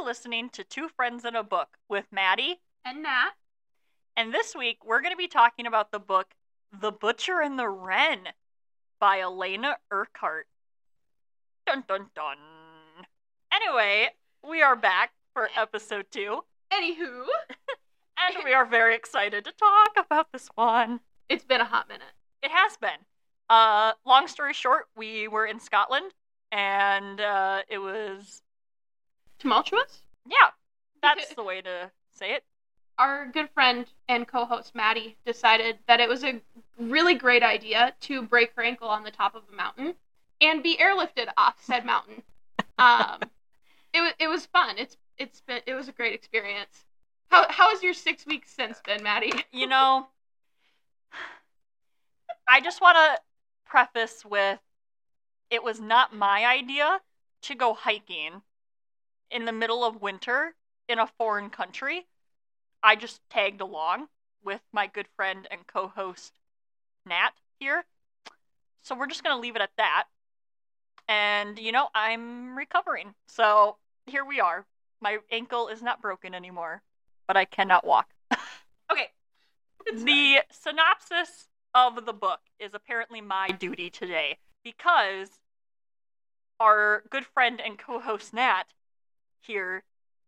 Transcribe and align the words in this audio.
are 0.00 0.04
listening 0.04 0.48
to 0.50 0.64
Two 0.64 0.88
Friends 0.88 1.24
in 1.24 1.36
a 1.36 1.42
Book 1.42 1.76
with 1.88 2.06
Maddy. 2.10 2.60
And 2.84 3.02
Nat. 3.02 3.32
And 4.16 4.32
this 4.32 4.54
week, 4.54 4.78
we're 4.84 5.00
going 5.00 5.12
to 5.12 5.16
be 5.16 5.28
talking 5.28 5.66
about 5.66 5.92
the 5.92 5.98
book 5.98 6.28
The 6.72 6.90
Butcher 6.90 7.40
and 7.40 7.58
the 7.58 7.68
Wren 7.68 8.20
by 8.98 9.18
Alaina 9.18 9.76
Urquhart. 9.90 10.46
Dun 11.66 11.84
dun 11.86 12.06
dun. 12.14 12.36
Anyway, 13.52 14.08
we 14.48 14.62
are 14.62 14.76
back 14.76 15.12
for 15.34 15.50
episode 15.56 16.06
two, 16.10 16.40
Anywho, 16.72 17.26
and 18.18 18.44
we 18.44 18.54
are 18.54 18.64
very 18.64 18.94
excited 18.94 19.44
to 19.44 19.52
talk 19.52 20.04
about 20.06 20.32
this 20.32 20.48
one. 20.54 21.00
it's 21.28 21.44
been 21.44 21.60
a 21.60 21.64
hot 21.64 21.88
minute. 21.88 22.14
It 22.42 22.50
has 22.50 22.76
been. 22.78 22.90
Uh, 23.50 23.92
long 24.06 24.28
story 24.28 24.54
short, 24.54 24.86
we 24.96 25.28
were 25.28 25.44
in 25.44 25.60
Scotland, 25.60 26.12
and 26.52 27.20
uh, 27.20 27.62
it 27.68 27.78
was 27.78 28.42
Tumultuous? 29.40 30.02
yeah, 30.26 30.50
that's 31.02 31.34
the 31.34 31.42
way 31.42 31.60
to 31.62 31.90
say 32.12 32.32
it. 32.32 32.44
Our 32.98 33.26
good 33.26 33.48
friend 33.50 33.86
and 34.08 34.28
co 34.28 34.44
host 34.44 34.74
Maddy 34.74 35.16
decided 35.24 35.78
that 35.88 36.00
it 36.00 36.08
was 36.08 36.22
a 36.22 36.40
really 36.78 37.14
great 37.14 37.42
idea 37.42 37.94
to 38.02 38.22
break 38.22 38.52
her 38.56 38.62
ankle 38.62 38.88
on 38.88 39.02
the 39.04 39.10
top 39.10 39.34
of 39.34 39.42
a 39.50 39.56
mountain 39.56 39.94
and 40.40 40.62
be 40.62 40.76
airlifted 40.76 41.28
off 41.36 41.56
said 41.60 41.84
mountain. 41.84 42.22
Um, 42.78 43.20
it, 43.92 44.00
was 44.00 44.12
it 44.18 44.28
was 44.28 44.46
fun. 44.46 44.78
It's 44.78 44.96
it's 45.18 45.42
been 45.42 45.60
it 45.66 45.74
was 45.74 45.88
a 45.88 45.92
great 45.92 46.14
experience. 46.14 46.86
How 47.28 47.44
how 47.50 47.68
has 47.68 47.82
your 47.82 47.92
six 47.92 48.24
weeks 48.24 48.50
since 48.50 48.80
been, 48.80 49.02
Maddy? 49.02 49.32
You 49.52 49.66
know, 49.66 50.06
I 52.48 52.62
just 52.62 52.80
want 52.80 52.96
to 52.96 53.20
preface 53.66 54.24
with 54.24 54.60
it 55.50 55.62
was 55.62 55.78
not 55.78 56.16
my 56.16 56.46
idea 56.46 57.00
to 57.42 57.54
go 57.54 57.74
hiking 57.74 58.40
in 59.30 59.44
the 59.44 59.52
middle 59.52 59.84
of 59.84 60.02
winter 60.02 60.54
in 60.88 60.98
a 60.98 61.06
foreign 61.06 61.50
country. 61.50 62.06
I 62.82 62.96
just 62.96 63.20
tagged 63.30 63.60
along 63.60 64.08
with 64.42 64.60
my 64.72 64.86
good 64.86 65.06
friend 65.16 65.46
and 65.50 65.66
co 65.66 65.88
host 65.88 66.38
Nat 67.06 67.32
here. 67.58 67.84
So 68.82 68.94
we're 68.94 69.06
just 69.06 69.22
going 69.22 69.36
to 69.36 69.40
leave 69.40 69.56
it 69.56 69.62
at 69.62 69.70
that. 69.76 70.06
And, 71.08 71.58
you 71.58 71.72
know, 71.72 71.88
I'm 71.94 72.56
recovering. 72.56 73.14
So 73.26 73.76
here 74.06 74.24
we 74.24 74.40
are. 74.40 74.64
My 75.00 75.18
ankle 75.30 75.68
is 75.68 75.82
not 75.82 76.00
broken 76.00 76.34
anymore, 76.34 76.82
but 77.26 77.36
I 77.36 77.44
cannot 77.44 77.86
walk. 77.86 78.08
okay, 78.90 79.08
It's 79.86 80.04
the 80.04 80.38
synopsis 80.50 81.48
of 81.74 82.06
the 82.06 82.12
book 82.12 82.40
is 82.58 82.74
apparently 82.74 83.20
my 83.20 83.48
duty 83.48 83.90
today 83.90 84.38
because 84.62 85.28
our 86.58 87.04
good 87.10 87.24
friend 87.24 87.60
and 87.64 87.78
co-host 87.78 88.34
Nat 88.34 88.64
here 89.40 89.82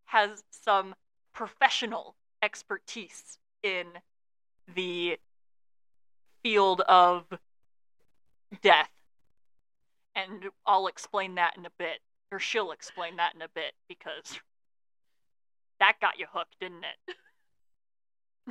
has 0.07 0.43
some 0.51 0.95
professional 1.33 2.17
expertise 2.43 3.39
in 3.63 3.87
the 4.75 5.19
field 6.43 6.81
of 6.83 7.25
death. 8.63 8.91
And 10.15 10.45
I'll 10.67 10.89
explain 10.89 11.37
that 11.37 11.57
in 11.57 11.65
a 11.65 11.71
bit, 11.79 12.01
or 12.31 12.39
she'll 12.39 12.73
explain 12.73 13.17
that 13.17 13.35
in 13.35 13.43
a 13.43 13.49
bit 13.55 13.73
because 13.89 14.39
that 15.81 15.95
got 16.01 16.19
you 16.19 16.27
hooked, 16.31 16.57
didn't 16.61 16.85
it? 16.85 17.17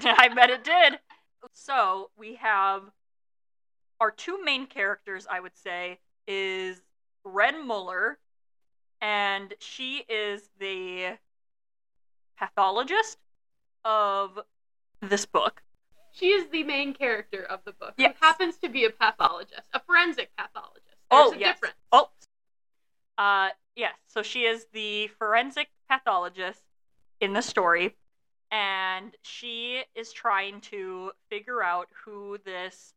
I 0.05 0.29
bet 0.29 0.49
it 0.49 0.63
did. 0.63 0.99
So 1.53 2.09
we 2.17 2.35
have 2.35 2.83
our 3.99 4.11
two 4.11 4.43
main 4.43 4.65
characters, 4.65 5.27
I 5.29 5.39
would 5.39 5.55
say, 5.55 5.99
is 6.27 6.81
Wren 7.23 7.65
Muller, 7.65 8.17
and 9.01 9.53
she 9.59 10.05
is 10.07 10.49
the 10.59 11.17
pathologist 12.37 13.17
of 13.83 14.39
this 15.01 15.25
book. 15.25 15.63
She 16.11 16.27
is 16.27 16.49
the 16.49 16.63
main 16.63 16.93
character 16.93 17.43
of 17.43 17.61
the 17.65 17.71
book. 17.73 17.93
Yes. 17.97 18.15
Who 18.19 18.25
happens 18.25 18.57
to 18.57 18.69
be 18.69 18.85
a 18.85 18.89
pathologist, 18.89 19.61
a 19.73 19.79
forensic 19.79 20.29
pathologist. 20.37 20.85
There's 21.09 21.29
oh, 21.29 21.33
a 21.33 21.37
yes. 21.37 21.55
difference. 21.55 21.75
Oh, 21.91 22.09
uh, 23.17 23.49
yes. 23.75 23.93
So 24.07 24.21
she 24.21 24.41
is 24.43 24.67
the 24.73 25.07
forensic 25.17 25.69
pathologist 25.89 26.61
in 27.19 27.33
the 27.33 27.41
story, 27.41 27.95
and 28.51 29.11
she 29.21 29.83
is 29.95 30.11
trying 30.11 30.61
to 30.61 31.11
figure 31.29 31.63
out 31.63 31.87
who 32.05 32.37
this 32.45 32.93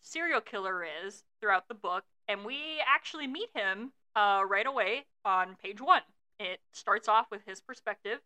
serial 0.00 0.40
killer 0.40 0.86
is 1.04 1.24
throughout 1.40 1.68
the 1.68 1.74
book. 1.74 2.04
And 2.28 2.44
we 2.44 2.58
actually 2.86 3.26
meet 3.26 3.48
him 3.54 3.92
uh, 4.16 4.42
right 4.48 4.66
away 4.66 5.04
on 5.24 5.56
page 5.62 5.80
one. 5.80 6.02
It 6.38 6.60
starts 6.72 7.08
off 7.08 7.26
with 7.30 7.42
his 7.46 7.60
perspective, 7.60 8.18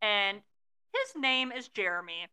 and 0.00 0.38
his 0.92 1.20
name 1.20 1.52
is 1.52 1.68
Jeremy. 1.68 2.28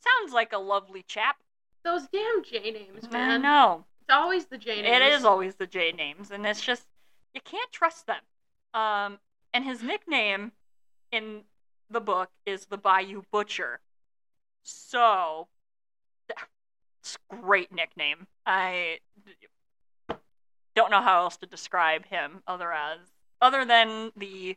Sounds 0.00 0.32
like 0.32 0.52
a 0.52 0.58
lovely 0.58 1.04
chap. 1.06 1.36
Those 1.84 2.06
damn 2.08 2.42
J 2.42 2.70
names, 2.70 3.10
man. 3.10 3.30
I 3.30 3.36
know. 3.36 3.84
It's 4.02 4.14
always 4.14 4.46
the 4.46 4.58
J 4.58 4.82
names. 4.82 4.96
It 4.96 5.02
is 5.02 5.24
always 5.24 5.56
the 5.56 5.66
J 5.66 5.92
names, 5.92 6.30
and 6.30 6.46
it's 6.46 6.60
just 6.60 6.86
you 7.34 7.40
can't 7.44 7.70
trust 7.70 8.06
them. 8.06 8.22
Um, 8.72 9.18
and 9.52 9.64
his 9.64 9.82
nickname 9.82 10.52
in 11.12 11.42
the 11.90 12.00
book 12.00 12.30
is 12.44 12.66
the 12.66 12.78
Bayou 12.78 13.22
Butcher. 13.30 13.80
So, 14.62 15.48
it's 16.28 17.18
a 17.30 17.36
great 17.36 17.72
nickname. 17.72 18.26
I 18.44 18.98
don't 20.76 20.90
know 20.92 21.00
how 21.00 21.22
else 21.22 21.36
to 21.38 21.46
describe 21.46 22.06
him 22.06 22.42
other 22.46 22.72
as 22.72 22.98
other 23.40 23.64
than 23.64 24.12
the 24.16 24.56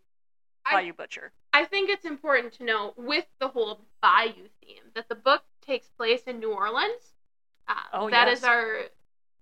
I- 0.65 0.73
Bayou 0.73 0.93
Butcher. 0.93 1.31
I 1.51 1.65
think 1.65 1.89
it's 1.89 2.05
important 2.05 2.53
to 2.53 2.63
know 2.63 2.93
with 2.95 3.25
the 3.39 3.47
whole 3.47 3.79
Bayou 4.01 4.47
theme 4.61 4.83
that 4.93 5.09
the 5.09 5.15
book 5.15 5.43
takes 5.65 5.87
place 5.89 6.21
in 6.23 6.39
New 6.39 6.51
Orleans. 6.53 7.13
Uh, 7.67 7.73
Oh, 7.93 8.09
that 8.11 8.27
yes. 8.27 8.39
is 8.39 8.43
our 8.43 8.81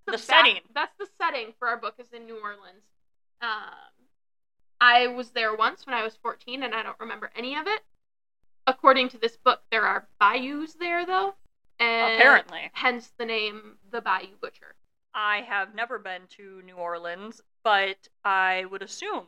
The 0.05 0.17
setting. 0.17 0.59
That's 0.73 0.95
the 0.97 1.07
setting 1.19 1.53
for 1.59 1.67
our 1.67 1.75
book 1.77 1.95
is 1.97 2.13
in 2.13 2.25
New 2.25 2.39
Orleans. 2.41 2.85
Um, 3.41 3.73
I 4.79 5.07
was 5.07 5.31
there 5.31 5.53
once 5.55 5.85
when 5.85 5.93
I 5.95 6.03
was 6.03 6.15
14, 6.15 6.63
and 6.63 6.73
I 6.73 6.81
don't 6.83 6.99
remember 6.99 7.29
any 7.35 7.55
of 7.57 7.67
it. 7.67 7.81
According 8.67 9.09
to 9.09 9.17
this 9.17 9.35
book, 9.37 9.61
there 9.71 9.85
are 9.85 10.07
bayous 10.19 10.73
there 10.73 11.05
though, 11.05 11.35
and 11.79 12.13
Apparently, 12.21 12.69
hence 12.73 13.11
the 13.17 13.25
name 13.25 13.77
the 13.91 14.01
Bayou 14.01 14.35
Butcher. 14.41 14.75
I 15.19 15.41
have 15.49 15.73
never 15.73 15.97
been 15.97 16.21
to 16.37 16.61
New 16.63 16.75
Orleans, 16.75 17.41
but 17.63 18.07
I 18.23 18.65
would 18.69 18.83
assume 18.83 19.25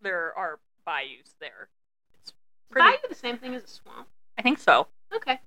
there 0.00 0.32
are 0.38 0.58
bayous 0.86 1.34
there. 1.38 1.68
It's 2.22 2.32
pretty. 2.70 2.88
Bayou 2.88 3.08
the 3.10 3.14
same 3.14 3.36
thing 3.36 3.54
as 3.54 3.62
a 3.62 3.68
swamp. 3.68 4.08
I 4.38 4.42
think 4.42 4.58
so. 4.58 4.86
Okay. 5.14 5.38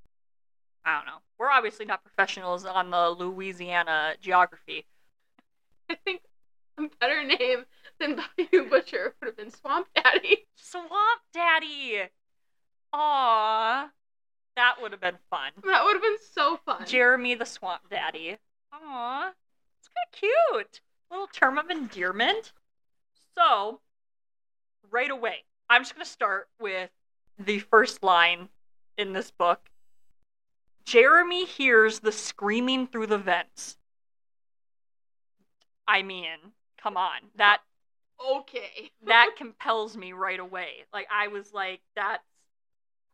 I 0.85 0.95
don't 0.95 1.07
know. 1.07 1.17
We're 1.39 1.49
obviously 1.49 1.87
not 1.87 2.03
professionals 2.03 2.63
on 2.63 2.91
the 2.91 3.09
Louisiana 3.09 4.13
geography. 4.21 4.85
I 5.89 5.95
think 5.95 6.21
a 6.77 6.83
better 6.99 7.23
name 7.23 7.65
than 7.99 8.21
Bayou 8.37 8.69
Butcher 8.69 9.15
would 9.19 9.25
have 9.29 9.37
been 9.37 9.49
Swamp 9.49 9.87
Daddy. 9.95 10.45
Swamp 10.57 11.21
Daddy. 11.33 12.03
Aww. 12.93 13.89
That 14.55 14.75
would 14.79 14.91
have 14.91 15.01
been 15.01 15.17
fun. 15.31 15.53
That 15.65 15.85
would 15.85 15.93
have 15.93 16.03
been 16.03 16.17
so 16.33 16.59
fun. 16.65 16.85
Jeremy 16.85 17.33
the 17.33 17.45
Swamp 17.45 17.89
Daddy. 17.89 18.37
Aww. 18.73 19.31
It's 19.79 19.89
kind 19.89 20.05
of 20.05 20.11
cute. 20.11 20.81
Little 21.11 21.27
term 21.27 21.57
of 21.57 21.69
endearment. 21.69 22.53
So, 23.35 23.79
right 24.91 25.09
away, 25.09 25.43
I'm 25.69 25.81
just 25.81 25.95
going 25.95 26.05
to 26.05 26.11
start 26.11 26.49
with 26.59 26.89
the 27.37 27.59
first 27.59 28.03
line 28.03 28.49
in 28.97 29.13
this 29.13 29.31
book. 29.31 29.69
Jeremy 30.85 31.45
hears 31.45 31.99
the 31.99 32.11
screaming 32.11 32.87
through 32.87 33.07
the 33.07 33.17
vents. 33.17 33.77
I 35.87 36.03
mean, 36.03 36.37
come 36.81 36.97
on. 36.97 37.19
That 37.35 37.61
okay. 38.23 38.91
that 39.05 39.31
compels 39.37 39.95
me 39.95 40.13
right 40.13 40.39
away. 40.39 40.85
Like 40.93 41.07
I 41.11 41.27
was 41.27 41.53
like, 41.53 41.81
that's 41.95 42.23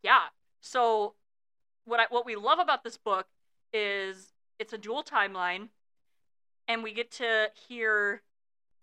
yeah. 0.03 0.23
So 0.61 1.13
what 1.85 1.99
I 1.99 2.05
what 2.09 2.25
we 2.25 2.35
love 2.35 2.59
about 2.59 2.83
this 2.83 2.97
book 2.97 3.27
is 3.73 4.31
it's 4.59 4.73
a 4.73 4.77
dual 4.77 5.03
timeline, 5.03 5.69
and 6.67 6.83
we 6.83 6.93
get 6.93 7.11
to 7.11 7.49
hear 7.67 8.21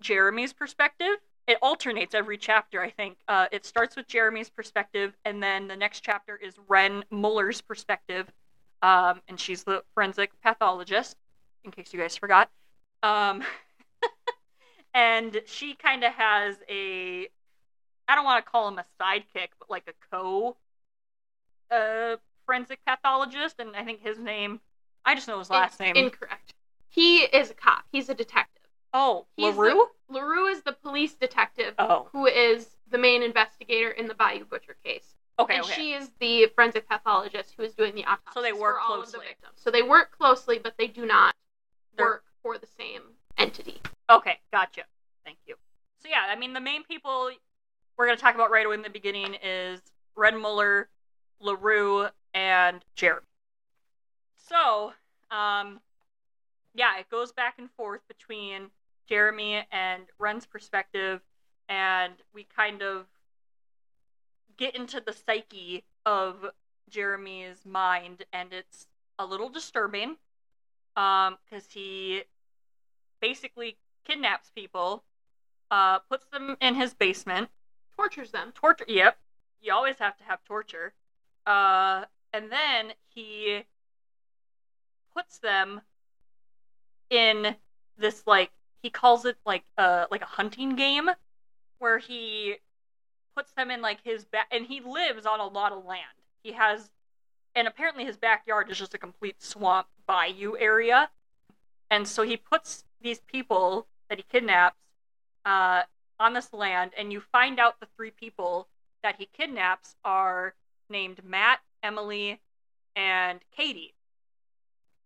Jeremy's 0.00 0.52
perspective. 0.52 1.16
It 1.46 1.58
alternates 1.60 2.14
every 2.14 2.38
chapter. 2.38 2.80
I 2.80 2.90
think 2.90 3.18
uh, 3.28 3.46
it 3.50 3.66
starts 3.66 3.96
with 3.96 4.06
Jeremy's 4.06 4.50
perspective, 4.50 5.16
and 5.24 5.42
then 5.42 5.68
the 5.68 5.76
next 5.76 6.00
chapter 6.00 6.36
is 6.36 6.54
Wren 6.68 7.04
Muller's 7.10 7.60
perspective, 7.60 8.30
um, 8.82 9.20
and 9.28 9.38
she's 9.38 9.64
the 9.64 9.82
forensic 9.94 10.30
pathologist. 10.42 11.16
In 11.64 11.70
case 11.70 11.92
you 11.92 12.00
guys 12.00 12.16
forgot. 12.16 12.50
Um, 13.02 13.42
and 14.94 15.40
she 15.46 15.74
kind 15.74 16.04
of 16.04 16.12
has 16.12 16.56
a 16.68 17.28
I 18.08 18.14
don't 18.14 18.24
want 18.24 18.44
to 18.44 18.50
call 18.50 18.68
him 18.68 18.78
a 18.78 18.84
sidekick, 19.00 19.48
but 19.58 19.70
like 19.70 19.84
a 19.88 19.92
co 20.10 20.56
uh, 21.70 22.16
forensic 22.44 22.80
pathologist, 22.84 23.56
and 23.58 23.74
I 23.76 23.84
think 23.84 24.02
his 24.02 24.18
name 24.18 24.60
I 25.04 25.14
just 25.14 25.28
know 25.28 25.38
his 25.38 25.50
last 25.50 25.78
name. 25.80 25.96
Incorrect. 25.96 26.54
He 26.88 27.20
is 27.20 27.50
a 27.50 27.54
cop. 27.54 27.84
He's 27.90 28.08
a 28.08 28.14
detective. 28.14 28.62
oh, 28.94 29.26
He's 29.36 29.54
Larue. 29.56 29.86
The, 30.08 30.14
LaRue 30.14 30.46
is 30.48 30.62
the 30.62 30.72
police 30.72 31.14
detective 31.14 31.74
Oh, 31.78 32.08
who 32.12 32.26
is 32.26 32.66
the 32.90 32.98
main 32.98 33.22
investigator 33.22 33.90
in 33.90 34.06
the 34.06 34.14
Bayou 34.14 34.44
Butcher 34.44 34.76
case. 34.84 35.14
Okay, 35.38 35.54
and 35.56 35.64
okay. 35.64 35.72
she 35.72 35.92
is 35.94 36.10
the 36.20 36.46
forensic 36.54 36.86
pathologist 36.88 37.54
who 37.56 37.62
is 37.62 37.72
doing 37.74 37.94
the 37.94 38.04
autopsy. 38.04 38.32
So 38.34 38.42
they 38.42 38.52
work 38.52 38.76
for 38.76 38.80
all 38.80 39.00
of 39.00 39.06
the 39.06 39.12
closely. 39.12 39.28
victims. 39.28 39.54
So 39.56 39.70
they 39.70 39.82
work 39.82 40.16
closely, 40.18 40.58
but 40.62 40.74
they 40.78 40.86
do 40.86 41.06
not 41.06 41.34
They're- 41.96 42.04
work 42.06 42.24
for 42.42 42.58
the 42.58 42.66
same 42.66 43.00
entity. 43.38 43.80
Okay, 44.10 44.38
gotcha. 44.52 44.82
Thank 45.24 45.38
you. 45.46 45.54
So 46.02 46.08
yeah, 46.10 46.26
I 46.28 46.36
mean 46.36 46.52
the 46.52 46.60
main 46.60 46.84
people 46.84 47.30
we're 47.96 48.06
gonna 48.06 48.18
talk 48.18 48.34
about 48.34 48.50
right 48.50 48.66
away 48.66 48.74
in 48.74 48.82
the 48.82 48.90
beginning 48.90 49.34
is 49.42 49.80
Red 50.16 50.34
Muller, 50.34 50.88
LaRue, 51.40 52.08
and 52.34 52.84
Jeremy. 52.94 53.26
So, 54.52 54.92
um 55.30 55.80
yeah, 56.74 56.98
it 56.98 57.10
goes 57.10 57.32
back 57.32 57.54
and 57.58 57.70
forth 57.70 58.00
between 58.08 58.70
Jeremy 59.08 59.66
and 59.70 60.04
Wren's 60.18 60.46
perspective, 60.46 61.20
and 61.68 62.14
we 62.34 62.44
kind 62.44 62.82
of 62.82 63.06
get 64.56 64.74
into 64.74 65.02
the 65.04 65.12
psyche 65.12 65.84
of 66.06 66.46
Jeremy's 66.88 67.66
mind, 67.66 68.24
and 68.32 68.52
it's 68.52 68.86
a 69.18 69.26
little 69.26 69.48
disturbing. 69.48 70.16
Um, 70.96 71.36
because 71.44 71.70
he 71.70 72.22
basically 73.20 73.76
kidnaps 74.04 74.50
people, 74.50 75.04
uh, 75.70 75.98
puts 76.00 76.26
them 76.32 76.56
in 76.60 76.74
his 76.74 76.94
basement, 76.94 77.48
Tortures 77.96 78.30
them. 78.30 78.52
torture. 78.54 78.84
Yep, 78.88 79.18
you 79.60 79.72
always 79.72 79.98
have 79.98 80.16
to 80.18 80.24
have 80.24 80.44
torture. 80.44 80.92
Uh, 81.46 82.04
and 82.32 82.50
then 82.50 82.92
he 83.08 83.64
puts 85.14 85.38
them 85.38 85.80
in 87.10 87.56
this 87.98 88.22
like 88.26 88.50
he 88.82 88.90
calls 88.90 89.24
it 89.24 89.36
like 89.46 89.64
uh 89.78 90.06
like 90.10 90.22
a 90.22 90.26
hunting 90.26 90.76
game, 90.76 91.10
where 91.78 91.98
he 91.98 92.56
puts 93.36 93.52
them 93.52 93.70
in 93.70 93.80
like 93.80 93.98
his 94.04 94.24
back, 94.24 94.46
and 94.50 94.66
he 94.66 94.80
lives 94.80 95.26
on 95.26 95.40
a 95.40 95.46
lot 95.46 95.72
of 95.72 95.84
land. 95.84 96.02
He 96.42 96.52
has, 96.52 96.90
and 97.54 97.68
apparently 97.68 98.04
his 98.04 98.16
backyard 98.16 98.70
is 98.70 98.78
just 98.78 98.94
a 98.94 98.98
complete 98.98 99.42
swamp 99.42 99.86
bayou 100.06 100.56
area, 100.58 101.10
and 101.90 102.06
so 102.06 102.22
he 102.22 102.36
puts 102.36 102.84
these 103.00 103.20
people 103.20 103.86
that 104.08 104.18
he 104.18 104.24
kidnaps 104.30 104.76
uh, 105.44 105.82
on 106.18 106.34
this 106.34 106.52
land, 106.52 106.92
and 106.96 107.12
you 107.12 107.20
find 107.20 107.58
out 107.58 107.80
the 107.80 107.86
three 107.96 108.10
people 108.10 108.68
that 109.02 109.16
he 109.18 109.28
kidnaps 109.32 109.96
are 110.04 110.54
named 110.88 111.24
Matt, 111.24 111.60
Emily, 111.82 112.40
and 112.94 113.40
Katie. 113.56 113.94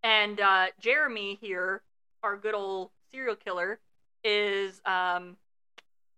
And 0.07 0.39
uh, 0.41 0.67
Jeremy 0.79 1.37
here, 1.41 1.83
our 2.23 2.37
good 2.37 2.55
old 2.55 2.91
serial 3.11 3.35
killer, 3.35 3.81
is 4.23 4.81
um, 4.87 5.37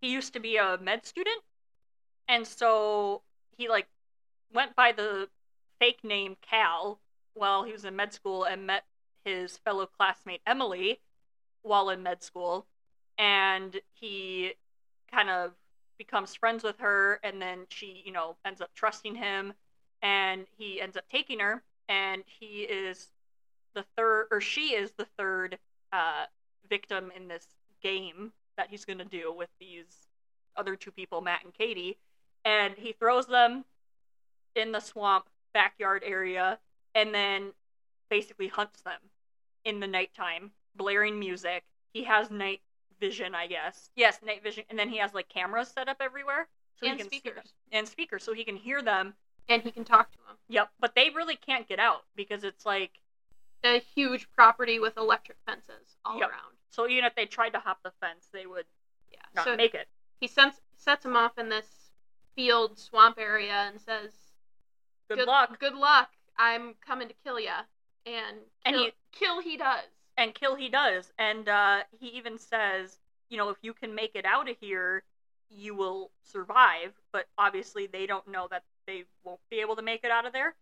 he 0.03 0.11
used 0.13 0.35
to 0.35 0.41
be 0.41 0.59
a 0.59 0.77
med 0.77 1.07
student, 1.07 1.41
and 2.29 2.47
so 2.47 3.23
he 3.57 3.67
like 3.67 3.87
went 4.53 4.77
by 4.77 4.93
the 4.93 5.31
fake 5.79 6.05
name 6.05 6.37
Cal 6.43 7.01
while 7.33 7.65
he 7.65 7.73
was 7.73 7.87
in 7.87 7.97
med 7.97 8.13
school 8.13 8.45
and 8.45 8.67
met 8.67 8.85
his 9.25 9.57
fellow 9.57 9.87
classmate 9.87 10.43
Emily 10.47 11.01
while 11.63 11.89
in 11.89 12.03
med 12.03 12.23
school, 12.23 12.67
and 13.17 13.81
he 13.95 14.53
kind 15.11 15.31
of 15.31 15.53
becomes 15.97 16.35
friends 16.35 16.63
with 16.63 16.79
her, 16.79 17.21
and 17.25 17.41
then 17.41 17.65
she, 17.71 18.03
you 18.05 18.13
know, 18.13 18.37
ends 18.45 18.61
up 18.61 18.69
trusting 18.75 19.15
him, 19.15 19.55
and 20.03 20.45
he 20.59 20.79
ends 20.79 20.99
up 20.99 21.05
taking 21.11 21.41
her, 21.41 21.63
and 21.89 22.23
he 22.27 22.65
is 22.65 23.09
the 23.79 23.85
third, 23.97 24.27
or 24.33 24.41
she 24.41 24.75
is 24.75 24.91
the 24.99 25.07
third 25.17 25.59
uh, 25.93 26.25
victim 26.69 27.13
in 27.17 27.29
this 27.29 27.47
game 27.81 28.33
that 28.57 28.69
he's 28.71 28.85
going 28.85 28.99
to 28.99 29.05
do 29.05 29.33
with 29.33 29.49
these 29.61 30.09
other 30.57 30.75
two 30.75 30.91
people, 30.91 31.21
Matt 31.21 31.45
and 31.45 31.55
Katie, 31.55 31.97
and 32.45 32.75
he 32.77 32.93
throws 32.93 33.27
them 33.27 33.65
in 34.57 34.73
the 34.73 34.81
swamp 34.81 35.27
backyard 35.55 36.03
area, 36.05 36.59
and 36.95 37.15
then 37.15 37.53
basically 38.11 38.49
hunts 38.49 38.83
them 38.83 38.99
in 39.65 39.79
the 39.79 39.87
nighttime, 39.87 40.51
blaring 40.75 41.21
music. 41.21 41.63
He 41.93 42.03
has 42.05 42.31
night 42.31 42.61
vision, 43.01 43.35
I 43.35 43.47
guess. 43.47 43.91
Yes, 43.95 44.19
night 44.27 44.43
vision, 44.43 44.65
and 44.71 44.79
then 44.79 44.89
he 44.89 44.99
has 44.99 45.15
like 45.15 45.29
cameras 45.29 45.69
set 45.69 45.89
up 45.89 45.99
everywhere, 46.01 46.49
so 46.81 46.87
And 46.87 46.97
he 46.97 46.99
can 46.99 47.07
speakers. 47.07 47.53
and 47.71 47.87
speakers, 47.87 48.25
so 48.25 48.33
he 48.33 48.43
can 48.45 48.57
hear 48.57 48.83
them. 48.83 49.15
And 49.49 49.63
he 49.63 49.71
can 49.71 49.85
talk 49.85 50.11
to 50.11 50.19
them. 50.27 50.37
Yep, 50.49 50.71
but 50.81 50.95
they 50.97 51.11
really 51.11 51.37
can't 51.37 51.69
get 51.69 51.79
out 51.79 52.03
because 52.17 52.43
it's 52.43 52.67
like 52.67 52.91
A 53.65 53.81
huge 53.81 54.31
property 54.31 54.79
with 54.79 54.97
electric 54.97 55.39
fences 55.47 55.97
all 56.05 56.19
Yep. 56.19 56.31
around. 56.31 56.57
so. 56.71 56.87
Even 56.89 57.05
if 57.05 57.15
they 57.15 57.27
tried 57.27 57.51
to 57.51 57.59
hop 57.59 57.83
the 57.83 57.91
fence, 58.01 58.29
they 58.33 58.47
would 58.47 58.67
Yeah. 59.11 59.19
not 59.35 59.45
so 59.45 59.57
make 59.57 59.75
it. 59.75 59.89
he 60.21 60.27
sends, 60.29 60.61
sets 60.77 61.05
him 61.05 61.17
off 61.17 61.39
in 61.39 61.49
this 61.49 61.93
field 62.35 62.79
swamp 62.79 63.19
area 63.19 63.53
and 63.69 63.81
says, 63.81 64.13
Good, 65.09 65.27
luck. 65.27 65.59
Good 65.59 65.75
luck. 65.75 66.11
I'm 66.37 66.75
coming 66.75 67.09
to 67.09 67.15
kill 67.25 67.41
ya." 67.41 67.65
And 68.07 68.39
And 68.65 68.77
he- 68.77 68.95
kill 69.13 69.41
he 69.41 69.57
does. 69.57 69.85
and 70.17 70.35
kill 70.35 70.55
he 70.55 70.69
does 70.69 71.13
and 71.19 71.49
uh, 71.49 71.85
he 71.99 72.09
even 72.09 72.39
says 72.39 72.99
you 73.29 73.37
know 73.37 73.49
if 73.51 73.57
you 73.63 73.73
can 73.75 73.95
make 73.95 74.15
it 74.15 74.25
out 74.25 74.49
of 74.49 74.57
here 74.59 75.05
you 75.51 75.75
will 75.75 76.11
survive 76.23 76.93
but 77.13 77.27
obviously 77.39 77.87
they 77.87 78.07
don't 78.07 78.27
know 78.29 78.47
that 78.51 78.65
they 78.87 79.05
won't 79.25 79.41
be 79.51 79.61
able 79.61 79.77
to 79.77 79.83
make 79.83 80.03
it 80.05 80.11
out 80.11 80.27
of 80.27 80.33
there 80.33 80.55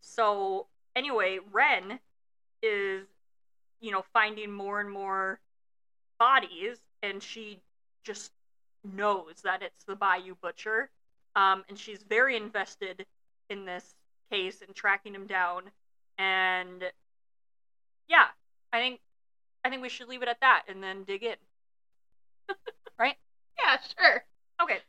so 0.00 0.66
anyway 0.96 1.38
Wren 1.52 1.98
is 2.62 3.06
you 3.80 3.90
know 3.90 4.04
finding 4.12 4.52
more 4.52 4.80
and 4.80 4.90
more 4.90 5.40
bodies 6.18 6.78
and 7.02 7.22
she 7.22 7.58
just 8.04 8.32
knows 8.84 9.42
that 9.44 9.62
it's 9.62 9.84
the 9.84 9.96
bayou 9.96 10.34
butcher 10.42 10.90
um, 11.36 11.64
and 11.68 11.78
she's 11.78 12.02
very 12.02 12.36
invested 12.36 13.06
in 13.48 13.64
this 13.64 13.94
case 14.30 14.62
and 14.66 14.74
tracking 14.74 15.14
him 15.14 15.26
down 15.26 15.62
and 16.18 16.84
yeah, 18.10 18.26
I 18.72 18.78
think 18.78 19.00
I 19.64 19.70
think 19.70 19.80
we 19.80 19.88
should 19.88 20.08
leave 20.08 20.22
it 20.22 20.28
at 20.28 20.40
that 20.40 20.64
and 20.68 20.82
then 20.82 21.04
dig 21.04 21.22
in. 21.22 21.36
Right? 22.98 23.16
Yeah, 23.58 23.78
sure. 23.98 24.24
Okay. 24.62 24.80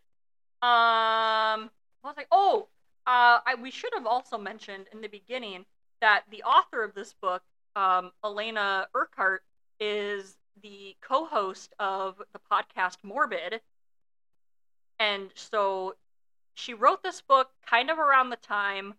Um, 0.62 1.70
what 2.02 2.14
was 2.14 2.18
I? 2.18 2.26
Oh, 2.30 2.68
uh, 3.08 3.40
I, 3.46 3.56
we 3.62 3.72
should 3.72 3.94
have 3.94 4.06
also 4.06 4.38
mentioned 4.38 4.88
in 4.92 5.00
the 5.00 5.08
beginning 5.08 5.64
that 6.02 6.24
the 6.30 6.44
author 6.44 6.84
of 6.84 6.94
this 6.94 7.14
book, 7.14 7.44
um, 7.76 8.12
Alaina 8.24 8.88
Urquhart, 8.96 9.44
is 9.80 10.38
the 10.62 10.96
co-host 11.02 11.74
of 11.80 12.22
the 12.34 12.40
podcast 12.52 12.98
Morbid, 13.04 13.62
and 15.00 15.32
so 15.34 15.96
she 16.54 16.74
wrote 16.74 17.02
this 17.02 17.22
book 17.22 17.50
kind 17.66 17.90
of 17.90 17.98
around 17.98 18.30
the 18.30 18.36
time 18.36 18.94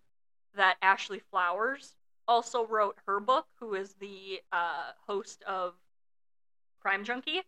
that 0.57 0.77
Ashley 0.83 1.21
Flowers 1.31 1.95
also 2.27 2.67
wrote 2.67 2.97
her 3.07 3.21
book, 3.21 3.47
who 3.61 3.75
is 3.75 3.95
the 4.01 4.41
uh, 4.53 4.93
host 5.07 5.43
of 5.45 5.75
Crime 6.81 7.05
Junkie. 7.05 7.43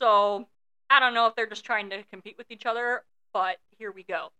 So 0.00 0.46
I 0.88 1.00
don't 1.00 1.14
know 1.14 1.26
if 1.26 1.34
they're 1.34 1.46
just 1.46 1.64
trying 1.64 1.90
to 1.90 2.02
compete 2.04 2.36
with 2.36 2.50
each 2.50 2.66
other, 2.66 3.04
but 3.32 3.58
here 3.78 3.92
we 3.92 4.02
go. 4.02 4.32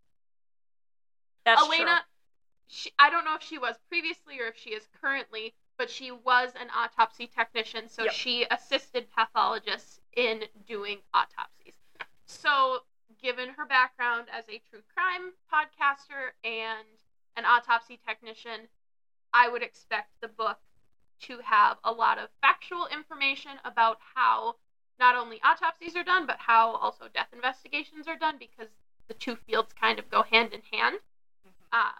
That's 1.45 1.61
Alaina. 1.63 2.01
She, 2.71 2.89
I 2.97 3.09
don't 3.09 3.25
know 3.25 3.35
if 3.35 3.43
she 3.43 3.57
was 3.57 3.75
previously 3.89 4.39
or 4.39 4.47
if 4.47 4.57
she 4.57 4.69
is 4.69 4.87
currently, 5.01 5.53
but 5.77 5.89
she 5.89 6.09
was 6.09 6.53
an 6.55 6.69
autopsy 6.73 7.27
technician, 7.27 7.89
so 7.89 8.03
Yep. 8.03 8.13
she 8.13 8.45
assisted 8.49 9.11
pathologists 9.11 9.99
in 10.15 10.43
doing 10.65 10.99
autopsies. 11.13 11.73
So, 12.25 12.83
given 13.21 13.49
her 13.49 13.65
background 13.65 14.27
as 14.31 14.47
a 14.47 14.61
true 14.69 14.81
crime 14.93 15.33
podcaster 15.51 16.31
and 16.45 16.87
an 17.35 17.43
autopsy 17.43 17.99
technician, 18.07 18.69
I 19.33 19.49
would 19.49 19.63
expect 19.63 20.09
the 20.21 20.29
book 20.29 20.59
to 21.21 21.39
have 21.39 21.77
a 21.83 21.91
lot 21.91 22.17
of 22.17 22.29
factual 22.41 22.87
information 22.87 23.59
about 23.65 23.99
how 24.15 24.55
not 24.97 25.15
only 25.15 25.41
autopsies 25.43 25.95
are 25.97 26.03
done, 26.03 26.25
but 26.25 26.37
how 26.39 26.71
also 26.75 27.09
death 27.13 27.33
investigations 27.33 28.07
are 28.07 28.17
done 28.17 28.37
because 28.39 28.69
the 29.09 29.13
two 29.13 29.35
fields 29.35 29.73
kind 29.73 29.99
of 29.99 30.09
go 30.09 30.23
hand 30.23 30.53
in 30.53 30.61
hand. 30.71 30.99
Uh, 31.73 31.91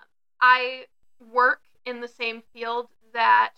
I 0.42 0.86
work 1.32 1.62
in 1.86 2.02
the 2.02 2.08
same 2.08 2.42
field 2.54 2.88
that 3.14 3.54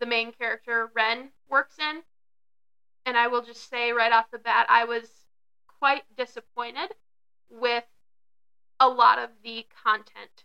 the 0.00 0.06
main 0.06 0.32
character 0.32 0.90
Wren 0.94 1.30
works 1.48 1.76
in, 1.78 2.02
and 3.06 3.16
I 3.16 3.26
will 3.28 3.42
just 3.42 3.68
say 3.68 3.92
right 3.92 4.12
off 4.12 4.30
the 4.30 4.38
bat, 4.38 4.66
I 4.68 4.84
was 4.84 5.08
quite 5.78 6.04
disappointed 6.16 6.94
with 7.50 7.84
a 8.80 8.88
lot 8.88 9.18
of 9.18 9.30
the 9.42 9.66
content 9.84 10.44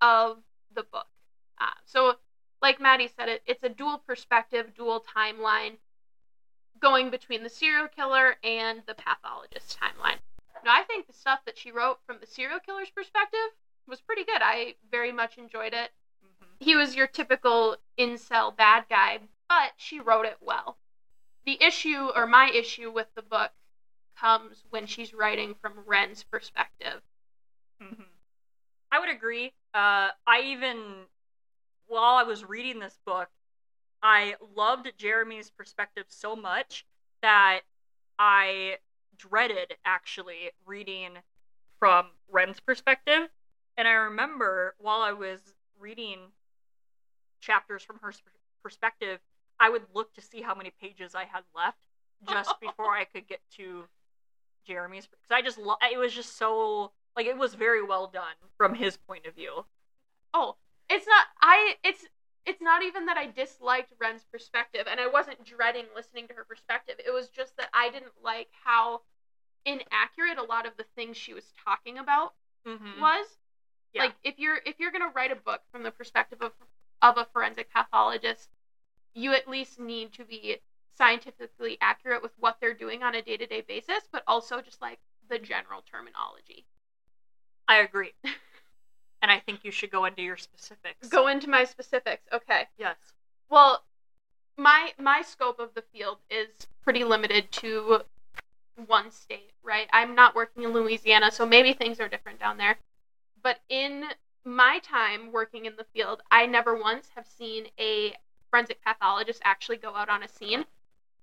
of 0.00 0.38
the 0.74 0.82
book. 0.84 1.08
Uh, 1.58 1.70
so, 1.84 2.14
like 2.62 2.80
Maddy 2.80 3.08
said, 3.08 3.28
it, 3.28 3.42
it's 3.46 3.64
a 3.64 3.68
dual 3.68 3.98
perspective, 4.06 4.72
dual 4.76 5.04
timeline 5.16 5.76
going 6.80 7.10
between 7.10 7.42
the 7.42 7.48
serial 7.48 7.88
killer 7.88 8.36
and 8.44 8.82
the 8.86 8.94
pathologist 8.94 9.78
timeline. 9.80 10.18
Now, 10.64 10.74
I 10.74 10.82
think 10.82 11.06
the 11.06 11.12
stuff 11.12 11.40
that 11.46 11.58
she 11.58 11.70
wrote 11.70 11.98
from 12.06 12.18
the 12.20 12.26
serial 12.26 12.60
killer's 12.60 12.90
perspective 12.90 13.38
was 13.88 14.00
pretty 14.00 14.24
good. 14.24 14.42
I 14.42 14.74
very 14.90 15.12
much 15.12 15.38
enjoyed 15.38 15.74
it. 15.74 15.92
Mhm. 16.24 16.56
He 16.60 16.76
was 16.76 16.94
your 16.96 17.06
typical 17.06 17.76
incel 17.98 18.54
bad 18.56 18.88
guy, 18.88 19.20
but 19.48 19.74
she 19.76 20.00
wrote 20.00 20.26
it 20.26 20.38
well. 20.40 20.78
The 21.44 21.62
issue, 21.62 22.10
or 22.14 22.26
my 22.26 22.50
issue 22.50 22.90
with 22.90 23.08
the 23.14 23.22
book 23.22 23.52
comes 24.16 24.64
when 24.70 24.86
she's 24.86 25.14
writing 25.14 25.54
from 25.54 25.84
Wren's 25.86 26.24
perspective. 26.24 27.02
hmm 27.80 28.02
I 28.92 28.98
would 29.00 29.08
agree. 29.10 29.52
Uh, 29.74 30.12
I 30.26 30.42
even, 30.42 31.06
while 31.86 32.16
I 32.16 32.22
was 32.24 32.44
reading 32.44 32.80
this 32.80 32.98
book, 33.06 33.28
I 34.02 34.36
loved 34.40 34.92
Jeremy's 34.98 35.50
perspective 35.50 36.06
so 36.08 36.36
much 36.36 36.84
that 37.22 37.62
I 38.18 38.78
dreaded 39.16 39.76
actually 39.84 40.52
reading 40.66 41.18
from 41.78 42.12
Wren's 42.28 42.60
perspective. 42.60 43.28
And 43.76 43.86
I 43.86 43.92
remember 43.92 44.74
while 44.78 45.02
I 45.02 45.12
was 45.12 45.40
reading 45.78 46.18
chapters 47.40 47.82
from 47.82 47.98
her 48.02 48.12
perspective, 48.62 49.20
I 49.60 49.70
would 49.70 49.82
look 49.94 50.14
to 50.14 50.20
see 50.20 50.42
how 50.42 50.54
many 50.54 50.70
pages 50.80 51.14
I 51.14 51.24
had 51.24 51.44
left 51.54 51.78
just 52.28 52.54
before 52.60 52.94
I 52.94 53.04
could 53.04 53.26
get 53.26 53.40
to 53.56 53.84
Jeremy's. 54.66 55.06
Because 55.06 55.30
I 55.30 55.42
just, 55.42 55.58
lo- 55.58 55.76
it 55.90 55.98
was 55.98 56.12
just 56.14 56.36
so, 56.36 56.92
like, 57.16 57.26
it 57.26 57.36
was 57.38 57.54
very 57.54 57.82
well 57.82 58.06
done 58.06 58.34
from 58.56 58.74
his 58.74 58.96
point 58.96 59.26
of 59.26 59.34
view. 59.34 59.64
Oh, 60.34 60.56
it's 60.88 61.06
not 61.06 61.24
I 61.40 61.74
it's 61.82 62.04
it's 62.44 62.60
not 62.60 62.82
even 62.82 63.06
that 63.06 63.16
I 63.16 63.26
disliked 63.26 63.92
Wren's 64.00 64.24
perspective 64.24 64.86
and 64.88 65.00
I 65.00 65.06
wasn't 65.08 65.44
dreading 65.44 65.86
listening 65.96 66.28
to 66.28 66.34
her 66.34 66.44
perspective. 66.44 66.96
It 67.04 67.10
was 67.10 67.28
just 67.28 67.56
that 67.56 67.70
I 67.72 67.90
didn't 67.90 68.12
like 68.22 68.48
how 68.64 69.00
inaccurate 69.64 70.38
a 70.38 70.44
lot 70.44 70.66
of 70.66 70.76
the 70.76 70.84
things 70.94 71.16
she 71.16 71.34
was 71.34 71.52
talking 71.64 71.98
about 71.98 72.34
Mm-hmm. 72.66 73.00
was. 73.00 73.26
Yeah. 73.96 74.02
Like 74.04 74.14
if 74.22 74.38
you're 74.38 74.58
if 74.66 74.78
you're 74.78 74.92
gonna 74.92 75.10
write 75.14 75.32
a 75.32 75.36
book 75.36 75.62
from 75.72 75.82
the 75.82 75.90
perspective 75.90 76.38
of 76.42 76.52
of 77.00 77.16
a 77.16 77.26
forensic 77.32 77.72
pathologist, 77.72 78.50
you 79.14 79.32
at 79.32 79.48
least 79.48 79.80
need 79.80 80.12
to 80.14 80.24
be 80.24 80.58
scientifically 80.96 81.78
accurate 81.80 82.22
with 82.22 82.32
what 82.38 82.58
they're 82.60 82.74
doing 82.74 83.02
on 83.02 83.14
a 83.14 83.22
day 83.22 83.38
to 83.38 83.46
day 83.46 83.62
basis, 83.66 84.02
but 84.12 84.22
also 84.26 84.60
just 84.60 84.82
like 84.82 84.98
the 85.28 85.38
general 85.38 85.82
terminology. 85.90 86.66
I 87.68 87.78
agree. 87.78 88.12
and 89.22 89.30
I 89.30 89.40
think 89.40 89.64
you 89.64 89.70
should 89.70 89.90
go 89.90 90.04
into 90.04 90.22
your 90.22 90.36
specifics. 90.36 91.08
Go 91.08 91.28
into 91.28 91.48
my 91.48 91.64
specifics. 91.64 92.22
Okay. 92.32 92.68
Yes. 92.78 92.96
Well, 93.48 93.82
my 94.58 94.92
my 94.98 95.22
scope 95.22 95.58
of 95.58 95.72
the 95.74 95.84
field 95.92 96.18
is 96.28 96.66
pretty 96.82 97.02
limited 97.02 97.50
to 97.52 98.02
one 98.86 99.10
state, 99.10 99.52
right? 99.62 99.88
I'm 99.90 100.14
not 100.14 100.34
working 100.34 100.64
in 100.64 100.74
Louisiana, 100.74 101.30
so 101.30 101.46
maybe 101.46 101.72
things 101.72 101.98
are 101.98 102.08
different 102.08 102.38
down 102.38 102.58
there. 102.58 102.76
But 103.46 103.60
in 103.68 104.06
my 104.44 104.80
time 104.80 105.30
working 105.30 105.66
in 105.66 105.76
the 105.76 105.84
field, 105.84 106.20
I 106.32 106.46
never 106.46 106.74
once 106.74 107.10
have 107.14 107.28
seen 107.28 107.68
a 107.78 108.12
forensic 108.50 108.82
pathologist 108.82 109.40
actually 109.44 109.76
go 109.76 109.94
out 109.94 110.08
on 110.08 110.24
a 110.24 110.28
scene. 110.28 110.64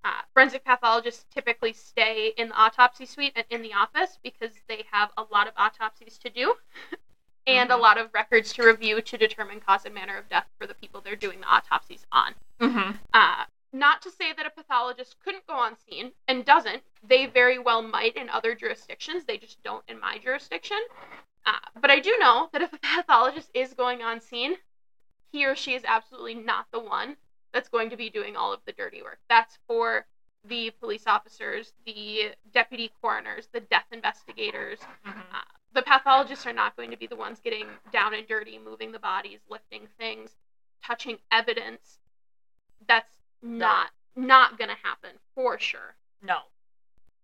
Uh, 0.05 0.21
forensic 0.33 0.63
pathologists 0.63 1.25
typically 1.33 1.73
stay 1.73 2.31
in 2.37 2.47
the 2.47 2.55
autopsy 2.55 3.05
suite 3.05 3.33
and 3.35 3.43
in 3.49 3.61
the 3.61 3.73
office 3.73 4.19
because 4.23 4.53
they 4.69 4.85
have 4.89 5.11
a 5.17 5.23
lot 5.33 5.47
of 5.47 5.53
autopsies 5.57 6.17
to 6.19 6.29
do 6.29 6.55
and 7.45 7.69
a 7.71 7.73
Mhm. 7.73 7.81
lot 7.81 7.97
of 7.97 8.09
records 8.13 8.53
to 8.53 8.63
review 8.63 9.01
to 9.01 9.17
determine 9.17 9.59
cause 9.59 9.83
and 9.83 9.93
manner 9.93 10.15
of 10.15 10.29
death 10.29 10.47
for 10.57 10.65
the 10.65 10.75
people 10.75 11.01
they're 11.01 11.17
doing 11.17 11.41
the 11.41 11.53
autopsies 11.53 12.05
on. 12.13 12.33
Mm-hmm. 12.61 12.91
Uh, 13.13 13.43
not 13.73 14.01
to 14.01 14.09
say 14.09 14.31
that 14.31 14.45
a 14.45 14.49
pathologist 14.49 15.19
couldn't 15.19 15.45
go 15.45 15.55
on 15.55 15.75
scene 15.75 16.13
and 16.29 16.45
doesn't. 16.45 16.83
They 17.05 17.25
very 17.25 17.59
well 17.59 17.81
might 17.81 18.15
in 18.15 18.29
other 18.29 18.55
jurisdictions. 18.55 19.25
They 19.25 19.37
just 19.37 19.61
don't 19.61 19.83
in 19.89 19.99
my 19.99 20.19
jurisdiction. 20.19 20.79
Uh, 21.45 21.79
but 21.79 21.91
I 21.91 21.99
do 21.99 22.15
know 22.19 22.49
that 22.53 22.61
if 22.61 22.73
a 22.73 22.77
pathologist 22.77 23.49
is 23.53 23.73
going 23.73 24.01
on 24.01 24.21
scene, 24.21 24.55
he 25.31 25.45
or 25.45 25.55
she 25.55 25.73
is 25.73 25.83
absolutely 25.85 26.35
not 26.35 26.67
the 26.71 26.79
one 26.79 27.17
that's 27.51 27.69
going 27.69 27.89
to 27.89 27.97
be 27.97 28.09
doing 28.09 28.35
all 28.35 28.53
of 28.53 28.61
the 28.65 28.71
dirty 28.71 29.01
work. 29.01 29.19
That's 29.29 29.57
for 29.67 30.05
the 30.47 30.71
police 30.79 31.03
officers, 31.07 31.73
the 31.85 32.31
deputy 32.53 32.91
coroners, 33.01 33.47
the 33.51 33.61
death 33.61 33.85
investigators. 33.91 34.79
Mm-hmm. 34.79 35.19
Uh, 35.19 35.41
the 35.73 35.81
pathologists 35.81 36.45
are 36.45 36.53
not 36.53 36.75
going 36.75 36.91
to 36.91 36.97
be 36.97 37.07
the 37.07 37.15
ones 37.15 37.39
getting 37.43 37.65
down 37.91 38.13
and 38.13 38.27
dirty, 38.27 38.59
moving 38.63 38.91
the 38.91 38.99
bodies, 38.99 39.39
lifting 39.49 39.87
things, 39.97 40.31
touching 40.85 41.17
evidence. 41.31 41.99
That's 42.87 43.09
not 43.41 43.89
not 44.15 44.57
going 44.57 44.69
to 44.69 44.77
happen 44.83 45.11
for 45.33 45.57
sure. 45.57 45.95
No. 46.21 46.37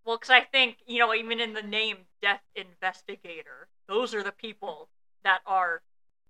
Well, 0.06 0.18
because 0.18 0.32
I 0.32 0.42
think, 0.42 0.78
you 0.88 0.98
know, 0.98 1.14
even 1.14 1.40
in 1.40 1.54
the 1.54 1.62
name 1.62 1.98
Death 2.22 2.42
Investigator, 2.56 3.68
those 3.90 4.14
are 4.16 4.24
the 4.24 4.32
people 4.32 4.88
that 5.24 5.40
are 5.46 5.82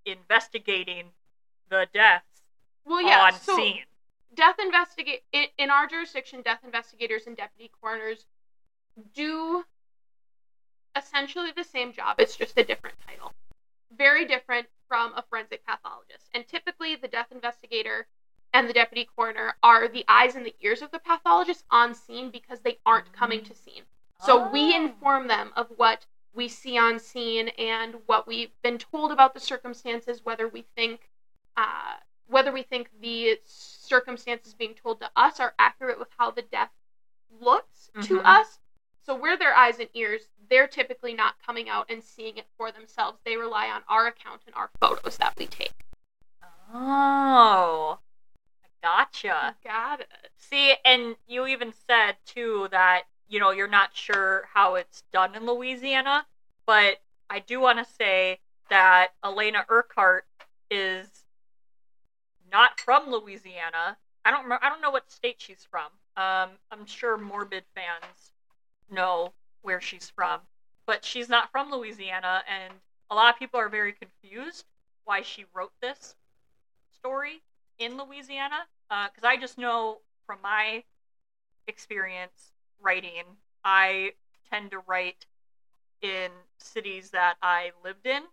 investigating 0.06 1.06
the 1.70 1.88
deaths 1.94 2.26
Well, 2.86 3.02
yeah. 3.02 3.20
on 3.26 3.34
so 3.34 3.56
scene. 3.56 3.84
death 4.34 4.56
investigate 4.60 5.22
in, 5.34 5.46
in 5.60 5.70
our 5.70 5.86
jurisdiction, 5.86 6.42
death 6.42 6.62
investigators 6.64 7.28
and 7.28 7.38
deputy 7.38 7.70
coroners 7.80 8.26
do 9.14 9.64
essentially 10.96 11.52
the 11.56 11.64
same 11.64 11.94
job. 11.94 12.16
It's 12.20 12.36
just 12.36 12.58
a 12.58 12.64
different 12.64 12.96
title. 13.08 13.34
Very 13.96 14.26
different 14.26 14.68
from 14.88 15.14
a 15.16 15.24
forensic 15.30 15.66
pathologist. 15.66 16.30
And 16.34 16.48
typically, 16.48 16.96
the 16.96 17.08
death 17.08 17.28
investigator 17.32 18.08
and 18.54 18.68
the 18.68 18.74
deputy 18.74 19.08
coroner 19.16 19.54
are 19.62 19.88
the 19.88 20.04
eyes 20.08 20.36
and 20.36 20.46
the 20.46 20.56
ears 20.62 20.82
of 20.82 20.92
the 20.92 21.00
pathologist 21.00 21.64
on 21.70 21.94
scene 21.94 22.32
because 22.32 22.60
they 22.62 22.80
aren't 22.86 23.14
coming 23.14 23.44
to 23.44 23.54
scene. 23.54 23.84
So 24.26 24.50
we 24.50 24.74
Oh. 24.74 24.84
inform 24.86 25.28
them 25.28 25.52
of 25.56 25.68
what 25.78 26.06
we 26.34 26.48
see 26.48 26.78
on 26.78 27.00
scene 27.00 27.50
and 27.58 27.96
what 28.06 28.28
we've 28.28 28.52
been 28.62 28.78
told 28.78 29.12
about 29.12 29.34
the 29.34 29.40
circumstances, 29.40 30.22
whether 30.24 30.48
we 30.48 30.64
think 30.76 31.10
uh, 31.58 31.96
whether 32.28 32.52
we 32.52 32.64
think 32.64 32.90
the 33.02 33.38
circumstances 33.44 34.54
being 34.54 34.76
told 34.76 35.00
to 35.02 35.10
us 35.16 35.40
are 35.40 35.56
accurate 35.60 36.00
with 36.00 36.08
how 36.18 36.32
the 36.32 36.44
death 36.44 36.70
looks 37.42 37.90
to 38.02 38.20
Mhm. 38.20 38.26
us. 38.26 38.60
So 39.02 39.16
we're 39.16 39.36
their 39.38 39.56
eyes 39.56 39.80
and 39.80 39.90
ears. 39.94 40.30
They're 40.50 40.68
typically 40.68 41.14
not 41.14 41.42
coming 41.42 41.68
out 41.68 41.88
and 41.90 42.04
seeing 42.04 42.38
it 42.38 42.48
for 42.56 42.72
themselves. 42.72 43.20
They 43.24 43.36
rely 43.36 43.70
on 43.70 43.84
our 43.88 44.08
account 44.08 44.44
and 44.46 44.56
our 44.56 44.70
photos 44.80 45.18
that 45.18 45.36
we 45.38 45.48
take. 45.48 45.74
Oh. 46.72 48.00
I 48.64 48.68
gotcha. 48.84 49.58
Got 49.64 50.02
it. 50.02 50.32
See, 50.38 50.76
and 50.86 51.16
you 51.28 51.48
even 51.48 51.74
said, 51.74 52.18
too, 52.26 52.68
that, 52.72 53.04
you 53.30 53.40
know, 53.40 53.52
you're 53.52 53.68
not 53.68 53.92
sure 53.94 54.48
how 54.54 54.76
it's 54.76 55.04
done 55.14 55.36
in 55.36 55.46
Louisiana, 55.46 56.26
but 56.66 56.98
I 57.30 57.40
do 57.40 57.60
want 57.60 57.78
to 57.78 57.94
say 57.94 58.40
that 58.70 59.10
Alaina 59.24 59.66
Urquhart 59.70 60.26
is 60.70 61.08
not 62.52 62.80
from 62.80 63.12
Louisiana. 63.12 63.98
I 64.26 64.32
don't 64.32 64.52
I 64.52 64.68
don't 64.68 64.82
know 64.82 64.92
what 64.92 65.12
state 65.12 65.36
she's 65.38 65.66
from. 65.70 65.88
Um, 66.18 66.50
I'm 66.72 66.86
sure 66.86 67.18
Morbid 67.18 67.64
fans 67.76 68.34
know 68.92 69.34
where 69.62 69.80
she's 69.80 70.10
from, 70.10 70.42
but 70.86 71.06
she's 71.06 71.30
not 71.30 71.52
from 71.52 71.72
Louisiana, 71.72 72.44
and 72.48 72.74
a 73.12 73.16
lot 73.16 73.34
of 73.34 73.40
people 73.40 73.60
are 73.60 73.70
very 73.70 73.94
confused 73.94 74.66
why 75.06 75.22
she 75.22 75.46
wrote 75.54 75.72
this 75.82 76.16
story 76.92 77.42
in 77.78 77.98
Louisiana. 77.98 78.66
Because 78.90 79.24
I 79.24 79.38
just 79.38 79.60
know 79.60 80.00
from 80.26 80.40
my 80.42 80.84
experience 81.68 82.52
writing, 82.82 83.24
I 83.64 84.12
tend 84.50 84.72
to 84.72 84.80
write 84.88 85.26
in 86.02 86.32
cities 86.58 87.12
that 87.12 87.36
I 87.42 87.72
lived 87.84 88.06
in. 88.06 88.24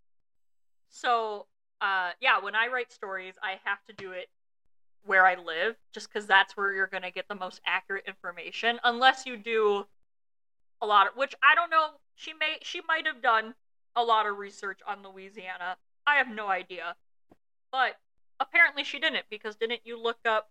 So, 0.88 1.46
uh, 1.80 2.12
yeah, 2.20 2.40
when 2.40 2.54
I 2.54 2.68
write 2.68 2.92
stories, 2.92 3.34
I 3.42 3.58
have 3.64 3.84
to 3.86 3.92
do 3.92 4.12
it 4.12 4.28
where 5.04 5.26
I 5.26 5.36
live, 5.36 5.76
just 5.92 6.08
because 6.08 6.26
that's 6.26 6.56
where 6.56 6.72
you're 6.72 6.86
going 6.86 7.02
to 7.02 7.10
get 7.10 7.28
the 7.28 7.34
most 7.34 7.60
accurate 7.64 8.04
information. 8.06 8.80
Unless 8.82 9.26
you 9.26 9.36
do 9.36 9.86
a 10.80 10.86
lot 10.86 11.06
of, 11.06 11.16
which 11.16 11.34
I 11.42 11.54
don't 11.54 11.70
know. 11.70 11.90
She 12.14 12.32
may, 12.32 12.56
she 12.62 12.80
might 12.88 13.06
have 13.06 13.22
done 13.22 13.54
a 13.94 14.02
lot 14.02 14.26
of 14.26 14.38
research 14.38 14.80
on 14.86 15.02
Louisiana. 15.02 15.76
I 16.06 16.16
have 16.16 16.28
no 16.28 16.48
idea, 16.48 16.96
but 17.70 17.96
apparently 18.40 18.84
she 18.84 18.98
didn't 18.98 19.26
because 19.30 19.56
didn't 19.56 19.80
you 19.84 20.00
look 20.00 20.18
up? 20.24 20.50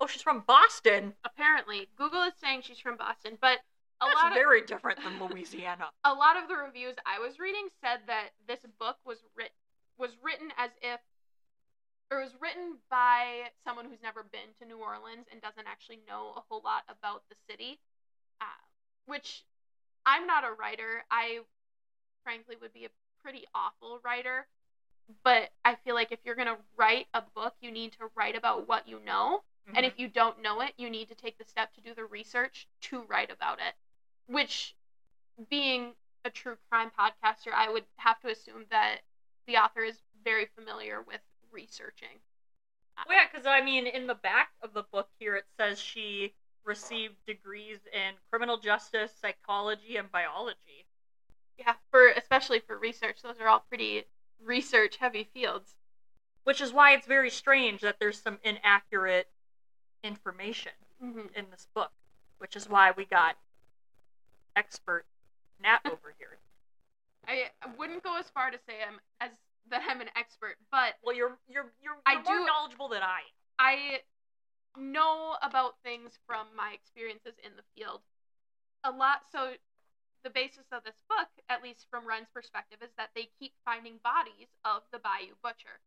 Oh, 0.00 0.06
she's 0.06 0.22
from 0.22 0.44
Boston. 0.46 1.14
Apparently, 1.24 1.88
Google 1.96 2.22
is 2.22 2.32
saying 2.40 2.62
she's 2.62 2.78
from 2.78 2.96
Boston, 2.96 3.38
but 3.40 3.58
a 4.00 4.06
That's 4.06 4.14
lot 4.16 4.32
of 4.32 4.34
very 4.34 4.62
different 4.62 4.98
than 5.02 5.18
Louisiana. 5.20 5.90
a 6.04 6.12
lot 6.12 6.36
of 6.36 6.48
the 6.48 6.56
reviews 6.56 6.96
I 7.06 7.20
was 7.20 7.38
reading 7.38 7.68
said 7.80 8.00
that 8.08 8.30
this 8.48 8.58
book 8.78 8.96
was 9.04 9.18
writ- 9.36 9.54
was 9.96 10.10
written 10.22 10.48
as 10.58 10.70
if 10.82 11.00
or 12.10 12.20
was 12.20 12.34
written 12.40 12.76
by 12.90 13.48
someone 13.64 13.86
who's 13.86 14.02
never 14.02 14.22
been 14.22 14.52
to 14.60 14.66
New 14.66 14.76
Orleans 14.76 15.26
and 15.30 15.40
doesn't 15.40 15.66
actually 15.66 16.00
know 16.06 16.34
a 16.36 16.42
whole 16.48 16.60
lot 16.64 16.82
about 16.88 17.22
the 17.30 17.36
city. 17.48 17.78
Uh, 18.40 18.60
which 19.06 19.44
I'm 20.04 20.26
not 20.26 20.44
a 20.44 20.52
writer. 20.52 21.04
I 21.10 21.40
frankly 22.24 22.56
would 22.60 22.72
be 22.72 22.84
a 22.84 22.90
pretty 23.22 23.44
awful 23.54 24.00
writer. 24.04 24.46
But 25.24 25.50
I 25.64 25.76
feel 25.76 25.94
like 25.94 26.12
if 26.12 26.18
you're 26.24 26.34
gonna 26.34 26.58
write 26.76 27.06
a 27.14 27.22
book, 27.34 27.54
you 27.60 27.70
need 27.70 27.92
to 27.92 28.10
write 28.14 28.36
about 28.36 28.68
what 28.68 28.88
you 28.88 29.00
know. 29.04 29.42
And 29.74 29.86
if 29.86 29.92
mm-hmm. 29.92 30.02
you 30.02 30.08
don't 30.08 30.42
know 30.42 30.60
it, 30.60 30.72
you 30.76 30.90
need 30.90 31.08
to 31.08 31.14
take 31.14 31.38
the 31.38 31.44
step 31.44 31.72
to 31.74 31.80
do 31.80 31.94
the 31.94 32.04
research 32.04 32.66
to 32.82 33.04
write 33.08 33.30
about 33.30 33.58
it. 33.58 33.74
Which, 34.26 34.74
being 35.48 35.92
a 36.24 36.30
true 36.30 36.56
crime 36.68 36.90
podcaster, 36.98 37.52
I 37.54 37.70
would 37.70 37.84
have 37.96 38.20
to 38.20 38.28
assume 38.28 38.66
that 38.70 39.00
the 39.46 39.56
author 39.56 39.82
is 39.82 39.98
very 40.24 40.46
familiar 40.56 41.02
with 41.02 41.20
researching. 41.50 42.20
Well, 43.08 43.16
yeah, 43.16 43.26
because 43.30 43.46
I 43.46 43.62
mean, 43.62 43.86
in 43.86 44.06
the 44.06 44.14
back 44.14 44.50
of 44.62 44.74
the 44.74 44.84
book 44.92 45.08
here, 45.18 45.36
it 45.36 45.46
says 45.56 45.80
she 45.80 46.34
received 46.64 47.14
degrees 47.26 47.78
in 47.92 48.14
criminal 48.30 48.58
justice, 48.58 49.12
psychology, 49.20 49.96
and 49.96 50.10
biology. 50.12 50.86
Yeah, 51.58 51.74
for 51.90 52.08
especially 52.08 52.60
for 52.60 52.78
research, 52.78 53.22
those 53.22 53.40
are 53.40 53.48
all 53.48 53.64
pretty 53.68 54.04
research 54.44 54.96
heavy 54.96 55.28
fields. 55.32 55.74
Which 56.44 56.60
is 56.60 56.72
why 56.72 56.92
it's 56.92 57.06
very 57.06 57.30
strange 57.30 57.82
that 57.82 57.96
there's 58.00 58.20
some 58.20 58.38
inaccurate 58.42 59.28
information 60.02 60.72
Mm-hmm. 61.02 61.34
in 61.34 61.46
this 61.50 61.66
book, 61.74 61.90
which 62.38 62.54
is 62.54 62.68
why 62.68 62.92
we 62.96 63.04
got 63.04 63.34
expert 64.54 65.04
Nat 65.60 65.80
over 65.86 66.14
here. 66.18 66.38
I 67.26 67.50
wouldn't 67.76 68.02
go 68.04 68.16
as 68.18 68.26
far 68.30 68.50
to 68.52 68.58
say 68.68 68.74
I'm 68.86 69.00
as 69.20 69.30
that 69.70 69.82
I'm 69.88 70.00
an 70.00 70.10
expert, 70.16 70.56
but 70.70 70.94
Well, 71.02 71.14
you're 71.16 71.36
you're 71.48 71.72
you're, 71.82 71.98
I 72.06 72.14
you're 72.14 72.22
more 72.22 72.38
do- 72.38 72.46
knowledgeable 72.46 72.88
than 72.88 73.02
I 73.02 73.18
am. 73.18 73.26
I 73.58 74.00
know 74.80 75.34
about 75.42 75.74
things 75.84 76.18
from 76.26 76.46
my 76.56 76.70
experiences 76.72 77.34
in 77.44 77.52
the 77.56 77.62
field. 77.74 78.00
A 78.84 78.90
lot 78.90 79.22
so 79.30 79.54
the 80.24 80.30
basis 80.30 80.66
of 80.70 80.84
this 80.84 81.02
book, 81.08 81.28
at 81.48 81.62
least 81.64 81.86
from 81.90 82.06
Wren's 82.06 82.28
perspective, 82.32 82.78
is 82.82 82.90
that 82.96 83.10
they 83.16 83.28
keep 83.40 83.52
finding 83.64 83.94
bodies 84.04 84.54
of 84.64 84.82
the 84.92 84.98
Bayou 85.00 85.34
Butcher. 85.42 85.82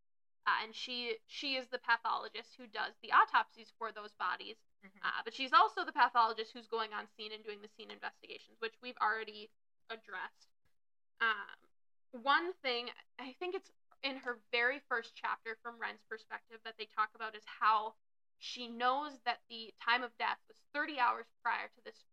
Uh, 0.46 0.62
and 0.62 0.74
she 0.74 1.18
she 1.26 1.56
is 1.56 1.66
the 1.68 1.78
pathologist 1.78 2.54
who 2.56 2.66
does 2.70 2.94
the 3.02 3.10
autopsies 3.10 3.72
for 3.78 3.90
those 3.90 4.14
bodies. 4.14 4.56
Mhm. 4.84 5.02
Uh, 5.02 5.22
but 5.24 5.34
she's 5.34 5.52
also 5.52 5.84
the 5.84 5.92
pathologist 5.92 6.52
who's 6.52 6.68
going 6.68 6.92
on 6.92 7.08
scene 7.16 7.32
and 7.32 7.42
doing 7.42 7.60
the 7.62 7.68
scene 7.76 7.90
investigations, 7.90 8.60
which 8.60 8.74
we've 8.80 8.98
already 9.02 9.50
addressed. 9.90 10.46
Um, 11.20 11.56
one 12.22 12.52
thing, 12.62 12.90
I 13.18 13.32
think 13.40 13.54
it's 13.54 13.70
in 14.02 14.16
her 14.18 14.38
very 14.52 14.78
first 14.88 15.16
chapter 15.16 15.56
from 15.62 15.78
Wren's 15.80 16.04
perspective 16.08 16.60
that 16.64 16.78
they 16.78 16.86
talk 16.94 17.10
about 17.14 17.34
is 17.34 17.42
how 17.44 17.94
she 18.38 18.68
knows 18.68 19.18
that 19.24 19.40
the 19.48 19.74
time 19.82 20.02
of 20.02 20.16
death 20.18 20.38
was 20.46 20.58
30 20.72 21.00
hours 21.00 21.26
prior 21.42 21.68
to 21.74 21.80
this 21.84 22.04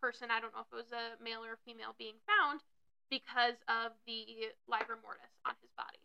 person. 0.00 0.30
I 0.30 0.40
don't 0.40 0.54
know 0.54 0.60
if 0.62 0.72
it 0.72 0.76
was 0.76 0.92
a 0.92 1.22
male 1.22 1.44
or 1.44 1.54
a 1.54 1.64
female 1.66 1.94
being 1.98 2.16
found 2.24 2.62
because 3.10 3.60
of 3.68 3.92
the 4.06 4.48
livor 4.66 4.96
mortis 5.02 5.36
on 5.44 5.54
his 5.60 5.70
body. 5.76 5.98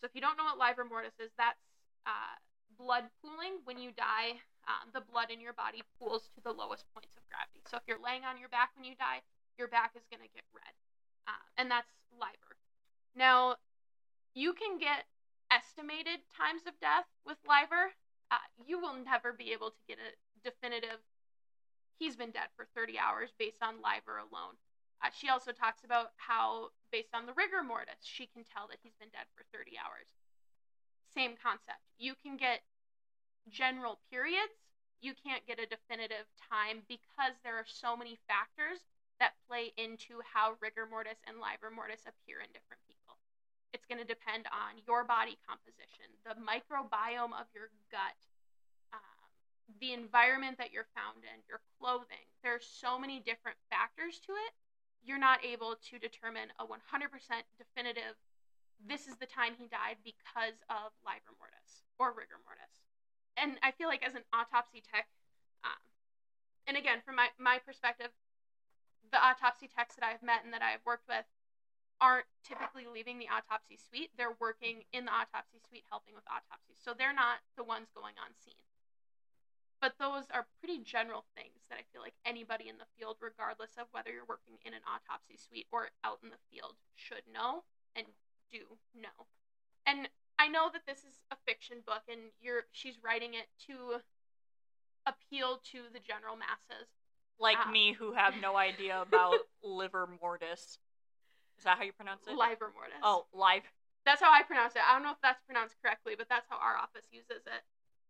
So 0.00 0.06
if 0.06 0.14
you 0.14 0.20
don't 0.20 0.36
know 0.38 0.46
what 0.46 0.58
livor 0.58 0.84
mortis 0.86 1.14
is, 1.18 1.30
that's 1.36 1.60
uh, 2.06 2.38
blood 2.78 3.10
pooling 3.20 3.60
when 3.64 3.78
you 3.78 3.90
die. 3.92 4.38
Um, 4.68 4.92
the 4.92 5.00
blood 5.00 5.32
in 5.32 5.40
your 5.40 5.56
body 5.56 5.80
pools 5.96 6.28
to 6.36 6.44
the 6.44 6.52
lowest 6.52 6.84
points 6.92 7.16
of 7.16 7.24
gravity. 7.32 7.64
So 7.64 7.80
if 7.80 7.84
you're 7.88 8.02
laying 8.04 8.28
on 8.28 8.36
your 8.36 8.52
back 8.52 8.76
when 8.76 8.84
you 8.84 8.92
die, 9.00 9.24
your 9.56 9.66
back 9.66 9.96
is 9.96 10.04
going 10.12 10.20
to 10.20 10.28
get 10.36 10.44
red, 10.52 10.74
uh, 11.26 11.40
and 11.56 11.70
that's 11.72 11.88
livor. 12.20 12.54
Now, 13.16 13.56
you 14.36 14.52
can 14.52 14.76
get 14.76 15.08
estimated 15.50 16.20
times 16.36 16.68
of 16.68 16.76
death 16.84 17.08
with 17.24 17.40
livor. 17.48 17.96
Uh, 18.30 18.44
you 18.60 18.78
will 18.78 18.94
never 18.94 19.32
be 19.32 19.56
able 19.56 19.72
to 19.72 19.82
get 19.88 19.96
a 19.96 20.12
definitive. 20.44 21.00
He's 21.98 22.14
been 22.14 22.30
dead 22.30 22.52
for 22.54 22.68
30 22.76 22.98
hours 23.00 23.32
based 23.38 23.64
on 23.64 23.80
livor 23.82 24.20
alone. 24.20 24.60
Uh, 24.98 25.14
she 25.14 25.28
also 25.30 25.52
talks 25.52 25.84
about 25.84 26.10
how, 26.18 26.74
based 26.90 27.14
on 27.14 27.26
the 27.26 27.36
rigor 27.38 27.62
mortis, 27.62 28.02
she 28.02 28.26
can 28.26 28.42
tell 28.42 28.66
that 28.66 28.82
he's 28.82 28.98
been 28.98 29.12
dead 29.14 29.30
for 29.38 29.46
30 29.54 29.78
hours. 29.78 30.10
Same 31.14 31.38
concept. 31.38 31.82
You 31.98 32.18
can 32.18 32.36
get 32.36 32.66
general 33.48 34.02
periods. 34.10 34.58
You 35.00 35.14
can't 35.14 35.46
get 35.46 35.62
a 35.62 35.70
definitive 35.70 36.26
time 36.50 36.82
because 36.90 37.38
there 37.46 37.54
are 37.54 37.68
so 37.68 37.94
many 37.94 38.18
factors 38.26 38.82
that 39.22 39.38
play 39.46 39.70
into 39.78 40.18
how 40.26 40.58
rigor 40.58 40.86
mortis 40.86 41.18
and 41.26 41.38
livor 41.38 41.70
mortis 41.70 42.02
appear 42.06 42.42
in 42.42 42.50
different 42.50 42.82
people. 42.86 43.18
It's 43.70 43.86
going 43.86 44.02
to 44.02 44.06
depend 44.06 44.50
on 44.50 44.82
your 44.86 45.06
body 45.06 45.38
composition, 45.46 46.10
the 46.26 46.34
microbiome 46.38 47.34
of 47.34 47.46
your 47.54 47.70
gut, 47.94 48.18
um, 48.90 49.30
the 49.78 49.94
environment 49.94 50.58
that 50.58 50.74
you're 50.74 50.90
found 50.94 51.22
in, 51.22 51.38
your 51.46 51.62
clothing. 51.78 52.26
There's 52.42 52.66
so 52.66 52.98
many 52.98 53.22
different 53.22 53.58
factors 53.70 54.18
to 54.26 54.34
it 54.34 54.52
you're 55.04 55.18
not 55.18 55.44
able 55.44 55.76
to 55.90 55.98
determine 55.98 56.50
a 56.58 56.64
100% 56.64 56.74
definitive 57.56 58.16
this 58.86 59.10
is 59.10 59.18
the 59.18 59.26
time 59.26 59.58
he 59.58 59.66
died 59.66 59.98
because 60.06 60.62
of 60.70 60.94
livor 61.02 61.34
mortis 61.42 61.82
or 61.98 62.14
rigor 62.14 62.38
mortis. 62.46 62.86
And 63.34 63.58
I 63.62 63.74
feel 63.74 63.90
like 63.90 64.06
as 64.06 64.14
an 64.14 64.26
autopsy 64.30 64.82
tech, 64.82 65.10
um, 65.66 65.82
and 66.66 66.76
again, 66.78 67.02
from 67.02 67.18
my, 67.18 67.34
my 67.38 67.58
perspective, 67.58 68.14
the 69.10 69.18
autopsy 69.18 69.66
techs 69.66 69.96
that 69.96 70.06
I've 70.06 70.22
met 70.22 70.44
and 70.44 70.52
that 70.52 70.62
I've 70.62 70.84
worked 70.86 71.08
with 71.08 71.26
aren't 71.98 72.30
typically 72.46 72.86
leaving 72.86 73.18
the 73.18 73.26
autopsy 73.26 73.74
suite. 73.74 74.14
They're 74.14 74.38
working 74.38 74.86
in 74.94 75.06
the 75.06 75.14
autopsy 75.14 75.58
suite 75.58 75.86
helping 75.90 76.14
with 76.14 76.26
autopsies. 76.30 76.78
So 76.78 76.94
they're 76.94 77.16
not 77.16 77.42
the 77.58 77.66
ones 77.66 77.90
going 77.90 78.14
on 78.22 78.30
scene. 78.38 78.62
But 79.80 79.94
those 79.98 80.24
are 80.34 80.46
pretty 80.58 80.82
general 80.82 81.24
things 81.36 81.62
that 81.70 81.78
I 81.78 81.86
feel 81.92 82.02
like 82.02 82.14
anybody 82.26 82.68
in 82.68 82.78
the 82.78 82.90
field, 82.98 83.16
regardless 83.20 83.78
of 83.78 83.86
whether 83.92 84.10
you're 84.10 84.26
working 84.28 84.58
in 84.64 84.74
an 84.74 84.82
autopsy 84.82 85.36
suite 85.38 85.66
or 85.70 85.90
out 86.02 86.18
in 86.22 86.30
the 86.30 86.42
field, 86.50 86.74
should 86.96 87.22
know 87.32 87.62
and 87.94 88.06
do 88.50 88.78
know. 88.94 89.30
And 89.86 90.08
I 90.38 90.48
know 90.48 90.68
that 90.72 90.82
this 90.86 90.98
is 91.06 91.22
a 91.30 91.36
fiction 91.46 91.78
book 91.86 92.02
and 92.10 92.34
you're 92.40 92.66
she's 92.72 92.98
writing 93.02 93.34
it 93.34 93.46
to 93.66 94.02
appeal 95.06 95.60
to 95.72 95.86
the 95.92 96.00
general 96.00 96.34
masses. 96.36 96.88
Like 97.38 97.56
Ah. 97.60 97.70
me, 97.70 97.92
who 97.92 98.12
have 98.12 98.34
no 98.40 98.56
idea 98.56 99.00
about 99.00 99.38
liver 99.62 100.08
mortis. 100.20 100.78
Is 101.56 101.64
that 101.64 101.78
how 101.78 101.84
you 101.84 101.92
pronounce 101.92 102.26
it? 102.26 102.34
Livor 102.34 102.70
mortis. 102.74 102.98
Oh, 103.02 103.26
live. 103.32 103.62
That's 104.04 104.20
how 104.20 104.32
I 104.32 104.42
pronounce 104.42 104.74
it. 104.74 104.82
I 104.82 104.94
don't 104.94 105.02
know 105.02 105.12
if 105.12 105.20
that's 105.22 105.42
pronounced 105.42 105.76
correctly, 105.82 106.14
but 106.16 106.28
that's 106.28 106.46
how 106.48 106.56
our 106.56 106.76
office 106.76 107.06
uses 107.12 107.46
it. 107.46 107.62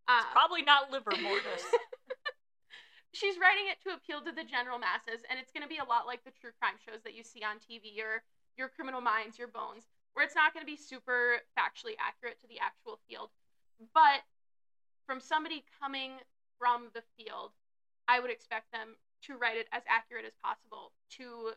It's 0.08 0.24
Uh, 0.24 0.32
probably 0.32 0.62
not 0.62 0.90
liver 0.90 1.12
mortis. 1.22 1.62
she's 3.12 3.36
writing 3.38 3.68
it 3.68 3.80
to 3.84 3.94
appeal 3.94 4.20
to 4.22 4.32
the 4.32 4.44
general 4.44 4.78
masses, 4.78 5.24
and 5.28 5.38
it's 5.38 5.52
going 5.52 5.62
to 5.62 5.68
be 5.68 5.78
a 5.78 5.84
lot 5.84 6.06
like 6.06 6.24
the 6.24 6.32
true 6.32 6.50
crime 6.60 6.76
shows 6.80 7.02
that 7.04 7.14
you 7.14 7.22
see 7.22 7.42
on 7.44 7.56
TV 7.58 8.00
or 8.00 8.22
your 8.56 8.68
Criminal 8.68 9.00
Minds, 9.00 9.38
your 9.38 9.48
Bones, 9.48 9.88
where 10.14 10.24
it's 10.24 10.34
not 10.34 10.52
going 10.54 10.64
to 10.64 10.70
be 10.70 10.76
super 10.76 11.40
factually 11.56 11.94
accurate 12.00 12.40
to 12.40 12.46
the 12.48 12.58
actual 12.58 12.98
field. 13.08 13.30
But 13.94 14.24
from 15.06 15.20
somebody 15.20 15.64
coming 15.80 16.18
from 16.58 16.88
the 16.94 17.02
field, 17.16 17.52
I 18.08 18.20
would 18.20 18.30
expect 18.30 18.72
them 18.72 18.96
to 19.22 19.36
write 19.36 19.56
it 19.56 19.68
as 19.72 19.82
accurate 19.88 20.24
as 20.24 20.34
possible 20.42 20.92
to 21.18 21.52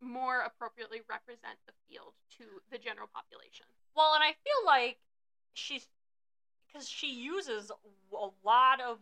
more 0.00 0.40
appropriately 0.42 1.00
represent 1.08 1.56
the 1.66 1.72
field 1.88 2.12
to 2.38 2.44
the 2.70 2.78
general 2.78 3.08
population. 3.14 3.66
well, 3.94 4.12
and 4.14 4.22
I 4.22 4.36
feel 4.44 4.60
like 4.66 4.98
she's 5.54 5.88
because 6.76 6.88
she 6.88 7.12
uses 7.12 7.70
a 8.12 8.28
lot 8.44 8.80
of 8.80 8.98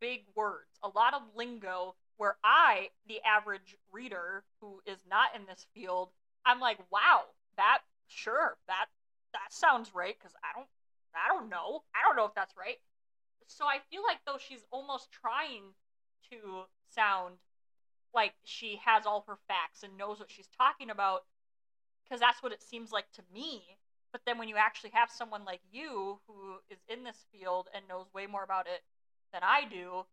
big 0.00 0.22
words, 0.34 0.78
a 0.82 0.88
lot 0.88 1.14
of 1.14 1.22
lingo. 1.36 1.94
Where 2.18 2.36
I, 2.44 2.90
the 3.08 3.18
average 3.26 3.74
reader 3.90 4.44
who 4.60 4.80
is 4.86 4.98
not 5.10 5.34
in 5.34 5.42
this 5.46 5.66
field, 5.74 6.10
I'm 6.46 6.60
like, 6.60 6.78
wow, 6.92 7.22
that 7.56 7.78
sure 8.06 8.56
that 8.68 8.86
that 9.32 9.50
sounds 9.52 9.92
right 9.94 10.14
because 10.16 10.34
I 10.44 10.56
don't 10.56 10.68
I 11.14 11.34
don't 11.34 11.48
know 11.48 11.82
I 11.96 12.06
don't 12.06 12.16
know 12.16 12.26
if 12.26 12.34
that's 12.34 12.54
right. 12.56 12.76
So 13.48 13.64
I 13.64 13.78
feel 13.90 14.02
like 14.04 14.18
though 14.24 14.38
she's 14.38 14.64
almost 14.70 15.08
trying 15.10 15.74
to 16.30 16.62
sound 16.94 17.36
like 18.14 18.34
she 18.44 18.78
has 18.84 19.04
all 19.04 19.24
her 19.26 19.38
facts 19.48 19.82
and 19.82 19.96
knows 19.96 20.20
what 20.20 20.30
she's 20.30 20.48
talking 20.56 20.90
about 20.90 21.22
because 22.04 22.20
that's 22.20 22.42
what 22.42 22.52
it 22.52 22.62
seems 22.62 22.92
like 22.92 23.10
to 23.14 23.22
me. 23.34 23.62
But 24.12 24.22
then 24.26 24.38
when 24.38 24.48
you 24.48 24.56
actually 24.56 24.90
have 24.92 25.10
someone 25.10 25.44
like 25.44 25.60
you 25.72 26.20
who 26.26 26.60
is 26.70 26.78
in 26.88 27.04
this 27.04 27.24
field 27.32 27.68
and 27.74 27.88
knows 27.88 28.06
way 28.14 28.26
more 28.26 28.44
about 28.44 28.66
it 28.66 28.82
than 29.32 29.42
I 29.42 29.64
do, 29.68 30.04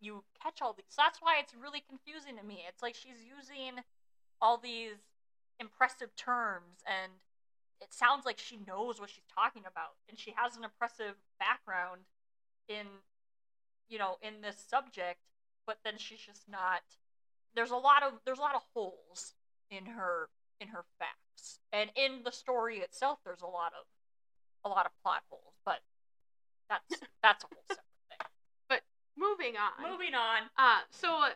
you 0.00 0.24
catch 0.42 0.62
all 0.62 0.72
these. 0.72 0.86
So 0.88 1.02
that's 1.04 1.20
why 1.20 1.36
it's 1.38 1.54
really 1.54 1.84
confusing 1.86 2.36
to 2.38 2.44
me. 2.44 2.64
It's 2.66 2.82
like 2.82 2.94
she's 2.94 3.22
using 3.22 3.84
all 4.40 4.56
these 4.56 4.96
impressive 5.60 6.14
terms 6.16 6.82
and 6.86 7.12
it 7.80 7.92
sounds 7.92 8.24
like 8.24 8.38
she 8.38 8.58
knows 8.66 9.00
what 9.00 9.10
she's 9.10 9.28
talking 9.32 9.62
about 9.62 9.94
and 10.08 10.18
she 10.18 10.34
has 10.36 10.56
an 10.56 10.64
impressive 10.64 11.14
background 11.38 12.02
in 12.68 12.86
you 13.88 13.98
know 13.98 14.16
in 14.22 14.40
this 14.42 14.56
subject 14.68 15.20
but 15.66 15.78
then 15.84 15.94
she's 15.96 16.20
just 16.20 16.48
not 16.48 16.82
there's 17.54 17.70
a 17.70 17.76
lot 17.76 18.02
of 18.02 18.14
there's 18.24 18.38
a 18.38 18.42
lot 18.42 18.56
of 18.56 18.62
holes 18.74 19.34
in 19.70 19.86
her 19.86 20.28
in 20.60 20.68
her 20.68 20.84
facts 20.98 21.21
and 21.72 21.90
in 21.96 22.22
the 22.24 22.32
story 22.32 22.78
itself 22.78 23.18
there's 23.24 23.42
a 23.42 23.46
lot 23.46 23.72
of 23.78 23.84
a 24.64 24.68
lot 24.68 24.86
of 24.86 24.92
plot 25.02 25.22
holes 25.30 25.54
but 25.64 25.80
that's 26.68 27.00
that's 27.22 27.44
a 27.44 27.46
whole 27.48 27.64
separate 27.68 28.08
thing 28.08 28.18
But 28.68 28.80
Moving 29.16 29.54
on. 29.56 29.90
moving 29.90 30.14
on 30.14 30.42
Uh, 30.56 30.80
so 30.90 31.28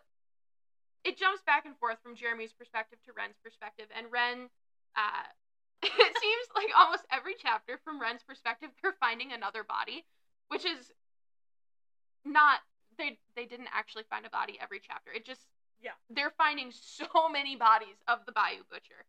it 1.05 1.17
jumps 1.17 1.43
back 1.43 1.67
and 1.67 1.77
forth 1.79 1.99
from 2.03 2.17
Jeremy's 2.17 2.53
perspective 2.53 2.99
to 3.07 3.13
Wren's 3.17 3.37
perspective, 3.45 3.87
and 3.97 4.11
Wren, 4.11 4.49
uh, 4.97 5.27
it 5.83 5.93
seems 6.19 6.47
like 6.57 6.67
almost 6.77 7.05
every 7.13 7.35
chapter 7.39 7.79
from 7.85 8.01
Wren's 8.01 8.25
perspective, 8.25 8.71
they're 8.83 8.97
finding 8.99 9.31
another 9.33 9.63
body, 9.63 10.05
which 10.49 10.65
is 10.65 10.91
not 12.25 12.59
they 12.99 13.19
they 13.37 13.45
didn't 13.45 13.69
actually 13.73 14.03
find 14.11 14.27
a 14.27 14.31
body 14.31 14.59
every 14.61 14.81
chapter. 14.85 15.13
It 15.13 15.25
just 15.25 15.43
Yeah. 15.81 15.93
they're 16.11 16.33
finding 16.37 16.73
so 16.73 17.29
many 17.29 17.55
bodies 17.55 18.03
of 18.09 18.25
the 18.27 18.33
Bayou 18.33 18.65
Butcher, 18.71 19.05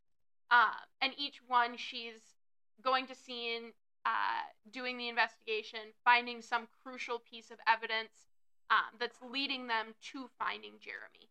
um, 0.52 0.88
and 1.02 1.14
each 1.18 1.42
one 1.48 1.78
she's 1.78 2.36
going 2.82 3.08
to 3.08 3.16
scene, 3.16 3.74
uh, 4.06 4.48
doing 4.72 4.98
the 4.98 5.10
investigation, 5.10 5.80
finding 6.06 6.42
some 6.42 6.68
crucial 6.84 7.20
piece 7.20 7.52
of 7.52 7.58
evidence 7.68 8.28
um, 8.70 8.96
that's 9.00 9.18
leading 9.22 9.68
them 9.68 9.96
to 10.14 10.30
finding 10.40 10.74
Jeremy. 10.80 11.28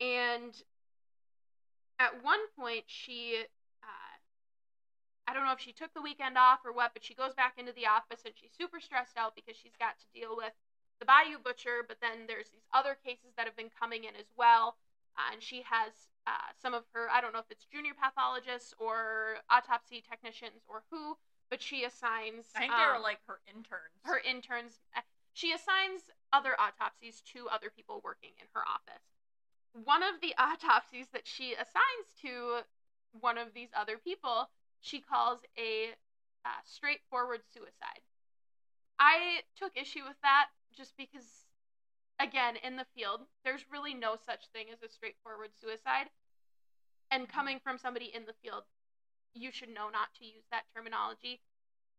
And 0.00 0.54
at 1.98 2.24
one 2.24 2.40
point, 2.58 2.84
she, 2.86 3.44
uh, 3.82 4.14
I 5.28 5.34
don't 5.34 5.44
know 5.44 5.52
if 5.52 5.60
she 5.60 5.72
took 5.72 5.92
the 5.94 6.02
weekend 6.02 6.36
off 6.36 6.60
or 6.64 6.72
what, 6.72 6.92
but 6.92 7.04
she 7.04 7.14
goes 7.14 7.34
back 7.34 7.54
into 7.58 7.72
the 7.72 7.86
office 7.86 8.20
and 8.24 8.34
she's 8.34 8.52
super 8.56 8.80
stressed 8.80 9.16
out 9.16 9.34
because 9.34 9.56
she's 9.56 9.76
got 9.78 9.98
to 10.00 10.18
deal 10.18 10.36
with 10.36 10.52
the 10.98 11.06
Bayou 11.06 11.38
Butcher, 11.42 11.84
but 11.88 11.96
then 12.00 12.28
there's 12.28 12.48
these 12.50 12.68
other 12.72 12.96
cases 13.04 13.32
that 13.36 13.46
have 13.46 13.56
been 13.56 13.72
coming 13.72 14.04
in 14.04 14.16
as 14.16 14.28
well. 14.36 14.76
Uh, 15.16 15.32
and 15.32 15.42
she 15.42 15.64
has 15.64 15.92
uh, 16.26 16.52
some 16.60 16.74
of 16.74 16.84
her, 16.92 17.08
I 17.10 17.20
don't 17.20 17.32
know 17.32 17.40
if 17.40 17.50
it's 17.50 17.64
junior 17.64 17.92
pathologists 18.00 18.74
or 18.78 19.38
autopsy 19.48 20.02
technicians 20.08 20.62
or 20.68 20.82
who, 20.90 21.16
but 21.50 21.60
she 21.62 21.84
assigns. 21.84 22.46
I 22.54 22.60
think 22.60 22.72
um, 22.72 22.78
they 22.78 22.86
were 22.98 23.02
like 23.02 23.18
her 23.26 23.40
interns. 23.48 23.98
her 24.04 24.20
interns. 24.20 24.80
uh, 24.96 25.00
She 25.32 25.52
assigns 25.52 26.02
other 26.32 26.54
autopsies 26.60 27.22
to 27.34 27.48
other 27.48 27.70
people 27.74 28.00
working 28.04 28.30
in 28.38 28.46
her 28.54 28.62
office. 28.62 29.02
One 29.72 30.02
of 30.02 30.20
the 30.20 30.34
autopsies 30.38 31.06
that 31.12 31.26
she 31.26 31.54
assigns 31.54 32.08
to 32.22 32.60
one 33.20 33.38
of 33.38 33.54
these 33.54 33.70
other 33.74 33.98
people, 33.98 34.48
she 34.80 35.00
calls 35.00 35.40
a 35.58 35.96
uh, 36.44 36.48
straightforward 36.64 37.40
suicide. 37.52 38.00
I 38.98 39.40
took 39.56 39.72
issue 39.76 40.04
with 40.06 40.16
that 40.22 40.46
just 40.76 40.96
because, 40.96 41.24
again, 42.20 42.56
in 42.62 42.76
the 42.76 42.86
field, 42.94 43.26
there's 43.44 43.64
really 43.70 43.94
no 43.94 44.14
such 44.14 44.48
thing 44.52 44.66
as 44.72 44.82
a 44.82 44.92
straightforward 44.92 45.50
suicide. 45.58 46.12
And 47.10 47.28
coming 47.28 47.58
from 47.58 47.78
somebody 47.78 48.12
in 48.14 48.26
the 48.26 48.38
field, 48.38 48.64
you 49.34 49.50
should 49.50 49.72
know 49.72 49.90
not 49.90 50.14
to 50.18 50.24
use 50.24 50.46
that 50.50 50.68
terminology. 50.74 51.40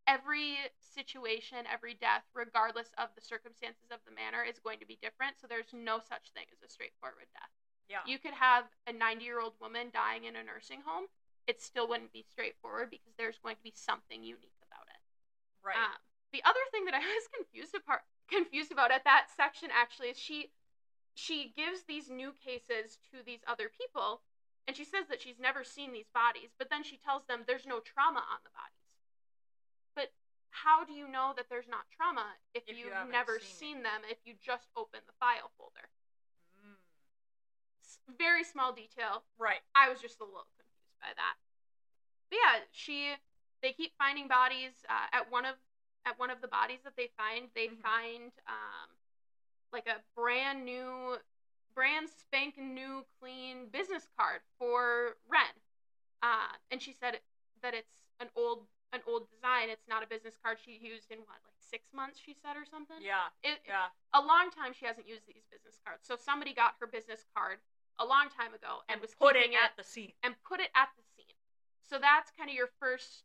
Every 0.07 0.57
situation, 0.79 1.67
every 1.67 1.93
death, 1.93 2.23
regardless 2.33 2.91
of 2.97 3.09
the 3.15 3.21
circumstances 3.21 3.91
of 3.91 3.99
the 4.07 4.15
manner, 4.15 4.43
is 4.43 4.59
going 4.59 4.79
to 4.79 4.87
be 4.87 4.97
different. 5.01 5.35
So 5.39 5.47
there's 5.47 5.73
no 5.73 5.99
such 5.99 6.31
thing 6.33 6.47
as 6.51 6.63
a 6.63 6.71
straightforward 6.71 7.27
death. 7.35 7.53
yeah. 7.89 8.03
You 8.07 8.17
could 8.19 8.33
have 8.33 8.65
a 8.87 8.93
90 8.93 9.23
year 9.23 9.39
old 9.39 9.53
woman 9.59 9.91
dying 9.93 10.25
in 10.25 10.35
a 10.35 10.43
nursing 10.43 10.81
home. 10.85 11.11
It 11.47 11.61
still 11.61 11.87
wouldn't 11.87 12.13
be 12.13 12.23
straightforward 12.23 12.89
because 12.89 13.13
there's 13.17 13.39
going 13.41 13.57
to 13.57 13.65
be 13.65 13.73
something 13.75 14.23
unique 14.23 14.59
about 14.63 14.87
it. 14.87 15.01
right. 15.65 15.75
Um, 15.77 15.99
the 16.31 16.43
other 16.47 16.63
thing 16.71 16.85
that 16.87 16.95
I 16.95 16.99
was 17.03 17.27
confused 17.35 17.75
about, 17.75 18.01
confused 18.31 18.71
about 18.71 18.91
at 18.91 19.03
that 19.03 19.27
section 19.35 19.69
actually 19.71 20.09
is 20.09 20.17
she 20.17 20.51
she 21.13 21.51
gives 21.55 21.83
these 21.83 22.09
new 22.09 22.31
cases 22.39 22.97
to 23.11 23.19
these 23.25 23.43
other 23.45 23.67
people, 23.69 24.21
and 24.65 24.75
she 24.75 24.85
says 24.85 25.11
that 25.11 25.21
she's 25.21 25.39
never 25.39 25.63
seen 25.63 25.91
these 25.91 26.07
bodies, 26.15 26.55
but 26.57 26.69
then 26.71 26.83
she 26.83 26.95
tells 26.95 27.27
them 27.27 27.43
there's 27.43 27.67
no 27.67 27.83
trauma 27.83 28.23
on 28.23 28.39
the 28.47 28.53
bodies. 28.55 28.87
But 29.93 30.15
how 30.51 30.85
do 30.85 30.93
you 30.93 31.11
know 31.11 31.33
that 31.35 31.51
there's 31.51 31.67
not 31.67 31.91
trauma 31.91 32.25
if, 32.55 32.63
If 32.65 32.77
you 32.79 32.85
you've 32.85 32.93
haven't 32.95 33.11
never 33.11 33.39
seen 33.43 33.75
seen 33.75 33.83
them? 33.83 34.07
If 34.07 34.23
you 34.23 34.39
just 34.39 34.71
open 34.75 35.01
the 35.05 35.13
file 35.19 35.51
folder, 35.57 35.91
Mm. 36.55 36.79
Very 38.17 38.43
small 38.43 38.71
detail. 38.71 39.23
Right. 39.37 39.59
I 39.75 39.89
was 39.89 39.99
just 39.99 40.19
a 40.21 40.23
little 40.23 40.47
confused 40.55 40.95
by 41.01 41.11
that. 41.15 41.35
But 42.29 42.39
yeah, 42.39 42.63
she 42.71 43.15
they 43.61 43.73
keep 43.73 43.91
finding 43.97 44.27
bodies. 44.27 44.71
Uh, 44.87 45.07
at 45.11 45.31
one 45.31 45.45
of 45.45 45.55
at 46.05 46.17
one 46.19 46.29
of 46.29 46.41
the 46.41 46.47
bodies 46.47 46.79
that 46.83 46.95
they 46.95 47.07
find, 47.17 47.49
they 47.55 47.67
Mhm. 47.69 47.81
find 47.81 48.31
um, 48.47 48.89
like 49.71 49.87
a 49.87 50.01
brand 50.15 50.65
new, 50.65 51.17
brand 51.73 52.09
spanking 52.09 52.73
new, 52.73 53.05
clean 53.19 53.67
business 53.69 54.07
card 54.17 54.41
for 54.57 55.17
Wren. 55.27 55.53
Uh, 56.21 56.55
and 56.69 56.81
she 56.81 56.93
said 56.93 57.19
that 57.61 57.73
it's 57.73 57.99
an 58.19 58.29
old 58.35 58.67
an 58.93 59.01
old 59.07 59.29
design. 59.29 59.69
It's 59.69 59.87
not 59.87 60.03
a 60.03 60.07
business 60.07 60.35
card 60.43 60.59
she 60.59 60.75
used 60.75 61.11
in 61.11 61.19
what 61.19 61.39
like 61.45 61.55
six 61.59 61.93
months. 61.93 62.19
She 62.19 62.33
said 62.33 62.57
or 62.57 62.65
something. 62.65 62.97
Yeah. 63.01 63.29
It, 63.41 63.61
Yeah. 63.65 63.87
a 64.13 64.19
long 64.21 64.51
time 64.51 64.73
she 64.73 64.85
hasn't 64.85 65.07
used 65.07 65.25
these 65.27 65.45
business 65.49 65.79
cards. 65.85 66.05
So 66.05 66.17
somebody 66.17 66.53
got 66.53 66.75
her 66.81 66.87
business 66.87 67.25
card 67.33 67.61
a 67.99 68.05
long 68.05 68.27
time 68.29 68.53
ago 68.53 68.83
and, 68.89 68.95
And 68.95 69.01
was 69.01 69.15
put 69.15 69.35
keeping 69.35 69.53
it 69.53 69.63
at 69.63 69.77
the 69.77 69.83
scene. 69.85 70.11
and 70.23 70.35
put 70.43 70.59
it 70.59 70.71
at 70.75 70.89
the 70.97 71.03
scene. 71.15 71.35
So 71.87 71.99
that's 71.99 72.31
kind 72.31 72.49
of 72.49 72.55
your 72.55 72.67
first 72.81 73.23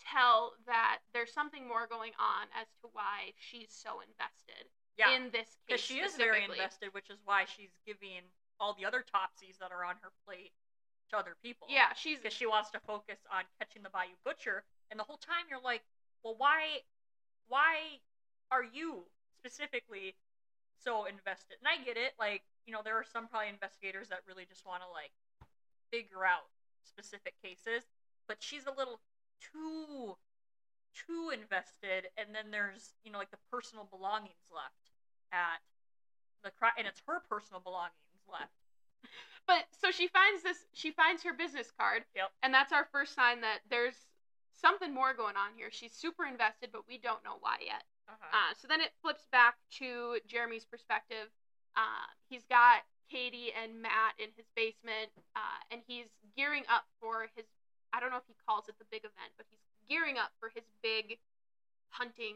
tell 0.00 0.52
that 0.66 0.98
there's 1.12 1.32
something 1.32 1.66
more 1.66 1.86
going 1.86 2.12
on 2.18 2.46
as 2.60 2.66
to 2.82 2.88
why 2.92 3.32
she's 3.36 3.70
so 3.70 4.00
invested 4.00 4.68
Yeah. 4.96 5.10
in 5.16 5.30
this 5.30 5.48
case. 5.48 5.58
Because 5.66 5.80
she 5.80 6.00
is 6.00 6.16
very 6.16 6.44
invested, 6.44 6.92
which 6.94 7.10
is 7.10 7.18
why 7.24 7.44
she's 7.44 7.78
giving 7.86 8.22
all 8.60 8.74
the 8.74 8.84
other 8.84 9.02
topsies 9.02 9.58
that 9.58 9.72
are 9.72 9.84
on 9.84 9.96
her 10.02 10.12
plate 10.26 10.52
to 11.10 11.16
other 11.16 11.34
people. 11.42 11.68
Yeah, 11.70 11.92
she's 11.94 12.18
Because 12.18 12.32
she 12.32 12.46
wants 12.46 12.70
to 12.70 12.80
focus 12.80 13.18
on 13.30 13.44
catching 13.58 13.82
the 13.82 13.90
Bayou 13.90 14.14
Butcher, 14.24 14.64
and 14.90 14.98
the 14.98 15.04
whole 15.04 15.18
time 15.18 15.46
you're 15.48 15.60
like, 15.60 15.82
well, 16.22 16.34
why, 16.36 16.82
why 17.48 18.00
are 18.50 18.62
you 18.62 19.04
specifically 19.38 20.14
so 20.82 21.04
invested? 21.06 21.56
And 21.60 21.68
I 21.68 21.82
get 21.84 21.96
it. 21.96 22.14
Like, 22.18 22.42
you 22.66 22.72
know, 22.72 22.80
there 22.82 22.96
are 22.96 23.04
some 23.04 23.28
probably 23.28 23.48
investigators 23.48 24.08
that 24.08 24.20
really 24.26 24.44
just 24.46 24.64
want 24.64 24.82
to 24.82 24.88
like 24.88 25.12
figure 25.90 26.24
out 26.24 26.48
specific 26.82 27.34
cases, 27.42 27.84
but 28.26 28.42
she's 28.42 28.66
a 28.66 28.72
little 28.72 29.00
too, 29.52 30.16
too 30.94 31.30
invested. 31.32 32.08
And 32.16 32.34
then 32.34 32.50
there's, 32.50 32.94
you 33.04 33.12
know, 33.12 33.18
like 33.18 33.30
the 33.30 33.42
personal 33.50 33.88
belongings 33.90 34.48
left 34.52 34.92
at 35.32 35.60
the 36.42 36.50
crime, 36.50 36.76
and 36.78 36.86
it's 36.86 37.02
her 37.06 37.20
personal 37.28 37.60
belongings 37.60 38.24
left. 38.30 38.54
but 39.46 39.64
so 39.80 39.90
she 39.90 40.08
finds 40.08 40.42
this 40.42 40.58
she 40.72 40.92
finds 40.92 41.22
her 41.22 41.32
business 41.32 41.72
card. 41.78 42.04
Yep. 42.14 42.30
And 42.42 42.52
that's 42.52 42.72
our 42.72 42.86
first 42.92 43.14
sign 43.14 43.40
that 43.40 43.60
there's 43.68 43.96
something 44.52 44.94
more 44.94 45.14
going 45.14 45.36
on 45.36 45.52
here. 45.56 45.68
She's 45.70 45.92
super 45.92 46.24
invested, 46.26 46.70
but 46.72 46.86
we 46.88 46.98
don't 46.98 47.24
know 47.24 47.36
why 47.40 47.58
yet. 47.64 47.82
Uh-huh. 48.08 48.30
Uh, 48.32 48.52
so 48.60 48.68
then 48.68 48.80
it 48.80 48.92
flips 49.02 49.26
back 49.32 49.56
to 49.80 50.18
Jeremy's 50.26 50.64
perspective. 50.64 51.32
Uh, 51.76 52.06
he's 52.28 52.44
got 52.48 52.84
Katie 53.10 53.50
and 53.52 53.82
Matt 53.82 54.14
in 54.18 54.28
his 54.36 54.46
basement, 54.54 55.10
uh, 55.36 55.58
and 55.70 55.80
he's 55.86 56.06
gearing 56.36 56.64
up 56.68 56.84
for 57.00 57.28
his. 57.34 57.46
I 57.94 58.02
don't 58.02 58.10
know 58.10 58.18
if 58.18 58.26
he 58.26 58.34
calls 58.42 58.66
it 58.66 58.74
the 58.82 58.88
big 58.90 59.06
event, 59.06 59.30
but 59.38 59.46
he's 59.46 59.62
gearing 59.86 60.18
up 60.18 60.34
for 60.42 60.50
his 60.50 60.66
big 60.82 61.22
hunting, 61.94 62.34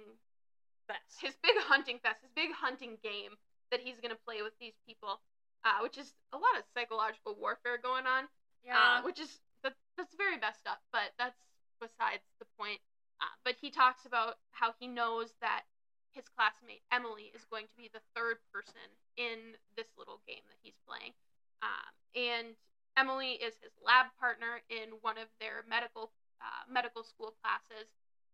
fest, 0.87 1.19
his 1.19 1.35
big 1.43 1.59
hunting 1.67 1.99
fest, 1.99 2.23
his 2.23 2.31
big 2.39 2.55
hunting 2.55 2.95
game 3.03 3.35
that 3.75 3.83
he's 3.83 3.99
gonna 3.99 4.19
play 4.23 4.41
with 4.47 4.55
these 4.63 4.79
people, 4.87 5.19
uh, 5.67 5.83
which 5.83 5.99
is 5.99 6.15
a 6.33 6.39
lot 6.39 6.55
of 6.55 6.63
psychological 6.73 7.35
warfare 7.35 7.77
going 7.83 8.07
on 8.07 8.31
uh, 8.77 9.03
which 9.03 9.21
is 9.21 9.41
that, 9.63 9.75
that's 9.97 10.15
very 10.15 10.39
messed 10.39 10.67
up, 10.67 10.81
but 10.93 11.15
that's 11.19 11.39
besides 11.81 12.25
the 12.39 12.47
point. 12.59 12.81
Uh, 13.21 13.35
but 13.45 13.57
he 13.61 13.71
talks 13.71 14.07
about 14.07 14.39
how 14.51 14.75
he 14.79 14.87
knows 14.87 15.35
that 15.41 15.63
his 16.11 16.25
classmate 16.29 16.83
Emily 16.91 17.31
is 17.35 17.45
going 17.51 17.67
to 17.67 17.77
be 17.77 17.91
the 17.93 18.03
third 18.15 18.39
person 18.53 18.87
in 19.17 19.59
this 19.77 19.91
little 19.99 20.21
game 20.27 20.43
that 20.47 20.59
he's 20.63 20.79
playing, 20.87 21.13
um, 21.63 21.91
and 22.15 22.55
Emily 22.99 23.39
is 23.39 23.55
his 23.63 23.73
lab 23.85 24.07
partner 24.19 24.61
in 24.69 24.99
one 25.03 25.19
of 25.19 25.29
their 25.39 25.63
medical 25.69 26.11
uh, 26.43 26.67
medical 26.71 27.03
school 27.03 27.35
classes. 27.43 27.87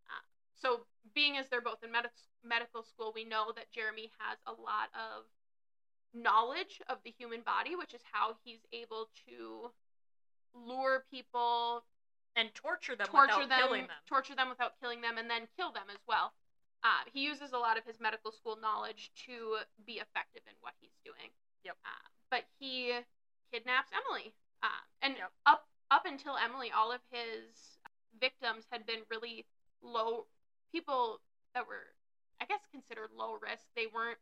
Uh, 0.09 0.24
so, 0.57 0.81
being 1.14 1.37
as 1.37 1.48
they're 1.48 1.61
both 1.61 1.85
in 1.85 1.92
med- 1.92 2.09
medical 2.42 2.83
school, 2.83 3.12
we 3.14 3.24
know 3.24 3.53
that 3.57 3.70
Jeremy 3.70 4.11
has 4.18 4.38
a 4.46 4.53
lot 4.53 4.88
of 4.96 5.24
knowledge 6.14 6.81
of 6.88 6.98
the 7.05 7.12
human 7.16 7.40
body, 7.42 7.77
which 7.77 7.92
is 7.92 8.00
how 8.12 8.37
he's 8.44 8.64
able 8.72 9.09
to 9.29 9.70
lure 10.55 11.05
people, 11.11 11.85
and 12.37 12.48
torture 12.55 12.96
them 12.96 13.07
torture 13.07 13.40
without 13.40 13.48
them, 13.48 13.59
killing 13.61 13.83
them. 13.83 14.00
torture 14.09 14.35
them 14.35 14.48
without 14.48 14.72
killing 14.81 15.00
them, 15.00 15.18
and 15.18 15.29
then 15.29 15.48
kill 15.57 15.72
them 15.72 15.90
as 15.90 16.00
well. 16.09 16.33
Uh, 16.85 17.05
he 17.12 17.24
uses 17.24 17.53
a 17.53 17.59
lot 17.59 17.79
of 17.79 17.85
his 17.85 17.98
medical 17.98 18.31
school 18.31 18.59
knowledge 18.61 19.11
to 19.27 19.57
be 19.87 19.94
effective 19.94 20.42
in 20.46 20.55
what 20.61 20.74
he's 20.81 20.96
doing. 21.05 21.33
Yep. 21.64 21.77
Uh, 21.85 22.07
but 22.31 22.44
he 22.61 22.92
kidnaps 23.53 23.88
Emily, 23.94 24.35
uh, 24.64 24.83
and 25.03 25.16
Yep. 25.16 25.33
up 25.46 25.68
up 25.90 26.07
until 26.07 26.37
Emily, 26.37 26.72
all 26.72 26.90
of 26.90 27.00
his 27.12 27.79
victims 28.18 28.64
had 28.72 28.87
been 28.87 29.05
really 29.11 29.44
low 29.83 30.27
people 30.72 31.20
that 31.55 31.68
were, 31.68 31.94
I 32.40 32.46
guess, 32.46 32.61
considered 32.72 33.11
low 33.14 33.37
risk. 33.37 33.62
They 33.77 33.87
weren't, 33.87 34.18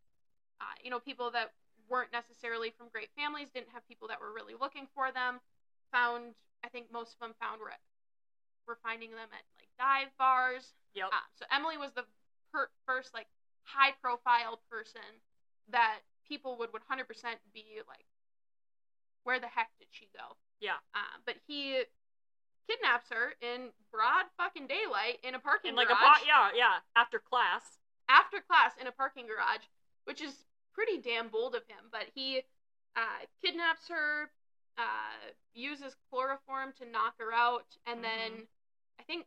uh, 0.60 0.74
you 0.82 0.90
know, 0.90 0.98
people 0.98 1.30
that 1.30 1.52
weren't 1.88 2.12
necessarily 2.12 2.70
from 2.76 2.88
great 2.88 3.08
families, 3.16 3.48
didn't 3.54 3.70
have 3.72 3.86
people 3.86 4.08
that 4.08 4.20
were 4.20 4.32
really 4.32 4.54
looking 4.58 4.88
for 4.94 5.12
them. 5.12 5.40
Found, 5.92 6.34
I 6.64 6.68
think 6.68 6.90
most 6.92 7.14
of 7.14 7.20
them 7.20 7.34
found 7.40 7.60
were 7.60 7.72
were 8.66 8.78
finding 8.82 9.10
them 9.10 9.30
at 9.32 9.44
like 9.58 9.70
dive 9.78 10.10
bars. 10.18 10.74
Yep. 10.94 11.08
Uh, 11.12 11.26
so 11.38 11.44
Emily 11.50 11.76
was 11.78 11.92
the 11.94 12.04
per- 12.52 12.70
first 12.86 13.14
like 13.14 13.26
high 13.64 13.92
profile 14.02 14.60
person 14.70 15.06
that 15.70 16.00
people 16.26 16.56
would 16.58 16.70
100% 16.72 17.06
be 17.54 17.80
like, 17.88 18.06
where 19.24 19.40
the 19.40 19.48
heck 19.48 19.70
did 19.78 19.88
she 19.90 20.08
go? 20.14 20.36
Yeah. 20.60 20.78
Uh, 20.94 21.18
but 21.26 21.36
he 21.46 21.82
kidnaps 22.68 23.10
her 23.10 23.34
in 23.42 23.70
broad 23.90 24.26
fucking 24.36 24.66
daylight 24.66 25.18
in 25.22 25.34
a 25.34 25.38
parking 25.38 25.70
In 25.70 25.76
like 25.76 25.88
garage 25.88 26.00
a 26.00 26.06
pot, 26.06 26.20
yeah, 26.26 26.48
yeah. 26.54 26.76
After 26.96 27.18
class, 27.18 27.78
after 28.08 28.38
class 28.40 28.72
in 28.80 28.86
a 28.86 28.92
parking 28.92 29.26
garage, 29.26 29.66
which 30.04 30.22
is 30.22 30.46
pretty 30.74 30.98
damn 30.98 31.28
bold 31.28 31.54
of 31.54 31.62
him. 31.66 31.90
But 31.90 32.06
he 32.14 32.42
uh, 32.96 33.26
kidnaps 33.44 33.88
her, 33.88 34.30
uh, 34.78 35.32
uses 35.54 35.96
chloroform 36.10 36.72
to 36.78 36.88
knock 36.88 37.14
her 37.18 37.32
out, 37.32 37.76
and 37.86 38.02
then 38.02 38.46
I 38.98 39.02
think 39.02 39.26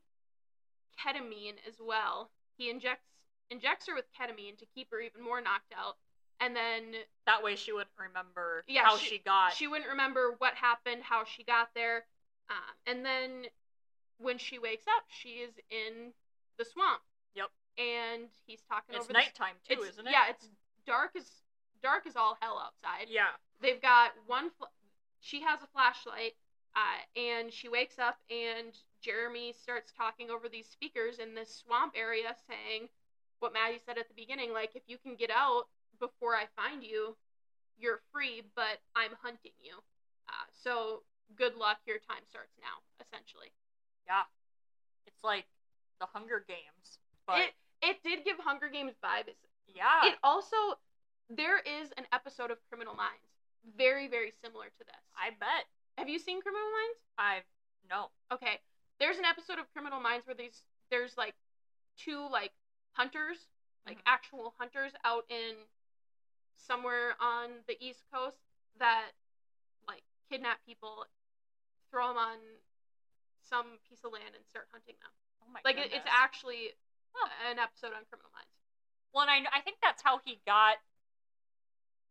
ketamine 0.96 1.60
as 1.68 1.76
well. 1.80 2.32
He 2.58 2.70
injects 2.70 3.06
injects 3.52 3.88
her 3.88 3.94
with 3.94 4.06
ketamine 4.18 4.58
to 4.58 4.66
keep 4.74 4.90
her 4.92 5.00
even 5.00 5.22
more 5.22 5.42
knocked 5.42 5.74
out. 5.78 5.98
And 6.40 6.56
then 6.56 6.96
That 7.26 7.42
way 7.44 7.56
she 7.56 7.72
wouldn't 7.72 7.90
remember 7.98 8.64
Yeah, 8.68 8.84
how 8.86 8.98
she- 8.98 9.08
she, 9.10 9.18
got. 9.20 9.54
she 9.54 9.68
wouldn't 9.68 9.90
remember 9.90 10.36
what 10.38 10.54
happened, 10.56 11.04
how 11.04 11.24
she 11.24 11.44
got 11.44 11.74
there. 11.74 12.06
Um, 12.50 12.76
and 12.86 13.06
then 13.06 13.48
when 14.18 14.38
she 14.38 14.60
wakes 14.60 14.86
up, 14.88 15.06
she 15.10 15.40
is 15.40 15.54
in 15.70 16.14
the 16.58 16.66
swamp. 16.66 17.02
Yep. 17.36 17.50
And 17.78 18.30
he's 18.46 18.62
talking 18.70 18.96
it's 18.96 19.04
over 19.06 19.08
the 19.08 19.14
nighttime 19.14 19.56
too, 19.68 19.74
it's- 19.74 19.90
isn't 19.90 20.08
it? 20.08 20.12
Yeah, 20.12 20.28
it's 20.30 20.50
dark 20.86 21.16
as 21.16 21.44
dark 21.82 22.06
as 22.06 22.16
all 22.16 22.38
hell 22.42 22.60
outside. 22.60 23.10
Yeah. 23.10 23.32
They've 23.60 23.82
got 23.82 24.12
one. 24.28 24.50
Fl- 24.52 24.66
she 25.20 25.42
has 25.42 25.62
a 25.64 25.68
flashlight, 25.68 26.36
uh, 26.76 27.00
and 27.20 27.52
she 27.52 27.68
wakes 27.70 27.98
up, 28.00 28.20
and 28.30 28.78
Jeremy 29.02 29.54
starts 29.54 29.92
talking 29.92 30.30
over 30.30 30.48
these 30.50 30.68
speakers 30.70 31.20
in 31.20 31.34
this 31.36 31.54
swamp 31.56 31.94
area, 31.96 32.36
saying 32.48 32.90
what 33.40 33.54
Maddy 33.54 33.80
said 33.80 33.98
at 33.98 34.08
the 34.08 34.14
beginning, 34.14 34.54
like 34.54 34.76
if 34.76 34.84
you 34.88 34.98
can 34.98 35.16
get 35.16 35.30
out 35.32 35.68
before 36.00 36.36
I 36.36 36.46
find 36.56 36.84
you, 36.84 37.16
you're 37.78 38.00
free, 38.12 38.44
but 38.56 38.80
I'm 38.96 39.12
hunting 39.22 39.52
you. 39.62 39.74
Uh, 40.28 40.48
so 40.52 41.04
good 41.36 41.56
luck. 41.56 41.78
Your 41.86 41.98
time 42.00 42.24
starts 42.30 42.54
now, 42.60 42.82
essentially. 43.02 43.52
Yeah. 44.08 44.24
It's 45.08 45.24
like 45.24 45.46
the 46.00 46.08
Hunger 46.08 46.44
Games. 46.48 47.00
But 47.28 47.40
It 47.40 47.54
it 47.82 47.98
did 48.04 48.24
give 48.26 48.38
Hunger 48.40 48.70
Games 48.70 48.94
vibes. 49.04 49.36
yeah. 49.68 50.06
It 50.08 50.16
also 50.24 50.56
there 51.30 51.60
is 51.60 51.90
an 51.98 52.06
episode 52.14 52.52
of 52.52 52.58
Criminal 52.70 52.94
Minds 52.96 53.26
very 53.78 54.08
very 54.08 54.32
similar 54.44 54.66
to 54.66 54.84
this. 54.86 55.04
I 55.18 55.32
bet. 55.40 55.66
Have 55.98 56.10
you 56.10 56.20
seen 56.20 56.42
Criminal 56.42 56.70
Minds? 56.72 57.00
I've 57.18 57.48
no. 57.90 58.10
Okay. 58.32 58.60
There's 59.00 59.18
an 59.18 59.26
episode 59.26 59.60
of 59.60 59.72
Criminal 59.74 60.00
Minds 60.00 60.26
where 60.26 60.36
these 60.36 60.64
there's 60.92 61.18
like 61.18 61.34
two 61.98 62.28
like 62.32 62.52
hunters, 62.94 63.38
like 63.88 63.98
Mhm. 64.00 64.04
actual 64.06 64.54
hunters 64.58 64.94
out 65.04 65.26
in 65.30 65.56
somewhere 66.56 67.16
on 67.22 67.64
the 67.68 67.78
East 67.84 68.04
Coast 68.14 68.38
that 68.80 69.12
like 69.88 70.04
kidnap 70.30 70.60
people, 70.66 71.06
throw 71.92 72.10
them 72.10 72.18
on 72.18 72.38
some 73.42 73.78
piece 73.88 74.04
of 74.04 74.12
land 74.12 74.34
and 74.36 74.44
start 74.46 74.68
hunting 74.72 74.96
them. 75.02 75.12
Oh 75.44 75.52
my 75.54 75.60
Like 75.64 75.78
it, 75.78 75.94
it's 75.94 76.10
actually 76.10 76.74
Huh. 77.16 77.32
an 77.50 77.60
episode 77.60 77.96
on 77.96 78.04
Criminal 78.12 78.28
Minds. 78.36 78.52
Well, 79.14 79.24
and 79.24 79.48
I, 79.48 79.60
I 79.60 79.62
think 79.62 79.78
that's 79.80 80.04
how 80.04 80.20
he 80.26 80.42
got 80.46 80.76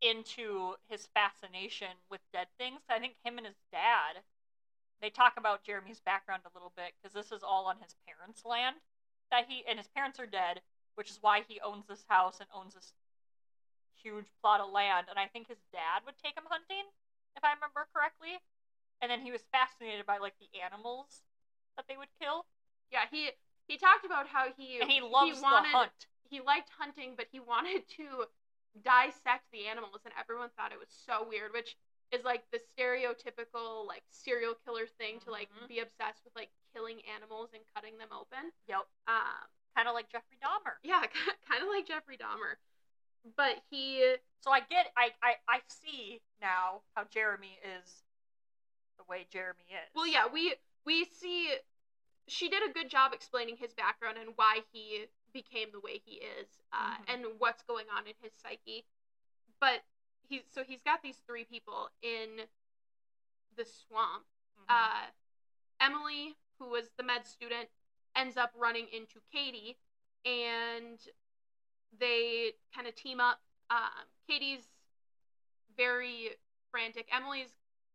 into 0.01 0.77
his 0.89 1.09
fascination 1.13 1.93
with 2.11 2.21
dead 2.33 2.49
things. 2.59 2.81
I 2.89 2.99
think 2.99 3.15
him 3.25 3.37
and 3.37 3.47
his 3.47 3.61
dad, 3.71 4.25
they 5.01 5.11
talk 5.11 5.35
about 5.37 5.65
Jeremy's 5.65 6.01
background 6.01 6.43
a 6.45 6.55
little 6.57 6.73
bit 6.77 6.93
because 6.97 7.13
this 7.13 7.33
is 7.33 7.43
all 7.43 7.67
on 7.67 7.77
his 7.81 7.95
parents' 8.09 8.45
land 8.45 8.77
that 9.31 9.45
he 9.49 9.65
and 9.69 9.79
his 9.79 9.89
parents 9.89 10.19
are 10.21 10.27
dead, 10.27 10.61
which 10.95 11.11
is 11.11 11.19
why 11.21 11.43
he 11.47 11.61
owns 11.61 11.87
this 11.87 12.05
house 12.09 12.41
and 12.41 12.49
owns 12.55 12.75
this 12.75 12.93
huge 14.05 14.29
plot 14.40 14.61
of 14.61 14.71
land. 14.71 15.09
And 15.11 15.19
I 15.19 15.27
think 15.33 15.49
his 15.49 15.59
dad 15.73 16.05
would 16.07 16.14
take 16.23 16.37
him 16.37 16.45
hunting, 16.53 16.85
if 17.37 17.43
I 17.43 17.57
remember 17.57 17.88
correctly. 17.97 18.37
And 19.03 19.11
then 19.11 19.21
he 19.21 19.33
was 19.33 19.43
fascinated 19.51 20.07
by 20.07 20.19
like 20.19 20.35
the 20.38 20.53
animals 20.61 21.25
that 21.77 21.87
they 21.88 21.97
would 21.97 22.12
kill, 22.21 22.47
Yeah, 22.93 23.07
he 23.11 23.31
he 23.67 23.77
talked 23.79 24.05
about 24.05 24.29
how 24.29 24.53
he 24.57 24.81
and 24.81 24.90
he 24.90 25.01
loves 25.01 25.40
wanted, 25.43 25.73
the 25.73 25.79
hunt. 25.79 26.07
he 26.31 26.40
liked 26.40 26.71
hunting, 26.79 27.14
but 27.17 27.27
he 27.33 27.40
wanted 27.40 27.83
to 27.99 28.29
dissect 28.83 29.45
the 29.53 29.67
animals, 29.67 30.01
and 30.05 30.14
everyone 30.19 30.51
thought 30.57 30.73
it 30.73 30.79
was 30.79 30.90
so 30.93 31.27
weird, 31.29 31.53
which 31.53 31.77
is 32.12 32.23
like 32.25 32.45
the 32.53 32.61
stereotypical 32.61 33.87
like 33.87 34.03
serial 34.11 34.55
killer 34.64 34.87
thing 34.87 35.19
to 35.21 35.31
like 35.31 35.49
Mhm. 35.51 35.69
be 35.69 35.79
obsessed 35.81 36.23
with 36.25 36.35
like 36.37 36.51
killing 36.73 37.01
animals 37.14 37.51
and 37.55 37.62
cutting 37.75 37.99
them 37.99 38.09
open. 38.12 38.53
Yep, 38.69 38.87
Um, 39.09 39.49
kind 39.75 39.88
of 39.88 39.95
like 39.95 40.09
Jeffrey 40.09 40.38
Dahmer. 40.43 40.79
yeah, 40.83 41.03
kind 41.49 41.62
of 41.62 41.69
like 41.69 41.87
Jeffrey 41.87 42.17
Dahmer, 42.17 42.57
but 43.37 43.57
he 43.71 44.17
So 44.41 44.51
I 44.51 44.61
get, 44.61 44.87
I, 44.97 45.11
I, 45.23 45.35
I 45.49 45.61
see 45.69 46.21
now 46.41 46.83
how 46.95 47.05
Jeremy 47.11 47.59
is 47.65 48.03
the 48.99 49.05
way 49.09 49.27
Jeremy 49.31 49.65
is. 49.71 49.91
well, 49.95 50.07
yeah, 50.07 50.27
we 50.33 50.55
we 50.87 51.05
see 51.05 51.51
she 52.29 52.49
did 52.49 52.63
a 52.69 52.73
good 52.73 52.89
job 52.89 53.13
explaining 53.13 53.57
his 53.57 53.73
background 53.75 54.17
and 54.19 54.31
why 54.37 54.61
he 54.73 55.07
became 55.33 55.69
the 55.73 55.81
way 55.81 56.01
he 56.05 56.17
is, 56.17 56.47
uh, 56.73 56.97
Mhm. 56.97 57.15
and 57.15 57.25
what's 57.41 57.63
going 57.65 57.87
on 57.91 58.07
in 58.07 58.15
his 58.23 58.33
psyche. 58.35 58.85
But 59.61 59.83
he's 60.29 60.43
so 60.53 60.63
he's 60.65 60.83
got 60.83 61.03
these 61.03 61.19
three 61.27 61.45
people 61.45 61.91
in 62.03 62.47
the 63.57 63.65
swamp. 63.65 64.27
Mhm. 64.59 64.65
Uh, 64.69 65.11
Emily, 65.81 66.37
who 66.59 66.67
was 66.69 66.91
the 66.97 67.03
med 67.03 67.27
student, 67.27 67.69
ends 68.15 68.37
up 68.37 68.53
running 68.55 68.89
into 68.89 69.21
Katie, 69.33 69.77
and 70.25 70.99
they 72.01 72.53
kind 72.75 72.87
of 72.87 72.95
team 72.95 73.21
up. 73.21 73.41
Um, 73.71 74.07
Katie's 74.29 74.65
very 75.77 76.31
frantic. 76.71 77.09
Emily's 77.15 77.49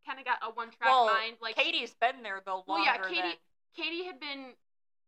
kind 0.05 0.19
of 0.19 0.25
got 0.25 0.37
a 0.41 0.51
one 0.51 0.69
track 0.71 0.89
well, 0.89 1.05
mind. 1.07 1.37
Like 1.41 1.55
Katie's 1.55 1.93
been 1.99 2.23
there 2.23 2.41
though 2.45 2.63
Well, 2.67 2.83
yeah, 2.83 2.97
Katie- 2.97 3.21
than. 3.21 3.33
Katie 3.75 4.03
had 4.03 4.19
been 4.19 4.53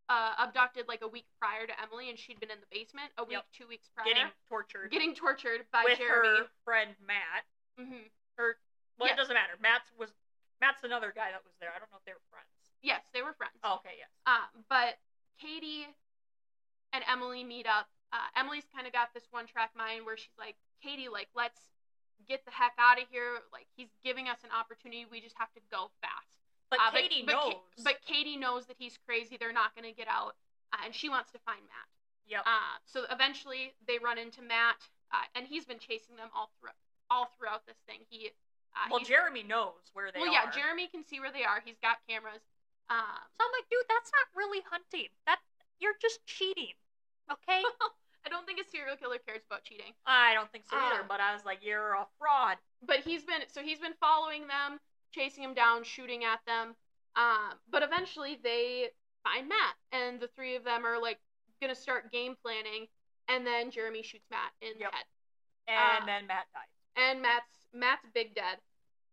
uh, 0.07 0.33
abducted 0.39 0.87
like 0.87 1.01
a 1.01 1.07
week 1.07 1.25
prior 1.39 1.65
to 1.65 1.73
Emily, 1.81 2.09
and 2.09 2.19
she'd 2.19 2.39
been 2.39 2.51
in 2.51 2.59
the 2.59 2.67
basement 2.71 3.09
a 3.17 3.23
week, 3.23 3.33
Yep. 3.41 3.45
two 3.57 3.67
weeks 3.67 3.89
prior, 3.95 4.05
Getting 4.05 4.29
tortured 4.49 4.91
getting 4.91 5.15
tortured 5.15 5.65
by 5.71 5.83
with 5.87 5.97
Jeremy. 5.97 6.39
her 6.39 6.45
friend 6.63 6.91
Matt. 7.05 7.43
hmm 7.79 8.05
Or 8.37 8.57
well, 8.99 9.07
Yeah. 9.07 9.13
it 9.15 9.17
doesn't 9.17 9.33
matter. 9.33 9.53
Matt's 9.59 9.89
was 9.97 10.11
Matt's 10.59 10.83
another 10.83 11.11
guy 11.15 11.31
that 11.31 11.43
was 11.43 11.53
there. 11.59 11.71
I 11.75 11.79
don't 11.79 11.89
know 11.91 11.97
if 11.97 12.05
they 12.05 12.13
were 12.13 12.21
friends. 12.29 12.47
Yes, 12.83 13.01
they 13.13 13.21
were 13.23 13.33
friends. 13.33 13.57
Oh, 13.63 13.75
okay, 13.81 13.95
yes. 13.97 14.09
Um, 14.27 14.63
but 14.69 14.99
Katie 15.39 15.87
and 16.93 17.03
Emily 17.07 17.43
meet 17.43 17.65
up. 17.65 17.87
Uh, 18.13 18.27
Emily's 18.35 18.67
kind 18.73 18.85
of 18.87 18.93
got 18.93 19.13
this 19.13 19.23
one 19.31 19.47
track 19.47 19.71
mind 19.75 20.05
where 20.05 20.17
she's 20.17 20.35
like, 20.37 20.55
Katie, 20.83 21.07
like, 21.07 21.27
let's 21.35 21.59
get 22.27 22.43
the 22.45 22.51
heck 22.51 22.73
out 22.77 22.99
of 23.01 23.07
here. 23.09 23.39
Like, 23.51 23.67
he's 23.75 23.89
giving 24.03 24.27
us 24.27 24.39
an 24.43 24.49
opportunity. 24.51 25.05
We 25.09 25.21
just 25.21 25.35
have 25.39 25.51
to 25.53 25.61
go 25.71 25.91
fast. 26.01 26.27
But 26.69 26.79
Uh, 26.79 26.91
Katie 26.91 27.23
but, 27.25 27.33
knows. 27.33 27.53
Ka- 27.53 27.83
but 27.83 27.95
Katie 28.05 28.37
knows 28.37 28.65
that 28.67 28.75
he's 28.77 28.97
crazy. 29.07 29.37
They're 29.39 29.53
not 29.55 29.75
going 29.75 29.87
to 29.87 29.95
get 29.95 30.07
out. 30.07 30.35
Uh, 30.73 30.83
and 30.85 30.95
she 30.95 31.07
wants 31.09 31.31
to 31.31 31.39
find 31.39 31.59
Matt. 31.67 31.87
yep. 32.27 32.43
Uh, 32.45 32.79
so 32.85 33.03
eventually 33.11 33.73
they 33.87 33.97
run 33.99 34.17
into 34.17 34.41
Matt, 34.41 34.79
uh, 35.11 35.23
and 35.35 35.47
he's 35.47 35.65
been 35.65 35.79
chasing 35.79 36.15
them 36.15 36.29
all 36.35 36.51
through 36.59 36.71
all 37.09 37.27
throughout 37.37 37.65
this 37.67 37.75
thing. 37.87 37.99
He, 38.07 38.31
uh, 38.71 38.87
well, 38.89 39.03
Jeremy 39.03 39.43
knows 39.43 39.91
where 39.91 40.11
they 40.13 40.19
are. 40.19 40.23
well, 40.23 40.31
are. 40.31 40.47
yeah, 40.47 40.51
Jeremy 40.51 40.87
can 40.87 41.03
see 41.03 41.19
where 41.19 41.31
they 41.31 41.43
are. 41.43 41.59
He's 41.59 41.75
got 41.83 41.97
cameras. 42.07 42.39
Um, 42.89 43.19
So 43.35 43.43
I'm 43.43 43.51
like, 43.51 43.67
dude, 43.69 43.83
that's 43.89 44.11
not 44.15 44.31
really 44.33 44.63
hunting. 44.63 45.11
That 45.27 45.39
you're 45.79 45.99
just 46.01 46.23
cheating. 46.25 46.71
Okay. 47.29 47.63
I 48.25 48.29
don't 48.29 48.45
think 48.45 48.59
a 48.59 48.69
serial 48.69 48.95
killer 48.97 49.17
cares 49.25 49.41
about 49.49 49.63
cheating. 49.63 49.93
I 50.05 50.33
don't 50.33 50.51
think 50.51 50.65
so 50.69 50.77
either. 50.77 51.01
Um, 51.01 51.05
But 51.07 51.19
I 51.21 51.33
was 51.33 51.43
like, 51.45 51.59
you're 51.61 51.93
a 51.93 52.05
fraud. 52.19 52.57
But 52.85 52.97
he's 52.97 53.23
been 53.23 53.41
so 53.47 53.61
he's 53.61 53.79
been 53.79 53.93
following 53.99 54.47
them, 54.47 54.79
chasing 55.11 55.43
them 55.43 55.53
down, 55.53 55.83
shooting 55.83 56.23
at 56.23 56.39
them. 56.45 56.75
Um, 57.15 57.57
but 57.69 57.83
eventually 57.83 58.37
they 58.43 58.89
find 59.23 59.49
Matt, 59.49 59.75
and 59.91 60.19
the 60.19 60.27
three 60.35 60.55
of 60.55 60.63
them 60.63 60.85
are 60.85 61.01
like 61.01 61.19
gonna 61.61 61.75
start 61.75 62.11
game 62.11 62.35
planning, 62.43 62.87
and 63.27 63.45
then 63.45 63.69
Jeremy 63.71 64.01
shoots 64.03 64.25
Matt 64.31 64.51
in 64.61 64.79
Yep. 64.79 64.91
the 64.91 64.97
head, 64.97 65.05
And 65.67 66.03
uh, 66.03 66.05
then 66.05 66.27
Matt 66.27 66.45
dies. 66.53 66.71
and 66.95 67.21
Matt's 67.21 67.67
Matt's 67.73 68.05
big 68.13 68.33
dead. 68.35 68.57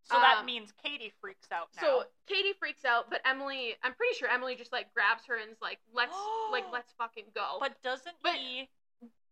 So 0.05 0.16
that 0.18 0.38
um, 0.40 0.47
means 0.47 0.73
Katie 0.83 1.12
freaks 1.21 1.49
out 1.53 1.68
now. 1.77 1.83
So 1.83 2.05
Katie 2.27 2.55
freaks 2.59 2.85
out, 2.87 3.11
but 3.11 3.21
Emily, 3.27 3.75
I'm 3.83 3.92
pretty 3.92 4.14
sure 4.16 4.29
Emily 4.29 4.55
just 4.57 4.73
like 4.73 4.92
grabs 4.94 5.27
her 5.27 5.37
and 5.37 5.51
is 5.51 5.61
like, 5.61 5.79
"Let's 5.92 6.16
like 6.51 6.64
let's 6.73 6.92
fucking 6.97 7.25
go." 7.35 7.59
But 7.61 7.77
doesn't 7.83 8.16
But- 8.23 8.37
he? 8.37 8.68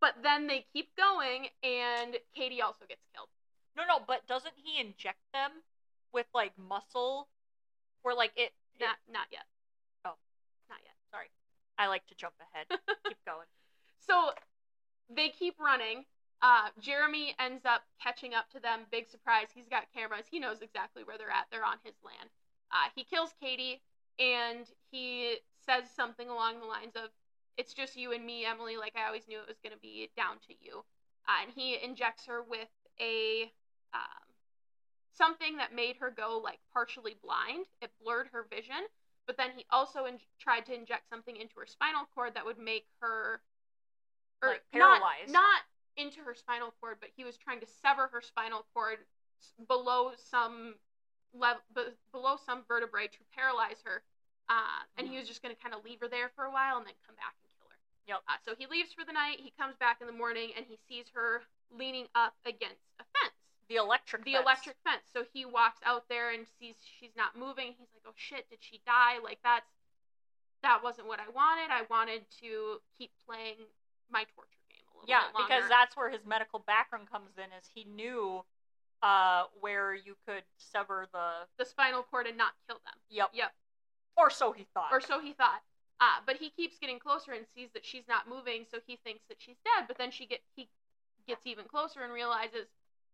But 0.00 0.14
then 0.22 0.46
they 0.46 0.66
keep 0.72 0.88
going, 0.96 1.48
and 1.62 2.16
Katie 2.34 2.62
also 2.62 2.84
gets 2.88 3.02
killed. 3.14 3.28
No, 3.76 3.84
no. 3.86 4.02
But 4.06 4.26
doesn't 4.26 4.54
he 4.62 4.80
inject 4.80 5.20
them 5.32 5.50
with 6.12 6.26
like 6.34 6.52
muscle, 6.58 7.28
or 8.04 8.14
like 8.14 8.32
it? 8.36 8.52
it- 8.52 8.80
Not 8.80 8.96
not 9.10 9.26
yet. 9.32 9.44
Oh. 10.04 10.14
not 10.68 10.78
yet. 10.84 10.94
sorry, 11.10 11.30
I 11.78 11.88
like 11.88 12.06
to 12.08 12.14
jump 12.14 12.34
ahead. 12.52 12.66
keep 13.08 13.18
going. 13.26 13.46
So 14.06 14.30
they 15.14 15.28
keep 15.30 15.58
running. 15.58 16.04
Uh, 16.42 16.68
Jeremy 16.80 17.34
ends 17.38 17.64
up 17.64 17.82
catching 18.02 18.34
up 18.34 18.50
to 18.50 18.60
them. 18.60 18.80
Big 18.90 19.08
surprise. 19.08 19.48
He's 19.54 19.68
got 19.68 19.84
cameras. 19.94 20.26
He 20.30 20.38
knows 20.38 20.60
exactly 20.60 21.02
where 21.02 21.16
they're 21.16 21.30
at. 21.30 21.46
They're 21.50 21.64
on 21.64 21.78
his 21.82 21.94
land. 22.04 22.28
Uh, 22.70 22.90
he 22.94 23.04
kills 23.04 23.32
Katie 23.40 23.80
and 24.18 24.66
he 24.90 25.36
says 25.64 25.84
something 25.94 26.28
along 26.28 26.60
the 26.60 26.66
lines 26.66 26.94
of, 26.94 27.10
It's 27.56 27.72
just 27.74 27.96
you 27.96 28.12
and 28.12 28.24
me, 28.24 28.44
Emily. 28.44 28.76
Like 28.76 28.94
I 28.96 29.06
always 29.06 29.26
knew 29.28 29.38
it 29.38 29.48
was 29.48 29.58
going 29.62 29.72
to 29.72 29.78
be 29.80 30.10
down 30.16 30.36
to 30.48 30.54
you. 30.60 30.84
Uh, 31.28 31.42
and 31.42 31.50
he 31.54 31.76
injects 31.82 32.26
her 32.26 32.42
with 32.42 32.68
a. 33.00 33.50
Um, 33.94 34.26
something 35.16 35.56
that 35.56 35.74
made 35.74 35.96
her 35.96 36.10
go 36.10 36.38
like 36.42 36.58
partially 36.72 37.16
blind. 37.22 37.66
It 37.80 37.90
blurred 38.02 38.28
her 38.32 38.46
vision. 38.50 38.84
But 39.26 39.36
then 39.38 39.50
he 39.56 39.64
also 39.70 40.04
in- 40.04 40.20
tried 40.38 40.66
to 40.66 40.74
inject 40.74 41.08
something 41.08 41.34
into 41.34 41.58
her 41.58 41.66
spinal 41.66 42.02
cord 42.14 42.34
that 42.34 42.44
would 42.44 42.58
make 42.58 42.86
her 43.00 43.40
or 44.42 44.48
Like, 44.50 44.62
not- 44.74 45.00
paralyzed. 45.00 45.32
Not, 45.32 45.62
into 45.96 46.20
her 46.20 46.34
spinal 46.34 46.74
cord, 46.80 46.98
but 47.00 47.08
he 47.16 47.24
was 47.24 47.38
trying 47.38 47.58
to 47.60 47.66
sever 47.66 48.08
her 48.12 48.20
spinal 48.20 48.66
cord 48.74 48.98
below 49.66 50.12
some 50.16 50.74
level, 51.32 51.62
below 52.12 52.36
some 52.36 52.62
vertebrae 52.68 53.08
to 53.08 53.18
paralyze 53.34 53.80
her. 53.84 54.02
Uh, 54.50 54.82
and 54.98 55.08
he 55.08 55.14
Mhm. 55.14 55.20
was 55.20 55.28
just 55.28 55.42
going 55.42 55.54
to 55.56 55.60
kind 55.60 55.74
of 55.74 55.82
leave 55.82 55.98
her 56.00 56.08
there 56.08 56.28
for 56.36 56.44
a 56.44 56.50
while 56.50 56.76
and 56.76 56.86
then 56.86 56.94
come 57.06 57.16
back 57.16 57.34
and 57.42 57.42
kill 57.42 57.45
her. 57.45 57.45
Yep. 58.06 58.22
Uh, 58.28 58.38
so 58.44 58.54
he 58.56 58.66
leaves 58.66 58.92
for 58.92 59.04
the 59.04 59.12
night. 59.12 59.38
He 59.42 59.52
comes 59.58 59.74
back 59.76 59.98
in 60.00 60.06
the 60.06 60.12
morning 60.12 60.50
and 60.56 60.64
he 60.68 60.78
sees 60.88 61.06
her 61.14 61.42
leaning 61.76 62.06
up 62.14 62.34
against 62.46 62.86
a 63.00 63.04
fence, 63.18 63.34
The 63.68 63.76
electric. 63.76 64.24
the 64.24 64.32
fence. 64.34 64.42
electric 64.44 64.76
fence. 64.86 65.02
So 65.12 65.24
he 65.32 65.44
walks 65.44 65.80
out 65.84 66.04
there 66.08 66.30
and 66.30 66.46
sees 66.58 66.76
she's 67.00 67.16
not 67.16 67.34
moving. 67.36 67.74
He's 67.78 67.90
like, 67.94 68.06
"Oh 68.06 68.14
shit, 68.14 68.48
did 68.48 68.58
she 68.62 68.80
die?" 68.86 69.18
Like 69.22 69.38
that's 69.42 69.66
that 70.62 70.82
wasn't 70.82 71.06
what 71.08 71.18
I 71.20 71.28
wanted. 71.34 71.70
I 71.74 71.82
wanted 71.90 72.22
to 72.42 72.78
keep 72.96 73.10
playing 73.26 73.56
my 74.10 74.22
torture 74.34 74.62
game 74.70 74.86
a 74.86 74.94
little 75.02 75.08
Yeah, 75.10 75.26
bit 75.26 75.34
longer. 75.34 75.46
because 75.54 75.68
that's 75.68 75.96
where 75.96 76.08
his 76.10 76.24
medical 76.24 76.60
background 76.60 77.10
comes 77.10 77.34
in. 77.38 77.50
Is 77.58 77.66
he 77.74 77.84
knew 77.84 78.44
uh 79.02 79.44
where 79.60 79.94
you 79.94 80.14
could 80.26 80.44
sever 80.56 81.06
the. 81.12 81.44
the 81.58 81.64
spinal 81.66 82.02
cord 82.04 82.26
and 82.26 82.38
not 82.38 82.52
kill 82.68 82.78
them. 82.86 82.94
Yep. 83.10 83.30
Yep. 83.34 83.52
Or 84.16 84.30
so 84.30 84.52
he 84.52 84.64
thought. 84.72 84.88
or 84.92 85.00
so 85.00 85.20
he 85.20 85.32
thought. 85.34 85.60
Uh, 86.00 86.20
but 86.26 86.36
he 86.36 86.50
keeps 86.50 86.78
getting 86.78 86.98
closer 86.98 87.32
and 87.32 87.46
sees 87.54 87.70
that 87.72 87.84
she's 87.84 88.06
not 88.08 88.28
moving, 88.28 88.66
so 88.70 88.78
he 88.86 88.96
thinks 89.02 89.24
that 89.28 89.38
she's 89.38 89.56
dead. 89.64 89.86
But 89.88 89.96
then 89.96 90.10
she 90.10 90.26
get 90.26 90.40
he 90.54 90.68
gets 91.26 91.46
even 91.46 91.64
closer 91.64 92.02
and 92.02 92.12
realizes 92.12 92.68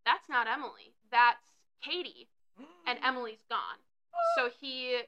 that's 0.05 0.27
not 0.27 0.47
Emily, 0.47 0.93
that's 1.11 1.47
Katie, 1.81 2.27
and 2.85 2.99
Emily's 3.03 3.43
gone. 3.49 3.79
So 4.35 4.49
he 4.59 5.01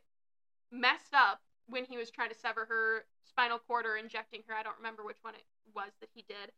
messed 0.72 1.14
up 1.14 1.42
when 1.68 1.86
he 1.86 1.98
was 1.98 2.10
trying 2.12 2.30
to 2.30 2.38
sever 2.38 2.66
her 2.66 3.06
spinal 3.28 3.60
cord 3.60 3.86
or 3.86 3.98
injecting 3.98 4.42
her. 4.48 4.56
I 4.56 4.64
don't 4.64 4.78
remember 4.78 5.04
which 5.04 5.20
one 5.22 5.36
it 5.36 5.44
was 5.76 5.92
that 6.00 6.10
he 6.14 6.24
did. 6.28 6.52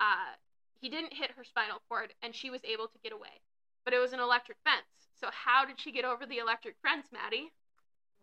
Uh, 0.00 0.34
he 0.80 0.88
didn't 0.88 1.14
hit 1.14 1.30
her 1.36 1.44
spinal 1.44 1.80
cord, 1.88 2.12
and 2.22 2.34
she 2.34 2.50
was 2.50 2.60
able 2.64 2.88
to 2.88 2.98
get 3.02 3.12
away. 3.12 3.40
But 3.84 3.94
it 3.94 3.98
was 3.98 4.12
an 4.12 4.20
electric 4.20 4.58
fence. 4.64 4.90
So 5.20 5.28
how 5.30 5.64
did 5.64 5.78
she 5.80 5.92
get 5.92 6.04
over 6.04 6.26
the 6.26 6.38
electric 6.38 6.76
fence, 6.82 7.06
Maddy? 7.12 7.52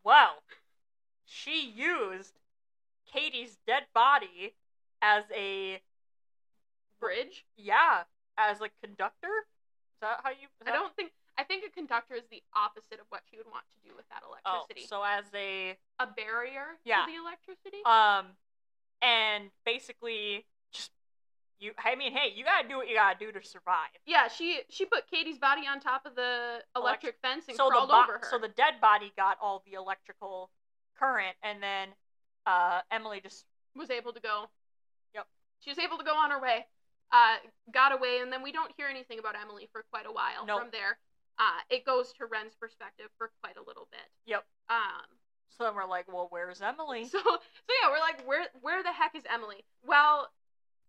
Well, 0.04 0.44
she 1.25 1.69
used 1.69 2.34
Katie's 3.12 3.57
dead 3.67 3.84
body 3.93 4.55
as 5.01 5.23
a 5.36 5.81
Bridge. 6.99 7.45
yeah, 7.57 8.03
as 8.38 8.62
a 8.62 8.69
conductor. 8.84 9.27
Is 9.95 10.01
that 10.01 10.19
how 10.23 10.29
you? 10.29 10.47
I 10.65 10.71
don't 10.71 10.95
think. 10.95 11.12
I 11.38 11.43
think 11.43 11.63
a 11.65 11.71
conductor 11.71 12.13
is 12.13 12.23
the 12.29 12.43
opposite 12.55 12.99
of 12.99 13.07
what 13.10 13.21
she 13.31 13.38
would 13.38 13.47
want 13.49 13.63
to 13.73 13.89
do 13.89 13.95
with 13.95 14.07
that 14.10 14.21
electricity. 14.27 14.45
Oh, 14.45 14.65
electricity. 14.67 14.88
so 14.88 15.01
as 15.03 15.25
a 15.34 15.77
a 15.99 16.07
barrier 16.15 16.77
Yeah. 16.86 17.05
to 17.05 17.12
the 17.12 17.17
electricity. 17.17 17.81
um, 17.86 18.38
and 19.01 19.49
basically 19.65 20.45
just 20.71 20.91
you. 21.60 21.71
I 21.84 21.95
mean, 21.95 22.12
hey, 22.15 22.31
you 22.36 22.43
gotta 22.45 22.67
do 22.67 22.77
what 22.77 22.88
you 22.88 22.93
gotta 22.95 23.17
do 23.17 23.31
to 23.31 23.43
survive. 23.43 23.89
yeah, 24.05 24.27
she 24.27 24.60
she 24.69 24.86
put 24.86 25.10
Katie's 25.10 25.39
body 25.39 25.63
on 25.65 25.79
top 25.79 26.05
of 26.05 26.13
the 26.15 26.60
electric 26.75 27.15
fence 27.23 27.45
and 27.47 27.57
so 27.57 27.65
the 27.65 27.71
crawled 27.71 27.89
bo- 27.89 28.03
over 28.03 28.13
her. 28.19 28.27
so 28.29 28.38
the 28.38 28.49
dead 28.49 28.75
body 28.79 29.12
got 29.17 29.38
all 29.41 29.63
the 29.65 29.73
electrical 29.73 30.51
current, 31.02 31.36
and 31.44 31.62
then 31.62 31.90
uh, 32.46 32.82
Emily 32.92 33.20
just 33.22 33.46
was 33.76 33.90
able 33.90 34.14
to 34.14 34.22
go. 34.22 34.46
Yep. 35.16 35.26
She 35.60 35.72
was 35.72 35.80
able 35.80 35.98
to 35.98 36.04
go 36.04 36.14
on 36.14 36.30
her 36.32 36.40
way. 36.42 36.66
Uh, 37.12 37.36
got 37.74 37.92
away, 37.92 38.20
and 38.22 38.32
then 38.32 38.42
we 38.42 38.52
don't 38.54 38.72
hear 38.78 38.88
anything 38.88 39.20
about 39.20 39.36
Emily 39.36 39.68
for 39.72 39.84
quite 39.92 40.06
a 40.06 40.12
while. 40.12 40.46
Nope. 40.48 40.62
From 40.62 40.70
there, 40.72 40.98
uh, 41.40 41.60
it 41.70 41.84
goes 41.86 42.14
to 42.14 42.26
Wren's 42.26 42.56
perspective 42.56 43.08
for 43.18 43.32
quite 43.44 43.58
a 43.58 43.64
little 43.68 43.88
bit. 43.92 44.08
Yep. 44.28 44.46
Um. 44.70 45.10
so 45.58 45.66
then 45.66 45.76
we're 45.76 45.90
like, 45.90 46.08
well, 46.08 46.28
where's 46.30 46.62
Emily? 46.62 47.04
So 47.12 47.20
so 47.20 47.72
yeah, 47.82 47.90
we're 47.92 48.00
like, 48.00 48.26
where 48.26 48.48
where 48.62 48.82
the 48.84 48.94
heck 48.94 49.16
is 49.16 49.24
Emily? 49.28 49.66
Well, 49.86 50.30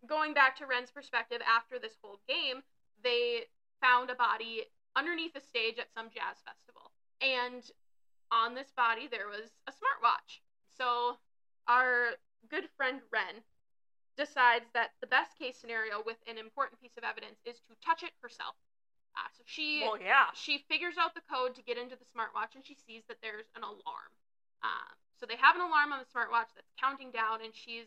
going 0.06 0.34
back 0.34 0.56
to 0.58 0.66
Wren's 0.66 0.92
perspective, 0.92 1.40
after 1.42 1.78
this 1.78 1.96
whole 2.02 2.20
game, 2.28 2.62
they 3.02 3.50
found 3.80 4.10
a 4.10 4.14
body 4.14 4.70
underneath 4.94 5.34
a 5.34 5.40
stage 5.40 5.78
at 5.78 5.90
some 5.92 6.06
jazz 6.06 6.38
festival, 6.46 6.92
and 7.20 7.66
on 8.32 8.54
this 8.54 8.72
body 8.74 9.06
there 9.06 9.28
was 9.28 9.52
a 9.68 9.72
smartwatch. 9.72 10.40
So 10.76 11.20
our 11.68 12.16
good 12.48 12.64
friend 12.76 13.00
Wren 13.12 13.44
decides 14.16 14.66
that 14.74 14.96
the 15.00 15.06
best 15.06 15.38
case 15.38 15.56
scenario 15.56 16.02
with 16.04 16.18
an 16.26 16.36
important 16.36 16.80
piece 16.80 16.96
of 16.96 17.04
evidence 17.04 17.38
is 17.44 17.60
to 17.68 17.76
touch 17.84 18.02
it 18.02 18.12
herself. 18.24 18.56
Uh, 19.12 19.28
so 19.36 19.44
she 19.44 19.84
well, 19.84 20.00
yeah. 20.00 20.32
she 20.32 20.64
figures 20.72 20.96
out 20.96 21.14
the 21.14 21.24
code 21.28 21.54
to 21.54 21.62
get 21.62 21.76
into 21.76 21.96
the 21.96 22.08
smartwatch 22.08 22.56
and 22.56 22.64
she 22.64 22.72
sees 22.74 23.04
that 23.08 23.20
there's 23.20 23.48
an 23.56 23.62
alarm. 23.62 24.12
Um, 24.64 24.96
so 25.18 25.26
they 25.26 25.36
have 25.36 25.54
an 25.54 25.62
alarm 25.62 25.92
on 25.92 26.00
the 26.00 26.08
smartwatch 26.08 26.50
that's 26.54 26.72
counting 26.80 27.10
down, 27.10 27.42
and 27.44 27.54
she's. 27.54 27.86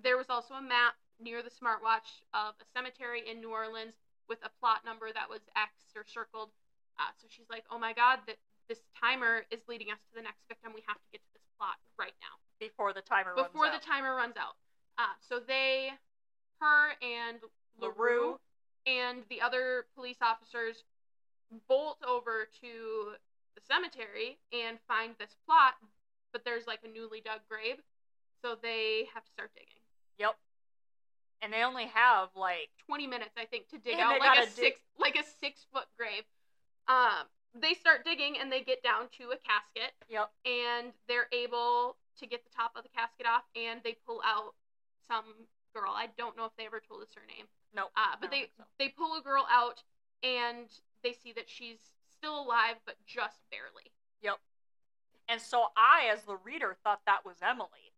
There 0.00 0.16
was 0.16 0.30
also 0.30 0.54
a 0.54 0.62
map 0.62 0.94
near 1.20 1.42
the 1.42 1.50
smartwatch 1.50 2.24
of 2.32 2.54
a 2.62 2.66
cemetery 2.72 3.20
in 3.28 3.40
New 3.40 3.50
Orleans 3.50 3.98
with 4.28 4.38
a 4.46 4.50
plot 4.62 4.86
number 4.86 5.12
that 5.12 5.28
was 5.28 5.40
X 5.56 5.74
or 5.96 6.06
circled. 6.06 6.50
Uh, 6.98 7.10
so 7.20 7.26
she's 7.28 7.50
like, 7.50 7.64
"Oh 7.70 7.78
my 7.78 7.92
God, 7.92 8.20
that 8.26 8.38
this 8.70 8.86
timer 8.94 9.42
is 9.50 9.58
leading 9.66 9.90
us 9.90 9.98
to 9.98 10.14
the 10.14 10.22
next 10.22 10.46
victim. 10.46 10.70
We 10.70 10.86
have 10.86 10.96
to 10.96 11.08
get 11.10 11.18
to 11.18 11.30
this 11.34 11.42
plot 11.58 11.76
right 11.98 12.14
now." 12.22 12.38
Before 12.62 12.94
the 12.94 13.02
timer 13.02 13.34
runs 13.34 13.50
before 13.50 13.66
the 13.66 13.82
out. 13.82 13.82
timer 13.82 14.14
runs 14.14 14.36
out. 14.38 14.54
Uh, 14.96 15.16
so 15.18 15.40
they, 15.40 15.90
her 16.60 16.92
and 17.02 17.40
LaRue 17.80 18.36
LaRue. 18.36 18.40
and 18.86 19.24
the 19.28 19.40
other 19.40 19.86
police 19.96 20.18
officers 20.22 20.84
bolt 21.66 21.98
over 22.06 22.46
to 22.60 23.16
the 23.54 23.60
cemetery 23.66 24.38
and 24.52 24.78
find 24.86 25.14
this 25.18 25.34
plot, 25.46 25.74
but 26.32 26.44
there's 26.44 26.66
like 26.66 26.80
a 26.84 26.88
newly 26.88 27.20
dug 27.20 27.40
grave. 27.48 27.80
So 28.42 28.56
they 28.60 29.08
have 29.12 29.24
to 29.24 29.30
start 29.30 29.50
digging. 29.54 29.82
Yep. 30.18 30.36
And 31.42 31.52
they 31.52 31.62
only 31.62 31.86
have 31.86 32.28
like 32.36 32.68
20 32.86 33.06
minutes, 33.06 33.32
I 33.36 33.46
think, 33.46 33.68
to 33.70 33.78
dig 33.78 33.98
out 33.98 34.20
like 34.20 34.38
a 34.38 34.46
dig- 34.46 34.54
six 34.54 34.80
like 34.98 35.16
a 35.16 35.24
six 35.40 35.66
foot 35.72 35.86
grave. 35.98 36.24
Um, 36.88 37.26
they 37.54 37.74
start 37.74 38.04
digging 38.04 38.36
and 38.40 38.50
they 38.50 38.62
get 38.62 38.82
down 38.82 39.10
to 39.18 39.34
a 39.34 39.38
casket 39.42 39.92
yep. 40.08 40.30
and 40.46 40.92
they're 41.08 41.26
able 41.32 41.96
to 42.18 42.26
get 42.26 42.44
the 42.44 42.50
top 42.54 42.72
of 42.76 42.82
the 42.82 42.92
casket 42.94 43.26
off 43.26 43.42
and 43.56 43.80
they 43.82 43.96
pull 44.06 44.22
out 44.24 44.54
some 45.08 45.48
girl. 45.74 45.90
I 45.90 46.08
don't 46.16 46.36
know 46.36 46.44
if 46.44 46.54
they 46.56 46.66
ever 46.66 46.80
told 46.80 47.02
us 47.02 47.10
her 47.14 47.26
name. 47.26 47.46
No. 47.74 47.90
Uh, 47.96 48.14
but 48.20 48.30
they 48.30 48.50
so. 48.56 48.64
they 48.78 48.88
pull 48.88 49.18
a 49.18 49.22
girl 49.22 49.46
out 49.50 49.82
and 50.22 50.66
they 51.02 51.12
see 51.12 51.32
that 51.34 51.48
she's 51.48 51.78
still 52.10 52.38
alive 52.42 52.76
but 52.86 52.96
just 53.06 53.38
barely. 53.50 53.90
Yep. 54.22 54.38
And 55.28 55.40
so 55.40 55.70
I, 55.78 56.10
as 56.12 56.22
the 56.24 56.36
reader, 56.42 56.76
thought 56.82 57.00
that 57.06 57.24
was 57.24 57.36
Emily. 57.42 57.94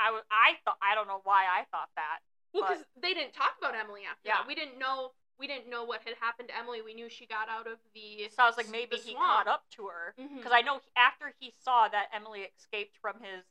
I 0.00 0.10
was. 0.10 0.24
I 0.32 0.56
thought. 0.64 0.80
I 0.80 0.94
don't 0.94 1.06
know 1.06 1.20
why 1.24 1.44
I 1.44 1.68
thought 1.70 1.92
that. 1.96 2.24
Well, 2.52 2.64
because 2.66 2.84
they 3.00 3.12
didn't 3.12 3.36
talk 3.36 3.54
about 3.60 3.76
Emily 3.76 4.02
after 4.08 4.26
Yeah. 4.26 4.40
that. 4.40 4.48
We 4.48 4.56
didn't 4.56 4.78
know 4.78 5.12
we 5.40 5.46
didn't 5.46 5.70
know 5.70 5.84
what 5.84 6.02
had 6.04 6.14
happened 6.20 6.48
to 6.48 6.56
Emily. 6.56 6.82
We 6.84 6.92
knew 6.92 7.08
she 7.08 7.24
got 7.24 7.48
out 7.48 7.66
of 7.66 7.78
the 7.94 8.28
So 8.28 8.44
I 8.44 8.46
was 8.46 8.58
like, 8.58 8.70
maybe 8.70 8.96
he 8.96 9.14
caught 9.14 9.48
up 9.48 9.64
to 9.76 9.88
her 9.88 10.14
mm-hmm. 10.20 10.36
because 10.36 10.52
I 10.54 10.60
know 10.60 10.80
after 10.96 11.32
he 11.40 11.54
saw 11.64 11.88
that 11.88 12.12
Emily 12.14 12.46
escaped 12.54 12.96
from 13.00 13.16
his 13.24 13.42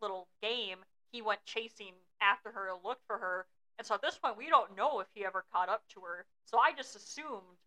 little 0.00 0.26
game, 0.40 0.78
he 1.12 1.20
went 1.20 1.44
chasing 1.44 1.92
after 2.20 2.50
her 2.50 2.72
to 2.72 2.76
look 2.82 2.98
for 3.06 3.18
her. 3.18 3.46
And 3.78 3.86
so 3.86 3.94
at 3.94 4.00
this 4.00 4.16
point, 4.16 4.38
we 4.38 4.48
don't 4.48 4.74
know 4.74 5.00
if 5.00 5.06
he 5.12 5.24
ever 5.24 5.44
caught 5.52 5.68
up 5.68 5.82
to 5.94 6.00
her. 6.00 6.24
So 6.46 6.58
I 6.58 6.72
just 6.72 6.96
assumed 6.96 7.60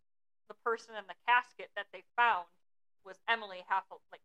the 0.49 0.55
person 0.65 0.95
in 0.97 1.05
the 1.07 1.19
casket 1.27 1.69
that 1.75 1.85
they 1.93 2.03
found 2.15 2.47
was 3.05 3.17
Emily, 3.29 3.63
half 3.69 3.83
like 4.11 4.21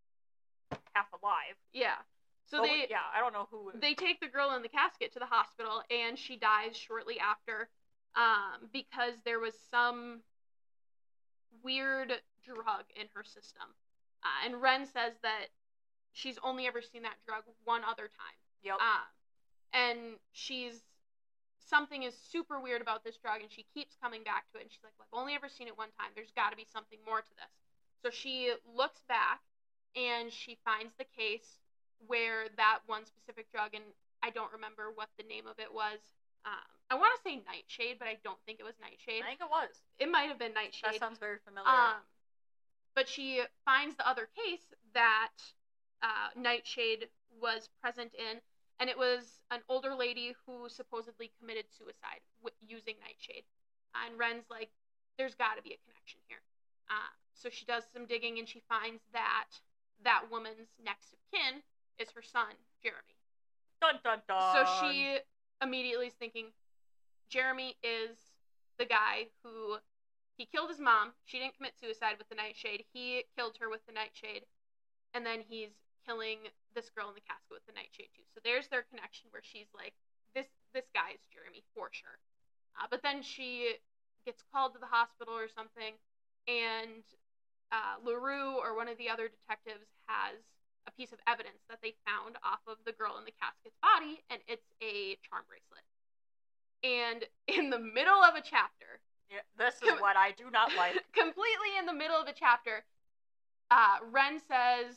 half 0.95 1.13
alive. 1.13 1.61
Yeah. 1.73 2.01
So 2.47 2.63
they 2.63 2.87
yeah, 2.91 3.05
I 3.15 3.21
don't 3.21 3.33
know 3.33 3.49
who. 3.51 3.73
they 3.79 3.95
take 3.95 4.21
the 4.21 4.29
girl 4.29 4.55
in 4.55 4.63
the 4.63 4.69
casket 4.69 5.13
to 5.13 5.19
the 5.19 5.27
hospital 5.27 5.83
and 5.91 6.19
she 6.19 6.37
dies 6.37 6.77
shortly 6.77 7.19
after 7.19 7.69
um, 8.17 8.69
because 8.73 9.15
there 9.25 9.41
was 9.41 9.55
some 9.71 10.21
weird 11.63 12.13
drug 12.45 12.85
in 12.97 13.07
her 13.15 13.25
system. 13.25 13.69
Uh, 14.23 14.47
and 14.47 14.63
Wren 14.63 14.87
says 14.87 15.13
that 15.23 15.47
she's 16.13 16.39
only 16.43 16.67
ever 16.67 16.83
seen 16.83 17.03
that 17.03 17.17
drug 17.27 17.43
one 17.65 17.83
other 17.85 18.09
time. 18.09 18.39
Yep. 18.63 18.79
um, 18.79 19.11
and 19.73 19.99
she's 20.31 20.83
something 21.59 22.05
is 22.05 22.15
super 22.15 22.61
weird 22.61 22.81
about 22.83 23.03
this 23.03 23.17
drug 23.17 23.41
and 23.41 23.51
she 23.51 23.65
keeps 23.75 23.97
coming 24.01 24.23
back 24.23 24.45
to 24.53 24.59
it. 24.59 24.63
And 24.63 24.71
she's 24.71 24.85
like 24.85 24.93
well, 24.99 25.09
i've 25.11 25.19
only 25.19 25.35
ever 25.35 25.49
seen 25.49 25.67
it 25.67 25.77
one 25.77 25.89
time. 25.99 26.15
There's 26.15 26.31
got 26.37 26.51
to 26.51 26.57
be 26.57 26.67
something 26.73 26.99
more 27.07 27.21
to 27.23 27.35
this. 27.35 27.51
So 28.05 28.11
she 28.11 28.53
looks 28.77 29.03
back 29.09 29.41
and 29.97 30.33
she 30.33 30.59
finds 30.65 30.95
the 30.99 31.07
case 31.17 31.59
where 32.07 32.49
that 32.57 32.81
one 32.87 33.07
specific 33.07 33.51
drug 33.53 33.75
and 33.75 33.85
i 34.23 34.31
don't 34.31 34.51
remember 34.53 34.91
what 34.95 35.09
the 35.19 35.25
name 35.25 35.47
of 35.47 35.59
it 35.59 35.71
was 35.73 36.01
um, 36.45 36.67
i 36.93 36.95
want 36.95 37.11
to 37.17 37.21
say 37.25 37.41
nightshade 37.49 37.97
but 37.99 38.07
i 38.07 38.17
don't 38.23 38.39
think 38.45 38.61
it 38.61 38.67
was 38.69 38.77
nightshade 38.81 39.23
I 39.25 39.33
think 39.33 39.41
it 39.41 39.49
was. 39.51 39.73
it 39.99 40.11
might 40.13 40.29
have 40.29 40.39
been 40.39 40.53
nightshade 40.53 40.93
That 40.93 41.01
sounds 41.01 41.19
very 41.19 41.39
familiar. 41.45 41.69
um, 41.69 42.05
but 42.95 43.09
she 43.09 43.41
finds 43.65 43.97
the 43.97 44.07
other 44.07 44.29
case 44.37 44.69
that 44.93 45.33
uh, 46.03 46.29
Nightshade 46.37 47.09
was 47.41 47.71
present 47.81 48.13
in, 48.13 48.37
and 48.81 48.91
it 48.91 48.99
was 48.99 49.41
an 49.51 49.61
older 49.71 49.95
lady 49.95 50.35
who 50.45 50.69
supposedly 50.69 51.31
committed 51.41 51.65
suicide 51.73 52.21
w- 52.45 52.53
using 52.61 52.97
Nightshade. 53.01 53.45
And 53.97 54.19
Wren's 54.19 54.45
like, 54.51 54.69
there's 55.17 55.35
got 55.35 55.57
to 55.57 55.63
be 55.63 55.73
a 55.73 55.81
connection 55.89 56.21
here. 56.29 56.43
Uh, 56.91 57.09
so 57.33 57.49
she 57.49 57.65
does 57.65 57.85
some 57.95 58.05
digging 58.05 58.39
and 58.39 58.47
she 58.47 58.61
finds 58.69 59.01
that 59.15 59.49
that 60.05 60.25
woman's 60.31 60.69
next 60.85 61.15
of 61.15 61.19
kin 61.33 61.63
is 61.99 62.11
her 62.13 62.21
son, 62.23 62.53
Jeremy. 62.83 63.17
dun 63.81 64.01
dun 64.05 64.21
dun. 64.29 64.43
So 64.53 64.61
she 64.83 65.17
immediately 65.63 66.09
is 66.09 66.15
thinking, 66.19 66.53
Jeremy 67.33 67.81
is 67.81 68.13
the 68.77 68.85
guy 68.85 69.33
who 69.41 69.81
he 70.37 70.45
killed 70.45 70.69
his 70.69 70.77
mom. 70.85 71.17
She 71.25 71.41
didn't 71.41 71.57
commit 71.57 71.73
suicide 71.81 72.21
with 72.21 72.29
the 72.29 72.37
nightshade. 72.37 72.85
He 72.93 73.25
killed 73.33 73.57
her 73.57 73.73
with 73.73 73.81
the 73.89 73.97
nightshade, 73.97 74.45
and 75.17 75.25
then 75.25 75.41
he's 75.41 75.73
killing 76.05 76.53
this 76.77 76.93
girl 76.93 77.09
in 77.09 77.17
the 77.17 77.25
casket 77.25 77.57
with 77.57 77.65
the 77.65 77.73
nightshade 77.73 78.13
too. 78.13 78.29
So 78.37 78.45
there's 78.45 78.69
their 78.69 78.85
connection 78.85 79.33
where 79.33 79.41
she's 79.41 79.73
like, 79.73 79.97
this 80.37 80.45
this 80.77 80.85
guy 80.93 81.17
is 81.17 81.25
Jeremy 81.33 81.65
for 81.73 81.89
sure. 81.89 82.21
Uh, 82.77 82.85
but 82.93 83.01
then 83.01 83.25
she 83.25 83.81
gets 84.29 84.45
called 84.53 84.77
to 84.77 84.81
the 84.81 84.93
hospital 84.93 85.33
or 85.33 85.49
something, 85.49 85.97
and 86.45 87.05
uh, 87.73 87.97
Larue 88.05 88.61
or 88.61 88.77
one 88.77 88.93
of 88.93 89.01
the 89.01 89.09
other 89.09 89.33
detectives 89.33 89.89
has 90.05 90.37
a 90.85 90.93
piece 90.93 91.17
of 91.17 91.21
evidence 91.25 91.65
that 91.73 91.81
they 91.81 91.97
found 92.05 92.37
off 92.45 92.61
of 92.69 92.77
the 92.85 92.93
girl 92.93 93.17
in 93.17 93.25
the 93.25 93.33
casket's 93.41 93.81
body, 93.81 94.21
and 94.29 94.45
it's 94.45 94.69
a 94.85 95.17
charm 95.25 95.49
bracelet. 95.49 95.85
And 96.83 97.25
in 97.47 97.71
the 97.71 97.79
middle 97.79 98.23
of 98.23 98.35
a 98.35 98.43
chapter, 98.43 99.01
Yeah, 99.31 99.47
this 99.57 99.77
is 99.83 100.01
what 100.01 100.17
I 100.17 100.33
do 100.33 100.51
not 100.51 100.75
like. 100.77 100.99
completely 101.15 101.79
in 101.79 101.87
the 101.87 101.95
middle 101.95 102.17
of 102.17 102.29
a 102.29 102.35
chapter, 102.35 102.85
uh, 103.71 103.99
Wren 104.11 104.41
says, 104.41 104.97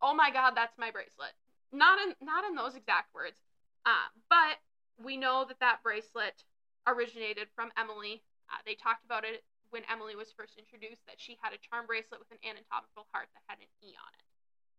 "Oh 0.00 0.14
my 0.14 0.30
God, 0.30 0.52
that's 0.54 0.78
my 0.78 0.90
bracelet." 0.90 1.32
Not 1.72 1.98
in 1.98 2.14
not 2.20 2.44
in 2.44 2.54
those 2.54 2.76
exact 2.76 3.14
words, 3.14 3.40
uh, 3.84 4.12
but 4.28 4.60
we 5.02 5.16
know 5.16 5.44
that 5.48 5.60
that 5.60 5.82
bracelet 5.82 6.44
originated 6.86 7.48
from 7.56 7.72
Emily. 7.76 8.22
Uh, 8.48 8.62
they 8.64 8.74
talked 8.74 9.04
about 9.04 9.24
it 9.24 9.42
when 9.70 9.82
Emily 9.90 10.14
was 10.14 10.30
first 10.30 10.54
introduced 10.56 11.02
that 11.06 11.18
she 11.18 11.36
had 11.42 11.52
a 11.52 11.58
charm 11.58 11.86
bracelet 11.86 12.20
with 12.20 12.30
an 12.30 12.38
anatomical 12.46 13.10
heart 13.10 13.26
that 13.34 13.42
had 13.50 13.58
an 13.58 13.66
E 13.82 13.96
on 13.98 14.12
it. 14.14 14.24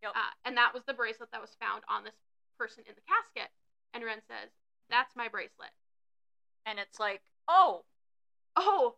Yep. 0.05 0.13
Uh, 0.15 0.31
and 0.45 0.55
that 0.55 0.71
was 0.73 0.85
the 0.87 0.93
bracelet 0.95 1.33
that 1.33 1.41
was 1.41 1.57
found 1.59 1.83
on 1.89 2.05
this 2.05 2.15
person 2.57 2.85
in 2.87 2.95
the 2.95 3.03
casket. 3.03 3.51
And 3.93 4.05
Wren 4.05 4.21
says, 4.23 4.53
"That's 4.89 5.15
my 5.17 5.27
bracelet." 5.27 5.73
And 6.67 6.77
it's 6.79 6.99
like, 6.99 7.21
oh, 7.47 7.83
Oh, 8.59 8.95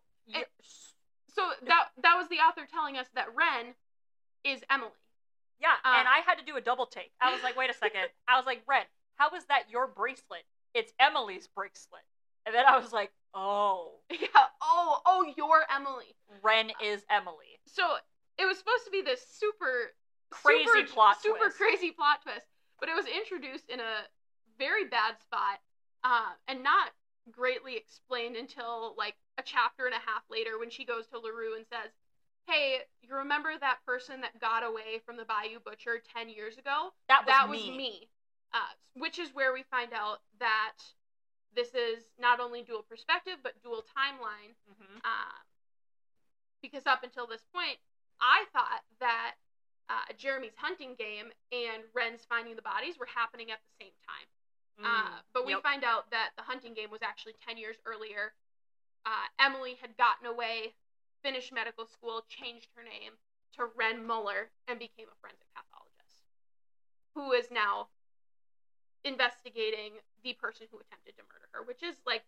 so 1.34 1.42
that 1.66 1.88
that 2.02 2.16
was 2.16 2.28
the 2.28 2.36
author 2.36 2.62
telling 2.70 2.96
us 2.96 3.06
that 3.14 3.26
Wren 3.36 3.74
is 4.44 4.64
Emily. 4.70 4.90
yeah. 5.60 5.76
uh, 5.84 5.96
and 5.98 6.08
I 6.08 6.20
had 6.26 6.36
to 6.38 6.44
do 6.44 6.56
a 6.56 6.60
double 6.60 6.86
take. 6.86 7.12
I 7.20 7.32
was 7.32 7.42
like, 7.42 7.56
wait 7.56 7.70
a 7.70 7.74
second. 7.74 8.08
I 8.28 8.36
was 8.36 8.46
like, 8.46 8.62
Wren, 8.66 8.84
how 9.16 9.28
is 9.36 9.44
that 9.46 9.64
your 9.70 9.86
bracelet? 9.86 10.44
It's 10.74 10.92
Emily's 10.98 11.46
bracelet. 11.46 12.02
And 12.46 12.54
then 12.54 12.64
I 12.66 12.78
was 12.78 12.92
like, 12.92 13.12
oh, 13.34 13.92
Yeah. 14.10 14.26
Oh, 14.62 14.98
oh, 15.06 15.26
you're 15.36 15.64
Emily. 15.74 16.16
Wren 16.42 16.70
is 16.82 17.04
Emily. 17.10 17.60
So 17.66 17.82
it 18.38 18.46
was 18.46 18.56
supposed 18.58 18.84
to 18.86 18.90
be 18.90 19.02
this 19.02 19.20
super 19.30 19.92
Crazy 20.30 20.64
super, 20.64 20.92
plot 20.92 21.20
super 21.20 21.38
twist. 21.38 21.56
crazy 21.58 21.90
plot 21.90 22.22
twist, 22.22 22.46
but 22.78 22.88
it 22.88 22.94
was 22.96 23.04
introduced 23.06 23.68
in 23.68 23.80
a 23.80 24.06
very 24.58 24.84
bad 24.86 25.18
spot, 25.20 25.58
uh, 26.04 26.30
and 26.48 26.62
not 26.62 26.90
greatly 27.30 27.76
explained 27.76 28.36
until 28.36 28.94
like 28.96 29.14
a 29.38 29.42
chapter 29.42 29.86
and 29.86 29.94
a 29.94 29.98
half 29.98 30.22
later 30.30 30.58
when 30.58 30.70
she 30.70 30.84
goes 30.84 31.06
to 31.08 31.18
Larue 31.18 31.56
and 31.56 31.66
says, 31.66 31.92
"Hey, 32.46 32.80
you 33.02 33.14
remember 33.14 33.56
that 33.58 33.84
person 33.86 34.20
that 34.22 34.40
got 34.40 34.62
away 34.62 35.00
from 35.04 35.16
the 35.16 35.24
Bayou 35.24 35.60
Butcher 35.60 36.02
ten 36.14 36.28
years 36.28 36.58
ago? 36.58 36.92
That 37.08 37.26
was 37.26 37.34
that 37.34 37.50
me. 37.50 37.56
was 37.56 37.76
me." 37.76 38.08
Uh, 38.52 38.74
which 38.94 39.18
is 39.18 39.32
where 39.32 39.52
we 39.52 39.62
find 39.70 39.92
out 39.92 40.22
that 40.40 40.74
this 41.54 41.74
is 41.74 42.02
not 42.18 42.40
only 42.40 42.62
dual 42.62 42.82
perspective 42.82 43.38
but 43.42 43.60
dual 43.62 43.84
timeline 43.96 44.54
hmm 44.66 44.96
um, 45.04 45.40
because 46.62 46.86
up 46.86 47.02
until 47.02 47.26
this 47.26 47.42
point, 47.52 47.78
I 48.20 48.44
thought 48.52 48.84
that 49.00 49.34
uh, 49.88 50.12
Jeremy's 50.16 50.56
hunting 50.56 50.94
game 50.98 51.32
and 51.52 51.82
Wren's 51.94 52.24
finding 52.28 52.54
the 52.54 52.62
bodies 52.62 52.98
were 52.98 53.08
happening 53.08 53.50
at 53.50 53.58
the 53.64 53.84
same 53.84 53.96
time. 54.06 54.28
Uh, 54.84 55.20
but 55.32 55.44
we 55.44 55.52
Mm, 55.52 55.56
Yep. 55.56 55.62
find 55.62 55.84
out 55.84 56.10
that 56.10 56.30
the 56.36 56.42
hunting 56.42 56.74
game 56.74 56.90
was 56.90 57.02
actually 57.02 57.34
10 57.46 57.56
years 57.58 57.76
earlier. 57.84 58.34
Uh, 59.04 59.26
Emily 59.38 59.74
had 59.74 59.96
gotten 59.96 60.26
away, 60.26 60.74
finished 61.22 61.52
medical 61.52 61.86
school, 61.86 62.22
changed 62.28 62.68
her 62.74 62.82
name 62.82 63.18
to 63.52 63.66
Wren 63.66 64.06
Muller, 64.06 64.50
and 64.68 64.78
became 64.78 65.08
a 65.08 65.14
forensic 65.20 65.48
pathologist, 65.54 66.24
who 67.14 67.32
is 67.32 67.50
now 67.50 67.88
investigating 69.04 69.92
the 70.22 70.34
person 70.34 70.66
who 70.70 70.78
attempted 70.80 71.16
to 71.16 71.22
murder 71.24 71.48
her, 71.52 71.62
which 71.62 71.82
is 71.82 71.96
like 72.06 72.24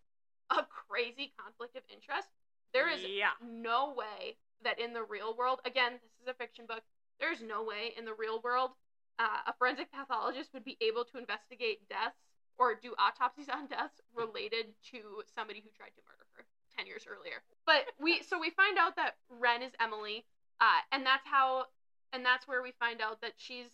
a 0.49 0.65
crazy 0.65 1.33
conflict 1.37 1.75
of 1.75 1.83
interest. 1.91 2.29
There 2.73 2.89
is 2.89 3.03
yeah. 3.03 3.31
no 3.41 3.93
way 3.93 4.37
that 4.63 4.79
in 4.79 4.93
the 4.93 5.03
real 5.03 5.35
world, 5.35 5.61
again, 5.65 5.93
this 6.01 6.11
is 6.21 6.27
a 6.27 6.33
fiction 6.33 6.65
book, 6.65 6.81
there's 7.19 7.41
no 7.41 7.63
way 7.63 7.93
in 7.97 8.05
the 8.05 8.13
real 8.13 8.41
world 8.41 8.71
uh, 9.19 9.45
a 9.47 9.53
forensic 9.53 9.91
pathologist 9.91 10.53
would 10.53 10.63
be 10.65 10.77
able 10.81 11.05
to 11.05 11.17
investigate 11.17 11.87
deaths 11.87 12.17
or 12.57 12.75
do 12.75 12.93
autopsies 12.99 13.49
on 13.49 13.67
deaths 13.67 14.01
related 14.15 14.73
to 14.93 15.23
somebody 15.33 15.59
who 15.59 15.69
tried 15.75 15.95
to 15.97 16.03
murder 16.05 16.25
her 16.37 16.45
10 16.77 16.85
years 16.85 17.05
earlier. 17.09 17.41
But 17.65 17.89
we, 17.99 18.21
so 18.29 18.39
we 18.39 18.49
find 18.51 18.77
out 18.77 18.95
that 18.95 19.17
Wren 19.29 19.61
is 19.63 19.73
Emily, 19.79 20.25
uh, 20.61 20.81
and 20.91 21.05
that's 21.05 21.25
how, 21.25 21.65
and 22.11 22.25
that's 22.25 22.47
where 22.47 22.61
we 22.61 22.71
find 22.79 23.01
out 23.01 23.21
that 23.21 23.33
she's 23.37 23.69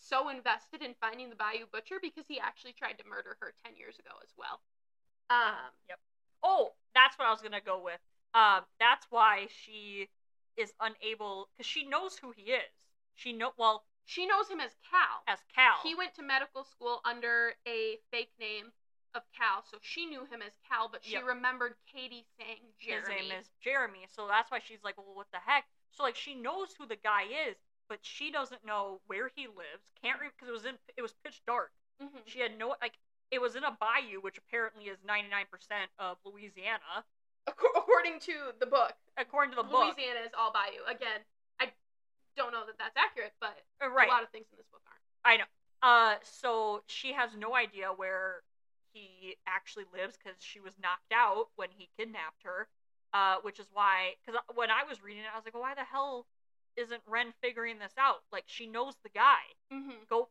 so 0.00 0.28
invested 0.28 0.82
in 0.82 0.94
finding 1.00 1.30
the 1.30 1.36
Bayou 1.36 1.70
Butcher 1.70 2.02
because 2.02 2.24
he 2.26 2.40
actually 2.40 2.72
tried 2.72 2.98
to 2.98 3.04
murder 3.06 3.36
her 3.40 3.54
10 3.64 3.76
years 3.76 3.98
ago 3.98 4.10
as 4.22 4.30
well. 4.36 4.60
Um, 5.30 5.70
Oh, 6.42 6.72
that's 6.94 7.18
what 7.18 7.28
I 7.28 7.30
was 7.30 7.40
gonna 7.40 7.60
go 7.60 7.82
with. 7.82 8.00
Um, 8.34 8.62
that's 8.80 9.06
why 9.10 9.46
she 9.48 10.08
is 10.56 10.72
unable 10.80 11.48
because 11.52 11.66
she 11.66 11.86
knows 11.86 12.16
who 12.18 12.32
he 12.36 12.52
is. 12.52 12.74
She 13.14 13.32
know 13.32 13.52
well 13.56 13.84
she 14.04 14.26
knows 14.26 14.48
him 14.48 14.60
as 14.60 14.70
Cal. 14.90 15.22
as 15.26 15.38
Cal. 15.54 15.76
He 15.82 15.94
went 15.94 16.14
to 16.14 16.22
medical 16.22 16.64
school 16.64 17.00
under 17.04 17.54
a 17.66 17.98
fake 18.10 18.32
name 18.40 18.72
of 19.14 19.22
Cal, 19.36 19.62
so 19.70 19.76
she 19.82 20.06
knew 20.06 20.24
him 20.24 20.40
as 20.42 20.52
Cal, 20.68 20.88
but 20.88 21.04
she 21.04 21.12
Yep. 21.12 21.24
remembered 21.24 21.74
Katie 21.86 22.24
saying 22.38 22.60
His 22.78 23.06
name 23.08 23.30
is 23.30 23.50
Jeremy, 23.60 24.06
so 24.08 24.26
that's 24.26 24.50
why 24.50 24.58
she's 24.58 24.82
like, 24.82 24.96
well, 24.96 25.14
what 25.14 25.30
the 25.32 25.38
heck? 25.38 25.66
So 25.90 26.02
like 26.02 26.16
she 26.16 26.34
knows 26.34 26.74
who 26.74 26.86
the 26.86 26.96
guy 26.96 27.24
is, 27.24 27.56
but 27.88 27.98
she 28.02 28.30
doesn't 28.30 28.64
know 28.64 29.00
where 29.06 29.28
he 29.28 29.46
lives. 29.46 29.92
Can't 30.02 30.18
read 30.20 30.32
because 30.34 30.48
it 30.48 30.52
was 30.52 30.64
in 30.64 30.78
it 30.96 31.02
was 31.02 31.12
pitch 31.22 31.42
dark. 31.46 31.72
Mhm. 32.00 32.22
She 32.26 32.40
had 32.40 32.56
no 32.56 32.74
like 32.80 32.98
it 33.30 33.40
was 33.40 33.54
in 33.56 33.64
a 33.64 33.70
bayou, 33.72 34.20
which 34.20 34.38
apparently 34.38 34.84
is 34.88 34.98
ninety 35.04 35.28
nine 35.28 35.46
percent 35.50 35.90
of 35.98 36.16
Louisiana, 36.24 37.04
According 37.46 38.20
to 38.20 38.52
the 38.60 38.66
book, 38.66 38.94
according 39.16 39.50
to 39.50 39.56
the 39.56 39.62
book. 39.64 39.94
Louisiana 39.96 40.20
is 40.20 40.32
all 40.38 40.52
Bayou. 40.52 40.82
Again, 40.86 41.20
don't 42.36 42.52
know 42.52 42.64
that 42.66 42.78
that's 42.78 42.96
accurate, 42.96 43.32
but 43.40 43.56
Uh, 43.80 43.88
Right. 43.90 44.08
a 44.08 44.10
lot 44.10 44.22
of 44.22 44.30
things 44.30 44.46
in 44.52 44.56
this 44.58 44.66
book 44.68 44.82
aren't. 44.86 45.02
I 45.24 45.36
know. 45.38 45.48
Uh, 45.82 46.16
so 46.22 46.82
she 46.86 47.12
has 47.12 47.34
no 47.36 47.54
idea 47.54 47.92
where 47.92 48.42
he 48.92 49.36
actually 49.46 49.84
lives 49.92 50.16
because 50.16 50.36
she 50.42 50.60
was 50.60 50.78
knocked 50.78 51.12
out 51.12 51.48
when 51.56 51.70
he 51.70 51.88
kidnapped 51.96 52.42
her. 52.44 52.68
Uh, 53.14 53.36
which 53.42 53.60
is 53.60 53.66
why, 53.74 54.14
because 54.24 54.40
when 54.54 54.70
I 54.70 54.84
was 54.88 55.02
reading 55.02 55.22
it, 55.24 55.28
I 55.30 55.36
was 55.36 55.44
like, 55.44 55.52
well, 55.52 55.62
why 55.64 55.74
the 55.74 55.84
hell 55.84 56.24
isn't 56.76 57.02
Wren 57.06 57.34
figuring 57.42 57.78
this 57.78 57.92
out? 57.98 58.22
Like, 58.32 58.44
she 58.46 58.66
knows 58.66 58.94
the 59.02 59.10
guy. 59.10 59.42
Mm-hmm. 59.70 60.04
Go, 60.08 60.30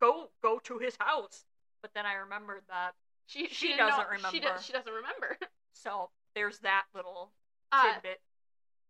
go, 0.00 0.30
go 0.40 0.60
to 0.60 0.78
his 0.78 0.94
house. 1.00 1.44
But 1.82 1.90
then 1.94 2.06
I 2.06 2.14
remembered 2.14 2.62
that. 2.68 2.94
She, 3.26 3.48
She 3.48 3.68
didn't 3.74 3.88
doesn't 3.88 3.98
know, 3.98 4.04
She, 4.30 4.38
remember. 4.38 4.54
does, 4.54 4.64
she 4.66 4.72
doesn't 4.72 4.92
remember. 4.92 5.36
So 5.72 6.10
there's 6.36 6.58
that 6.60 6.84
little 6.94 7.32
Uh, 7.72 7.94
tidbit. 7.94 8.20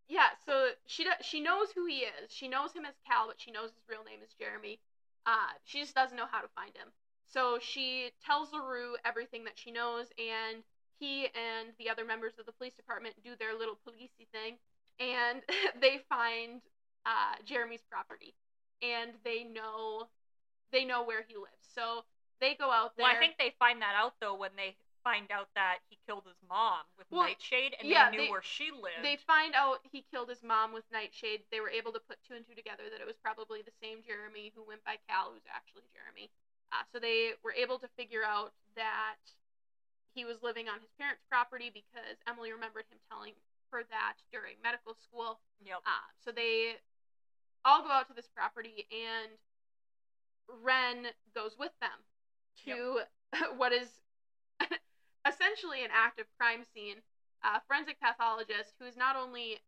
Yeah, 0.09 0.31
so 0.45 0.71
she 0.87 1.05
does, 1.05 1.15
she 1.23 1.41
knows 1.41 1.69
who 1.75 1.87
he 1.87 2.07
is. 2.07 2.31
She 2.31 2.49
knows 2.49 2.73
him 2.73 2.85
as 2.85 2.95
Cal, 3.07 3.27
but 3.27 3.41
she 3.41 3.51
knows 3.51 3.71
his 3.71 3.89
real 3.89 4.05
name 4.05 4.21
is 4.23 4.35
Jeremy. 4.39 4.79
Uh, 5.27 5.55
she 5.65 5.81
just 5.81 5.95
doesn't 5.95 6.17
know 6.17 6.31
how 6.31 6.41
to 6.41 6.49
find 6.55 6.71
him. 6.77 6.89
So 7.27 7.59
she 7.61 8.11
tells 8.25 8.53
LaRue 8.53 8.97
everything 9.05 9.45
that 9.45 9.59
she 9.59 9.73
knows, 9.73 10.07
and 10.19 10.63
he 10.99 11.27
and 11.35 11.75
the 11.79 11.91
other 11.91 12.05
members 12.05 12.35
of 12.39 12.47
the 12.47 12.53
police 12.53 12.75
department 12.75 13.15
do 13.25 13.31
their 13.39 13.59
little 13.59 13.77
policey 13.87 14.31
thing, 14.31 14.57
and 15.01 15.43
they 15.81 16.01
find 16.09 16.63
uh, 17.05 17.35
Jeremy's 17.45 17.83
property, 17.91 18.35
and 18.83 19.11
they 19.25 19.45
know 19.45 20.07
they 20.73 20.85
know 20.85 21.05
where 21.05 21.25
he 21.27 21.35
lives. 21.35 21.67
So 21.75 22.05
they 22.41 22.55
go 22.55 22.71
out 22.71 22.97
there. 22.97 23.07
Well, 23.07 23.17
I 23.17 23.19
think 23.19 23.35
they 23.39 23.55
find 23.59 23.83
that 23.83 23.95
out 23.97 24.15
though 24.21 24.37
when 24.37 24.51
they 24.57 24.77
find 25.07 25.31
out 25.31 25.47
that 25.55 25.79
he 25.87 25.95
killed 26.03 26.27
his 26.27 26.35
mom 26.51 26.83
with 26.99 27.07
Well, 27.15 27.23
Nightshade, 27.23 27.79
and 27.79 27.87
yeah, 27.87 28.11
they 28.11 28.17
knew 28.19 28.23
they- 28.27 28.31
where 28.35 28.43
she 28.43 28.75
lived. 28.75 29.07
They 29.07 29.15
find 29.15 29.55
out 29.55 29.79
he 29.93 30.03
killed 30.03 30.29
his 30.29 30.43
mom 30.43 30.73
with 30.73 30.83
Nightshade. 30.91 31.47
They 31.55 31.61
were 31.63 31.71
able 31.71 31.93
to 31.93 32.01
put 32.01 32.19
two 32.27 32.35
and 32.35 32.45
two 32.45 32.59
together 32.59 32.91
that 32.91 33.01
it 33.01 33.07
was 33.07 33.15
probably 33.23 33.63
the 33.63 33.71
same 33.81 34.03
Jeremy 34.03 34.51
who 34.57 34.65
went 34.65 34.83
by 34.83 34.99
Cal, 35.07 35.31
who's 35.31 35.47
actually 35.47 35.87
Jeremy. 35.95 36.29
Uh, 36.73 36.83
so 36.91 36.99
they 36.99 37.39
were 37.45 37.53
able 37.53 37.79
to 37.79 37.87
figure 37.95 38.25
out 38.27 38.53
that 38.75 39.23
he 40.13 40.25
was 40.25 40.43
living 40.43 40.69
on 40.69 40.81
his 40.81 40.91
parents' 40.99 41.23
property 41.31 41.71
because 41.71 42.19
Emily 42.27 42.51
remembered 42.51 42.87
him 42.91 42.99
telling 43.09 43.35
her 43.71 43.85
that 43.85 44.15
during 44.33 44.57
medical 44.61 44.95
school. 44.95 45.39
Yep. 45.63 45.87
Uh, 45.87 46.11
so 46.25 46.33
they 46.33 46.75
all 47.65 47.83
go 47.83 47.91
out 47.91 48.09
to 48.09 48.15
this 48.15 48.27
property, 48.27 48.89
and 48.91 49.31
Wren 50.49 51.07
goes 51.33 51.57
with 51.57 51.73
them 51.79 52.03
to 52.65 53.07
what 53.57 53.73
is 53.73 54.03
essentially 55.29 55.83
an 55.85 55.91
active 55.93 56.27
crime 56.39 56.63
scene. 56.75 57.03
A 57.45 57.61
forensic 57.69 58.01
pathologist 58.01 58.75
who 58.81 58.87
is 58.87 58.97
not 58.97 59.15
only 59.15 59.61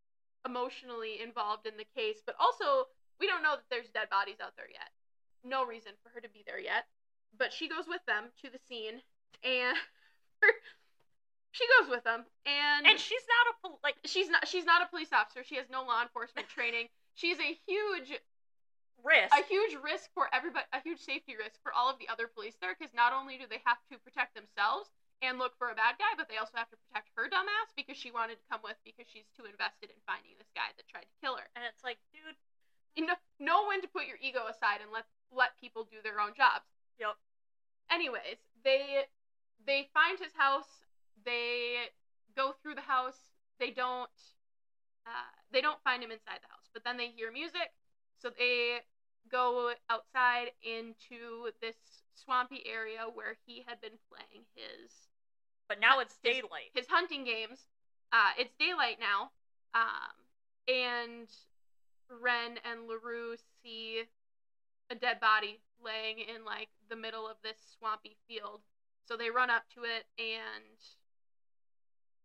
emotionally 0.47 1.21
involved 1.21 1.67
in 1.67 1.77
the 1.77 1.87
case, 1.95 2.23
but 2.25 2.35
also 2.41 2.89
we 3.21 3.27
don't 3.27 3.43
know 3.43 3.55
that 3.55 3.69
there's 3.71 3.91
dead 3.91 4.09
bodies 4.11 4.41
out 4.43 4.57
there 4.57 4.71
yet. 4.71 4.89
No 5.45 5.67
reason 5.67 5.93
for 6.03 6.11
her 6.15 6.21
to 6.21 6.31
be 6.31 6.43
there 6.47 6.59
yet. 6.59 6.87
But 7.37 7.53
she 7.53 7.69
goes 7.69 7.87
with 7.87 8.01
them 8.07 8.33
to 8.43 8.51
the 8.51 8.59
scene, 8.67 9.03
and 9.45 9.77
she 11.53 11.65
goes 11.79 11.91
with 11.91 12.03
them, 12.03 12.25
and 12.47 12.87
And 12.87 12.99
she's 12.99 13.23
not 13.29 13.45
a 13.53 13.77
like 13.85 13.97
she's 14.05 14.29
not 14.31 14.49
she's 14.49 14.65
not 14.65 14.83
a 14.83 14.89
police 14.89 15.13
officer. 15.13 15.45
She 15.45 15.57
has 15.57 15.69
no 15.71 15.85
law 15.85 16.03
enforcement 16.03 16.49
training. 16.57 16.89
She's 17.15 17.39
a 17.39 17.59
huge 17.67 18.17
risk. 19.05 19.35
a 19.35 19.45
huge 19.45 19.77
risk 19.83 20.11
for 20.15 20.27
everybody, 20.33 20.65
a 20.73 20.81
huge 20.81 21.01
safety 21.01 21.37
risk 21.37 21.61
for 21.63 21.71
all 21.71 21.91
of 21.91 21.99
the 21.99 22.09
other 22.09 22.27
police 22.27 22.55
there, 22.61 22.75
because 22.75 22.95
not 22.95 23.13
only 23.13 23.37
do 23.37 23.45
they 23.47 23.61
have 23.67 23.79
to 23.93 23.99
protect 23.99 24.35
themselves 24.35 24.89
and 25.23 25.39
look 25.39 25.57
for 25.59 25.71
a 25.71 25.79
bad 25.79 25.99
guy, 25.99 26.15
but 26.17 26.29
they 26.31 26.39
also 26.39 26.55
have 26.55 26.71
to 26.71 26.79
protect 26.89 27.11
her 27.19 27.27
dumbass 27.27 27.75
because 27.75 27.97
she 27.99 28.11
wanted 28.15 28.39
to 28.39 28.47
come 28.51 28.63
with 28.63 28.79
because 28.85 29.07
she's 29.11 29.27
too 29.35 29.45
invested 29.47 29.91
in 29.91 29.99
finding 30.07 30.35
this 30.39 30.51
guy 30.55 30.71
that 30.77 30.87
tried 30.87 31.07
to 31.11 31.17
kill 31.21 31.37
her. 31.37 31.49
and 31.57 31.65
it's 31.67 31.83
like, 31.83 31.99
dude, 32.15 32.37
You 32.97 33.07
know, 33.07 33.19
know 33.39 33.67
when 33.67 33.81
to 33.83 33.89
put 33.89 34.07
your 34.07 34.19
ego 34.23 34.47
aside 34.47 34.81
and 34.83 34.91
let 34.93 35.07
let 35.31 35.59
people 35.61 35.85
do 35.85 35.99
their 36.03 36.21
own 36.21 36.35
jobs. 36.35 36.67
Yep. 36.99 37.17
Anyways, 37.91 38.39
they 38.65 39.07
they 39.67 39.89
find 39.95 40.19
his 40.19 40.33
house. 40.35 40.69
They 41.25 41.91
go 42.37 42.53
through 42.63 42.75
the 42.77 42.87
house. 42.87 43.19
They 43.59 43.71
don't 43.71 44.11
uh, 45.07 45.31
they 45.53 45.61
don't 45.61 45.83
find 45.83 46.03
him 46.03 46.11
inside 46.11 46.41
the 46.43 46.49
house, 46.53 46.69
but 46.73 46.85
then 46.85 46.97
they 46.97 47.09
hear 47.09 47.33
music. 47.33 47.73
So 48.19 48.31
they 48.31 48.81
go 49.31 49.73
outside 49.91 50.53
into 50.63 51.51
this 51.61 51.77
swampy 52.15 52.63
area 52.67 53.07
where 53.15 53.37
he 53.47 53.65
had 53.67 53.81
been 53.81 53.99
playing 54.11 54.45
his 54.55 54.91
but 55.69 55.79
now 55.81 56.01
it's 56.01 56.19
His- 56.23 56.37
daylight. 56.41 56.71
his 56.75 56.87
hunting 56.89 57.25
games. 57.25 57.67
Uh, 58.11 58.33
it's 58.39 58.55
daylight 58.59 58.99
now, 58.99 59.31
um, 59.75 60.15
and 60.67 61.29
Wren 62.09 62.59
and 62.65 62.89
Larue 62.89 63.37
see 63.63 64.05
a 64.89 64.95
dead 64.95 65.21
body 65.21 65.61
laying 65.85 66.19
in 66.21 66.43
like 66.47 66.71
the 66.89 66.97
middle 66.97 67.29
of 67.29 67.37
this 67.43 67.59
swampy 67.79 68.17
field. 68.27 68.63
So 69.05 69.17
they 69.19 69.29
run 69.29 69.51
up 69.51 69.65
to 69.75 69.85
it, 69.85 70.07
and 70.19 70.81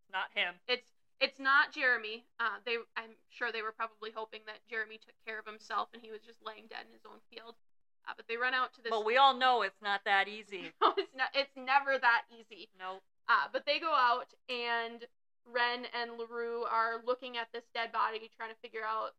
Not 0.09 0.31
him. 0.33 0.55
it's 0.69 0.87
it's 1.23 1.39
not 1.39 1.71
Jeremy. 1.71 2.27
Uh, 2.35 2.59
they 2.67 2.83
I'm 2.99 3.15
sure 3.31 3.55
they 3.55 3.63
were 3.63 3.71
probably 3.71 4.11
hoping 4.11 4.43
that 4.45 4.59
Jeremy 4.67 4.99
took 4.99 5.15
care 5.23 5.39
of 5.39 5.47
himself 5.47 5.87
and 5.95 6.03
he 6.03 6.11
was 6.11 6.19
just 6.19 6.43
laying 6.43 6.67
dead 6.67 6.83
in 6.83 6.91
his 6.91 7.07
own 7.07 7.23
field. 7.31 7.55
Uh, 8.03 8.11
but 8.19 8.27
they 8.27 8.35
run 8.35 8.51
out 8.51 8.75
to 8.75 8.83
this. 8.83 8.91
But 8.91 9.07
we 9.07 9.15
all 9.15 9.31
know 9.31 9.63
it's 9.63 9.79
not 9.79 10.03
that 10.03 10.27
easy. 10.27 10.75
it's 10.99 11.15
not. 11.15 11.31
It's 11.31 11.55
never 11.55 11.95
that 11.95 12.27
easy. 12.27 12.67
Nope. 12.75 12.99
Uh, 13.31 13.47
but 13.55 13.63
they 13.63 13.79
go 13.79 13.95
out, 13.95 14.27
and 14.51 15.07
Wren 15.47 15.87
and 15.95 16.19
LaRue 16.19 16.67
are 16.67 16.99
looking 17.07 17.39
at 17.39 17.47
this 17.55 17.63
dead 17.73 17.95
body, 17.95 18.27
trying 18.35 18.51
to 18.51 18.59
figure 18.59 18.83
out, 18.83 19.15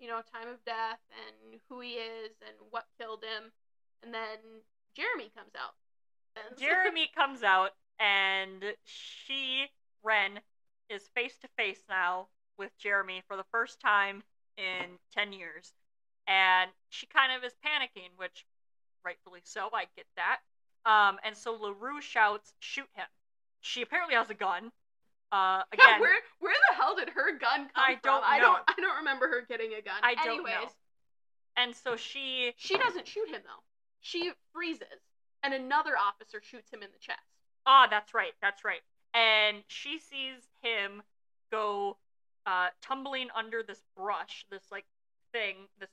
you 0.00 0.08
know, 0.08 0.24
time 0.32 0.48
of 0.48 0.64
death 0.64 1.04
and 1.12 1.60
who 1.68 1.84
he 1.84 2.00
is 2.00 2.32
and 2.40 2.56
what 2.72 2.88
killed 2.96 3.20
him. 3.20 3.52
And 4.00 4.14
then 4.14 4.64
Jeremy 4.96 5.28
comes 5.36 5.52
out. 5.52 5.76
Jeremy 6.56 7.10
comes 7.14 7.42
out, 7.42 7.76
and 8.00 8.64
she, 8.84 9.66
Wren, 10.02 10.40
is 10.92 11.08
face 11.14 11.36
to 11.42 11.48
face 11.56 11.82
now 11.88 12.28
with 12.58 12.70
Jeremy 12.78 13.22
for 13.26 13.36
the 13.36 13.44
first 13.50 13.80
time 13.80 14.22
in 14.56 14.98
10 15.14 15.32
years. 15.32 15.72
And 16.28 16.70
she 16.90 17.06
kind 17.06 17.32
of 17.32 17.42
is 17.44 17.52
panicking, 17.64 18.10
which 18.16 18.44
rightfully 19.04 19.40
so, 19.44 19.68
I 19.72 19.86
get 19.96 20.06
that. 20.16 20.38
Um, 20.84 21.18
and 21.24 21.36
so 21.36 21.54
LaRue 21.54 22.00
shouts, 22.00 22.52
shoot 22.60 22.88
him. 22.94 23.06
She 23.60 23.82
apparently 23.82 24.14
has 24.14 24.30
a 24.30 24.34
gun. 24.34 24.70
Uh, 25.32 25.62
Yeah, 25.78 25.96
again, 25.96 26.00
where 26.00 26.14
where 26.40 26.54
the 26.68 26.74
hell 26.76 26.94
did 26.96 27.08
her 27.10 27.32
gun 27.38 27.68
come 27.74 27.84
I 27.88 27.92
from? 27.94 28.00
don't 28.02 28.24
I 28.26 28.38
know. 28.38 28.44
don't 28.44 28.62
I 28.68 28.74
don't 28.80 28.96
remember 28.98 29.28
her 29.28 29.42
getting 29.48 29.72
a 29.72 29.80
gun. 29.82 29.94
I 30.02 30.14
don't 30.14 30.26
Anyways, 30.34 30.52
know. 30.54 30.68
and 31.56 31.74
so 31.74 31.96
she, 31.96 32.52
she 32.58 32.76
doesn't 32.76 33.06
shoot 33.08 33.28
him 33.28 33.40
though. 33.44 33.62
She 34.00 34.32
freezes, 34.52 35.00
and 35.42 35.54
another 35.54 35.92
officer 35.96 36.40
shoots 36.42 36.70
him 36.70 36.82
in 36.82 36.88
the 36.92 36.98
chest. 37.00 37.20
ah, 37.66 37.86
that's 37.88 38.12
right, 38.14 38.32
that's 38.42 38.64
right. 38.64 38.80
And 39.14 39.58
she 39.68 39.98
sees 39.98 40.40
him 40.62 41.02
go 41.50 41.98
uh, 42.46 42.68
tumbling 42.80 43.28
under 43.36 43.62
this 43.62 43.82
brush, 43.96 44.46
this 44.50 44.62
like 44.70 44.86
thing, 45.32 45.56
this 45.78 45.90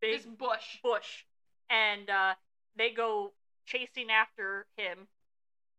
big 0.00 0.18
This 0.18 0.26
bush. 0.26 0.78
bush, 0.82 1.24
and 1.68 2.08
uh, 2.08 2.34
they 2.76 2.90
go 2.90 3.32
chasing 3.66 4.10
after 4.10 4.66
him 4.76 5.08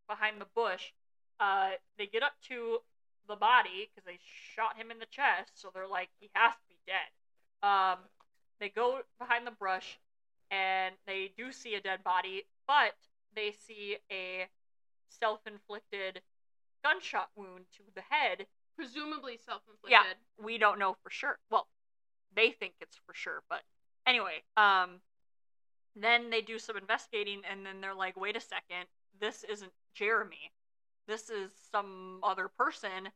behind 0.07 0.39
the 0.41 0.47
bush. 0.53 0.91
Uh, 1.39 1.71
they 1.97 2.05
get 2.05 2.21
up 2.21 2.33
to 2.49 2.79
the 3.27 3.35
body 3.35 3.89
because 3.89 4.05
they 4.05 4.19
shot 4.55 4.77
him 4.77 4.91
in 4.91 4.99
the 4.99 5.07
chest, 5.09 5.53
so 5.55 5.69
they're 5.73 5.87
like, 5.87 6.09
he 6.19 6.29
has 6.33 6.53
to 6.53 6.67
be 6.69 6.77
dead. 6.85 7.67
Um, 7.67 7.99
they 8.59 8.69
go 8.69 8.99
behind 9.19 9.47
the 9.47 9.51
brush, 9.51 9.99
and 10.51 10.93
they 11.07 11.31
do 11.37 11.51
see 11.51 11.75
a 11.75 11.81
dead 11.81 12.03
body, 12.03 12.43
but 12.67 12.93
they 13.35 13.51
see 13.51 13.97
a 14.11 14.47
self-inflicted 15.09 16.21
gunshot 16.83 17.29
wound 17.35 17.65
to 17.77 17.83
the 17.95 18.01
head. 18.09 18.47
Presumably 18.75 19.37
self-inflicted. 19.37 19.91
Yeah. 19.91 20.43
We 20.43 20.57
don't 20.57 20.79
know 20.79 20.95
for 21.03 21.09
sure. 21.09 21.37
Well, 21.49 21.67
they 22.35 22.51
think 22.51 22.73
it's 22.81 22.97
for 23.05 23.13
sure, 23.13 23.43
but 23.49 23.61
anyway, 24.07 24.43
um, 24.57 25.01
then 25.95 26.29
they 26.29 26.41
do 26.41 26.57
some 26.57 26.77
investigating, 26.77 27.41
and 27.49 27.65
then 27.65 27.81
they're 27.81 27.93
like, 27.93 28.17
wait 28.19 28.37
a 28.37 28.39
second, 28.39 28.85
this 29.19 29.43
isn't 29.43 29.71
Jeremy. 29.93 30.51
This 31.07 31.29
is 31.29 31.51
some 31.71 32.19
other 32.23 32.47
person. 32.47 33.09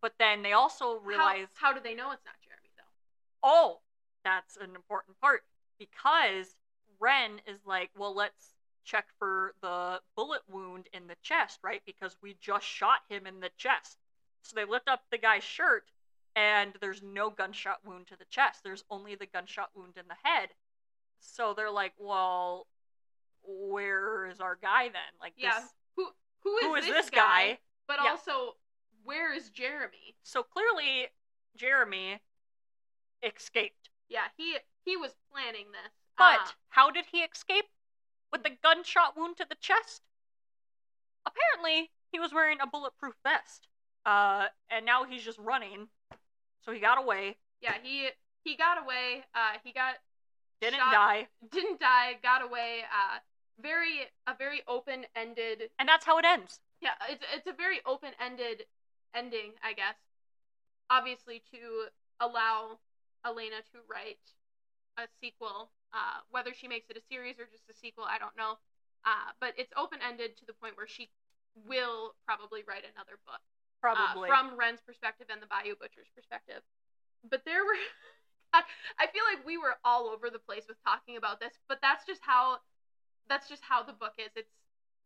But 0.00 0.14
then 0.18 0.42
they 0.42 0.52
also 0.52 0.98
realize, 1.00 1.48
How, 1.54 1.68
how 1.68 1.72
do 1.74 1.80
they 1.82 1.94
know 1.94 2.10
it's 2.10 2.24
not 2.24 2.34
Jeremy 2.42 2.70
though? 2.76 3.48
oh, 3.48 3.80
that's 4.24 4.56
an 4.56 4.74
important 4.74 5.20
part 5.20 5.42
because 5.78 6.56
Wren 6.98 7.40
is 7.46 7.58
like, 7.66 7.90
well, 7.98 8.14
let's 8.14 8.54
check 8.84 9.06
for 9.18 9.54
the 9.62 10.00
bullet 10.16 10.42
wound 10.48 10.88
in 10.92 11.06
the 11.06 11.16
chest, 11.22 11.58
right? 11.62 11.82
Because 11.86 12.16
we 12.22 12.36
just 12.40 12.66
shot 12.66 13.00
him 13.08 13.26
in 13.26 13.40
the 13.40 13.50
chest. 13.56 13.98
So 14.42 14.54
they 14.56 14.64
lift 14.64 14.88
up 14.88 15.02
the 15.10 15.18
guy's 15.18 15.44
shirt, 15.44 15.84
and 16.34 16.72
there's 16.80 17.02
no 17.02 17.30
gunshot 17.30 17.78
wound 17.84 18.06
to 18.08 18.16
the 18.16 18.24
chest. 18.30 18.60
There's 18.64 18.84
only 18.90 19.14
the 19.14 19.26
gunshot 19.26 19.70
wound 19.74 19.94
in 19.96 20.04
the 20.08 20.16
head. 20.28 20.50
So 21.20 21.52
they're 21.54 21.70
like, 21.70 21.92
well, 21.98 22.66
where 23.42 24.26
is 24.26 24.40
our 24.40 24.56
guy 24.60 24.84
then? 24.88 25.12
Like, 25.20 25.34
Yeah. 25.36 25.60
this, 25.60 25.74
Who 25.96 26.08
who 26.42 26.56
is, 26.56 26.64
who 26.64 26.74
is 26.76 26.84
this, 26.86 26.94
this 27.06 27.10
guy? 27.10 27.58
But 27.86 27.98
Yeah. 28.02 28.10
also, 28.10 28.56
where 29.02 29.32
is 29.34 29.50
Jeremy? 29.50 30.16
So 30.22 30.42
clearly, 30.42 31.08
Jeremy 31.56 32.20
escaped. 33.22 33.90
Yeah, 34.08 34.28
he 34.36 34.56
he 34.84 34.96
was 34.96 35.14
planning 35.30 35.70
this. 35.72 35.92
But 36.16 36.40
Uh, 36.40 36.50
how 36.68 36.90
did 36.90 37.06
he 37.06 37.18
escape? 37.22 37.66
With 38.32 38.42
the 38.44 38.50
gunshot 38.62 39.16
wound 39.16 39.36
to 39.38 39.46
the 39.48 39.56
chest? 39.60 40.02
Apparently, 41.26 41.90
he 42.12 42.18
was 42.18 42.32
wearing 42.32 42.58
a 42.60 42.66
bulletproof 42.66 43.14
vest. 43.24 43.68
Uh, 44.06 44.46
and 44.70 44.86
now 44.86 45.04
he's 45.04 45.22
just 45.22 45.38
running. 45.38 45.88
So 46.64 46.72
he 46.72 46.80
got 46.80 46.98
away, 46.98 47.36
yeah, 47.60 47.74
he 47.82 48.08
he 48.44 48.56
got 48.56 48.82
away. 48.82 49.24
Uh, 49.34 49.58
he 49.64 49.72
got 49.72 49.94
didn't 50.60 50.78
shot- 50.78 50.92
die, 50.92 51.28
didn't 51.50 51.80
die, 51.80 52.18
got 52.22 52.42
away. 52.42 52.80
Uh, 52.84 53.18
very 53.60 54.08
a 54.26 54.34
very 54.34 54.62
open 54.68 55.04
ended. 55.16 55.70
and 55.78 55.88
that's 55.88 56.04
how 56.04 56.18
it 56.18 56.24
ends. 56.24 56.60
Yeah, 56.80 56.90
it's 57.08 57.24
it's 57.34 57.46
a 57.46 57.52
very 57.52 57.80
open 57.86 58.10
ended 58.20 58.64
ending, 59.14 59.52
I 59.62 59.72
guess. 59.74 59.96
Obviously, 60.88 61.42
to 61.52 61.88
allow 62.20 62.78
Alaina 63.24 63.56
to 63.72 63.78
write 63.90 64.18
a 65.00 65.08
sequel, 65.20 65.72
uh, 65.92 66.20
whether 66.30 66.52
she 66.52 66.68
makes 66.68 66.88
it 66.92 66.96
a 66.96 67.04
series 67.08 67.40
or 67.40 67.48
just 67.48 67.64
a 67.72 67.74
sequel, 67.74 68.04
I 68.04 68.20
don't 68.20 68.36
know. 68.36 68.60
Uh, 69.04 69.32
but 69.40 69.56
it's 69.56 69.72
open 69.76 69.98
ended 70.04 70.36
to 70.36 70.44
the 70.44 70.52
point 70.52 70.76
where 70.76 70.86
she 70.86 71.08
will 71.66 72.14
probably 72.28 72.60
write 72.68 72.84
another 72.84 73.16
book. 73.24 73.40
uh, 73.80 73.80
Probably. 73.80 74.28
from 74.28 74.56
Wren's 74.60 74.84
perspective 74.84 75.32
and 75.32 75.40
the 75.40 75.48
Bayou 75.48 75.74
Butcher's 75.80 76.12
perspective. 76.14 76.60
But 77.24 77.42
there 77.48 77.64
were, 77.64 77.80
I 78.52 78.62
I 79.00 79.08
feel 79.08 79.24
like 79.24 79.44
we 79.44 79.56
were 79.56 79.80
all 79.84 80.08
over 80.12 80.28
the 80.28 80.38
place 80.38 80.68
with 80.68 80.76
talking 80.84 81.16
about 81.16 81.40
this, 81.40 81.56
but 81.68 81.80
that's 81.80 82.04
just 82.04 82.20
how, 82.22 82.60
that's 83.28 83.48
just 83.48 83.64
how 83.64 83.82
the 83.82 83.96
book 83.96 84.14
is. 84.20 84.30
It's 84.36 84.52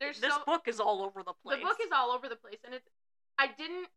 there's 0.01 0.19
this 0.19 0.35
so 0.35 0.43
book 0.45 0.67
is 0.67 0.81
all 0.81 1.03
over 1.07 1.23
the 1.23 1.35
place. 1.39 1.59
the 1.59 1.65
book 1.65 1.79
is 1.79 1.91
all 1.95 2.11
over 2.11 2.29
the 2.29 2.37
place, 2.37 2.59
and 2.67 2.75
it's 2.75 2.91
I 3.39 3.47
didn't 3.47 3.89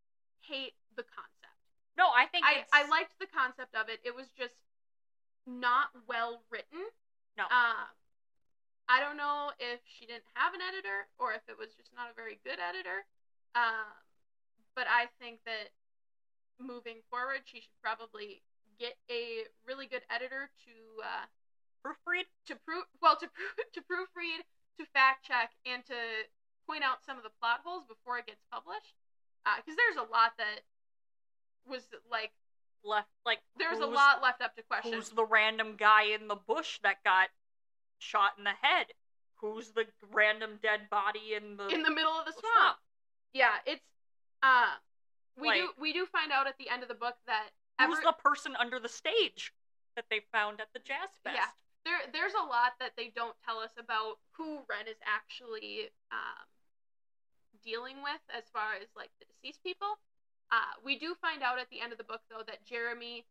hate 0.42 0.78
the 0.96 1.04
concept. 1.04 1.58
No, 1.98 2.06
I 2.14 2.30
think 2.30 2.46
I. 2.46 2.66
I 2.72 2.88
liked 2.88 3.18
the 3.20 3.26
concept 3.26 3.74
of 3.74 3.90
it. 3.90 4.00
It 4.06 4.14
was 4.14 4.30
just 4.38 4.54
not 5.48 5.90
well 6.06 6.44
written. 6.52 6.92
No. 7.40 7.48
Um, 7.48 7.88
I 8.88 9.00
don't 9.00 9.18
know 9.18 9.52
if 9.60 9.80
she 9.88 10.06
didn't 10.06 10.28
have 10.36 10.54
an 10.54 10.62
editor 10.64 11.08
or 11.20 11.32
if 11.32 11.44
it 11.48 11.56
was 11.56 11.76
just 11.76 11.92
not 11.96 12.12
a 12.12 12.16
very 12.16 12.40
good 12.44 12.60
editor. 12.60 13.08
Um, 13.56 13.96
but 14.76 14.86
I 14.86 15.08
think 15.20 15.42
that 15.48 15.72
moving 16.60 17.04
forward, 17.10 17.48
she 17.48 17.64
should 17.64 17.80
probably 17.82 18.44
get 18.80 18.96
a 19.10 19.50
really 19.66 19.88
good 19.88 20.06
editor 20.12 20.52
to 20.68 20.76
uh, 21.02 21.26
proofread. 21.82 22.30
to 22.46 22.56
proof 22.62 22.86
well 23.02 23.18
to 23.18 23.28
proof 23.28 23.56
to 23.76 23.82
proofread, 23.82 24.46
to 24.78 24.86
fact 24.94 25.26
check, 25.26 25.52
and 25.66 25.84
to 25.88 25.98
point 26.68 26.84
out 26.84 27.04
some 27.04 27.18
of 27.18 27.24
the 27.24 27.34
plot 27.40 27.64
holes 27.64 27.88
before 27.88 28.20
it 28.20 28.28
gets 28.28 28.44
published. 28.52 28.96
Because 29.44 29.80
there's 29.80 29.96
a 29.96 30.12
lot 30.12 30.36
that 30.38 30.68
was 31.64 31.88
like 32.12 32.36
Left 32.88 33.10
like 33.26 33.40
there's 33.60 33.80
a 33.80 33.86
lot 33.86 34.22
left 34.24 34.42
up 34.42 34.56
to 34.56 34.64
question. 34.64 34.94
Who's 34.94 35.10
the 35.10 35.26
random 35.26 35.76
guy 35.78 36.04
in 36.16 36.28
the 36.28 36.36
bush 36.36 36.80
that 36.84 37.04
got 37.04 37.28
shot 38.00 38.32
in 38.38 38.46
the 38.46 38.56
head? 38.62 38.88
Who's 39.42 39.72
the 39.72 39.86
random 40.14 40.60
dead 40.64 40.90
body 40.90 41.36
in 41.36 41.58
the 41.58 41.68
in 41.68 41.84
the 41.84 41.92
middle 41.92 42.14
of 42.14 42.26
the 42.26 42.32
the 42.32 42.40
swamp. 42.40 42.78
Yeah, 43.34 43.52
it's 43.66 43.84
uh 44.42 44.76
we 45.40 45.54
do 45.54 45.70
we 45.80 45.92
do 45.92 46.06
find 46.06 46.32
out 46.32 46.48
at 46.48 46.58
the 46.58 46.70
end 46.70 46.82
of 46.82 46.88
the 46.88 46.96
book 46.96 47.16
that 47.28 47.50
Who's 47.80 48.00
ever 48.00 48.08
the 48.08 48.16
person 48.24 48.56
under 48.58 48.80
the 48.80 48.90
stage? 48.90 49.52
that 49.98 50.06
they 50.14 50.22
found 50.32 50.62
at 50.62 50.70
the 50.72 50.80
Jazz 50.80 51.10
Fest. 51.26 51.36
Yeah. 51.36 51.52
There, 51.84 52.00
there's 52.14 52.38
a 52.38 52.46
lot 52.46 52.78
that 52.80 52.94
they 52.96 53.12
don't 53.12 53.36
tell 53.44 53.58
us 53.58 53.74
about 53.76 54.22
who 54.38 54.62
Wren 54.70 54.86
is 54.86 55.02
actually 55.04 55.90
um, 56.14 56.46
dealing 57.66 58.06
with 58.06 58.22
as 58.30 58.46
far 58.54 58.78
as 58.78 58.88
like 58.96 59.10
the 59.20 59.26
deceased 59.26 59.66
people. 59.66 59.98
Uh, 60.52 60.80
we 60.84 60.98
do 60.98 61.14
find 61.20 61.44
out 61.44 61.60
at 61.60 61.70
the 61.70 61.82
end 61.82 61.92
of 61.92 61.98
the 61.98 62.08
book 62.08 62.22
though 62.30 62.44
that 62.48 62.64
Jeremy, 62.64 63.26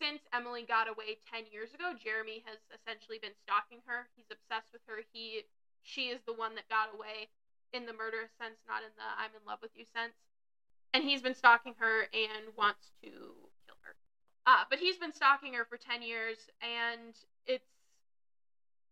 since 0.00 0.22
Emily 0.32 0.62
got 0.62 0.86
away 0.88 1.18
ten 1.26 1.42
years 1.50 1.74
ago, 1.74 1.92
Jeremy 1.98 2.44
has 2.46 2.58
essentially 2.70 3.18
been 3.18 3.34
stalking 3.42 3.82
her. 3.86 4.06
He's 4.14 4.30
obsessed 4.30 4.70
with 4.72 4.82
her. 4.86 5.02
He, 5.12 5.42
she 5.82 6.14
is 6.14 6.20
the 6.26 6.32
one 6.34 6.54
that 6.54 6.68
got 6.68 6.94
away 6.94 7.28
in 7.74 7.86
the 7.86 7.92
murderous 7.92 8.30
sense, 8.38 8.62
not 8.68 8.82
in 8.86 8.94
the 8.94 9.06
I'm 9.18 9.34
in 9.34 9.42
love 9.46 9.58
with 9.60 9.74
you 9.74 9.84
sense. 9.90 10.14
And 10.94 11.02
he's 11.02 11.20
been 11.20 11.34
stalking 11.34 11.74
her 11.82 12.06
and 12.14 12.54
wants 12.56 12.94
to 13.02 13.10
kill 13.10 13.78
her. 13.82 13.94
Uh, 14.46 14.64
but 14.70 14.78
he's 14.78 14.96
been 14.96 15.12
stalking 15.12 15.52
her 15.54 15.66
for 15.66 15.76
10 15.76 16.00
years, 16.02 16.38
and 16.62 17.12
it's. 17.46 17.66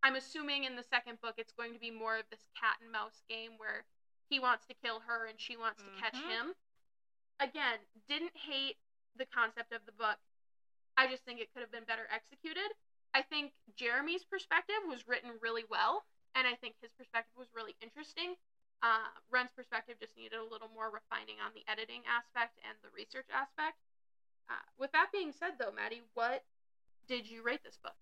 I'm 0.02 0.16
assuming 0.16 0.64
in 0.64 0.76
the 0.76 0.82
second 0.90 1.16
book 1.22 1.34
it's 1.38 1.52
going 1.56 1.72
to 1.72 1.78
be 1.78 1.90
more 1.90 2.18
of 2.18 2.28
this 2.28 2.44
cat 2.60 2.76
and 2.82 2.92
mouse 2.92 3.22
game 3.28 3.52
where 3.56 3.86
he 4.28 4.38
wants 4.38 4.66
to 4.66 4.74
kill 4.84 5.00
her 5.06 5.24
and 5.26 5.40
she 5.40 5.56
wants 5.56 5.80
to 5.82 5.88
catch 5.98 6.16
Mhm. 6.20 6.28
him. 6.28 6.54
Again, 7.40 7.82
didn't 8.08 8.34
hate 8.34 8.76
the 9.18 9.26
concept 9.26 9.72
of 9.72 9.82
the 9.86 9.96
book. 9.96 10.18
I 10.96 11.10
just 11.10 11.24
think 11.24 11.40
it 11.40 11.50
could 11.52 11.62
have 11.62 11.74
been 11.74 11.86
better 11.86 12.06
executed. 12.10 12.70
I 13.14 13.22
think 13.22 13.52
Jeremy's 13.74 14.24
perspective 14.24 14.82
was 14.86 15.06
written 15.06 15.30
really 15.42 15.64
well, 15.70 16.04
and 16.34 16.46
I 16.46 16.54
think 16.54 16.74
his 16.82 16.90
perspective 16.98 17.34
was 17.38 17.50
really 17.54 17.74
interesting. 17.82 18.34
Uh, 18.82 19.10
Wren's 19.30 19.54
perspective 19.54 19.96
just 19.98 20.16
needed 20.16 20.38
a 20.38 20.46
little 20.46 20.70
more 20.74 20.90
refining 20.90 21.38
on 21.38 21.54
the 21.54 21.62
editing 21.70 22.02
aspect 22.10 22.58
and 22.66 22.74
the 22.82 22.90
research 22.94 23.30
aspect. 23.32 23.78
Uh, 24.50 24.66
with 24.78 24.92
that 24.92 25.10
being 25.12 25.32
said, 25.32 25.56
though, 25.58 25.72
Maddy, 25.72 26.02
what 26.14 26.44
did 27.08 27.30
you 27.30 27.42
rate 27.42 27.62
this 27.64 27.78
book? 27.82 27.96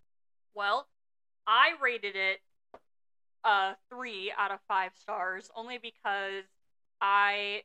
Well, 0.53 0.87
I 1.47 1.73
rated 1.81 2.15
it 2.15 2.41
a 3.43 3.75
three 3.89 4.31
out 4.37 4.51
of 4.51 4.59
five 4.67 4.91
stars 4.95 5.49
only 5.55 5.77
because 5.77 6.45
I 7.01 7.63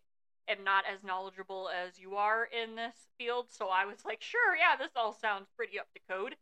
am 0.48 0.64
not 0.64 0.84
as 0.92 1.04
knowledgeable 1.04 1.68
as 1.68 1.98
you 1.98 2.16
are 2.16 2.48
in 2.50 2.76
this 2.76 2.94
field. 3.18 3.46
So 3.50 3.68
I 3.68 3.84
was 3.84 4.04
like, 4.04 4.22
sure, 4.22 4.56
yeah, 4.56 4.76
this 4.76 4.92
all 4.96 5.12
sounds 5.12 5.46
pretty 5.56 5.78
up 5.78 5.88
to 5.94 6.00
code. 6.08 6.36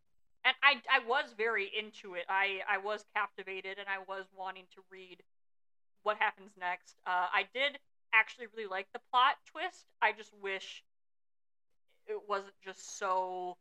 And 0.45 0.55
I, 0.63 0.75
I 0.89 1.05
was 1.05 1.33
very 1.37 1.69
into 1.77 2.15
it. 2.15 2.25
I, 2.29 2.61
I 2.69 2.77
was 2.77 3.03
captivated 3.13 3.79
and 3.79 3.87
I 3.89 3.99
was 4.07 4.25
wanting 4.37 4.63
to 4.75 4.81
read 4.89 5.17
what 6.03 6.17
happens 6.17 6.51
next. 6.59 6.95
Uh, 7.05 7.27
I 7.33 7.43
did 7.53 7.79
actually 8.13 8.47
really 8.55 8.69
like 8.69 8.87
the 8.93 8.99
plot 9.11 9.35
twist. 9.51 9.85
I 10.01 10.13
just 10.13 10.31
wish 10.41 10.83
it 12.07 12.21
wasn't 12.29 12.55
just 12.63 12.97
so 12.97 13.57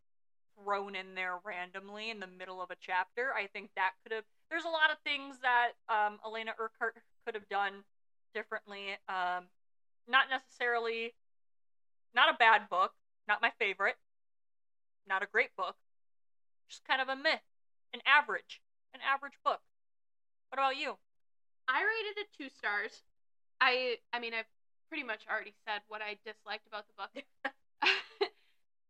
thrown 0.63 0.95
in 0.95 1.15
there 1.15 1.35
randomly 1.45 2.11
in 2.11 2.21
the 2.21 2.29
middle 2.39 2.63
of 2.63 2.71
a 2.71 2.77
chapter. 2.81 3.35
I 3.35 3.49
think 3.49 3.71
that 3.75 3.93
could 4.03 4.13
have. 4.13 4.25
There's 4.49 4.65
a 4.65 4.69
lot 4.69 4.93
of 4.93 4.99
things 5.03 5.37
that 5.43 5.73
um, 5.89 6.19
Alaina 6.25 6.53
Urquhart 6.59 6.95
could 7.25 7.35
have 7.35 7.49
done 7.49 7.83
differently. 8.33 8.97
Um, 9.09 9.51
not 10.09 10.27
necessarily. 10.31 11.15
Not 12.15 12.35
a 12.35 12.39
bad 12.39 12.69
book. 12.69 12.93
Not 13.29 13.43
my 13.43 13.53
favorite. 13.59 13.97
Not 15.09 15.23
a 15.23 15.27
great 15.31 15.55
book. 15.57 15.77
Just 16.69 16.85
kind 16.85 17.01
of 17.01 17.09
a 17.09 17.17
myth. 17.17 17.45
An 17.93 18.01
average. 18.07 18.61
An 18.95 19.01
average 19.01 19.39
book. 19.45 19.61
What 20.49 20.59
about 20.59 20.77
you? 20.77 20.95
I 21.69 21.83
rated 21.83 22.19
it 22.19 22.29
two 22.37 22.49
stars. 22.57 23.03
I 23.61 23.97
I 24.13 24.21
mean 24.21 24.35
I've 24.35 24.51
pretty 24.89 25.05
much 25.05 25.27
already 25.31 25.55
said 25.67 25.83
what 25.89 26.01
I 26.03 26.19
disliked 26.25 26.67
about 26.67 26.85
the 26.87 26.95
book. 26.95 27.25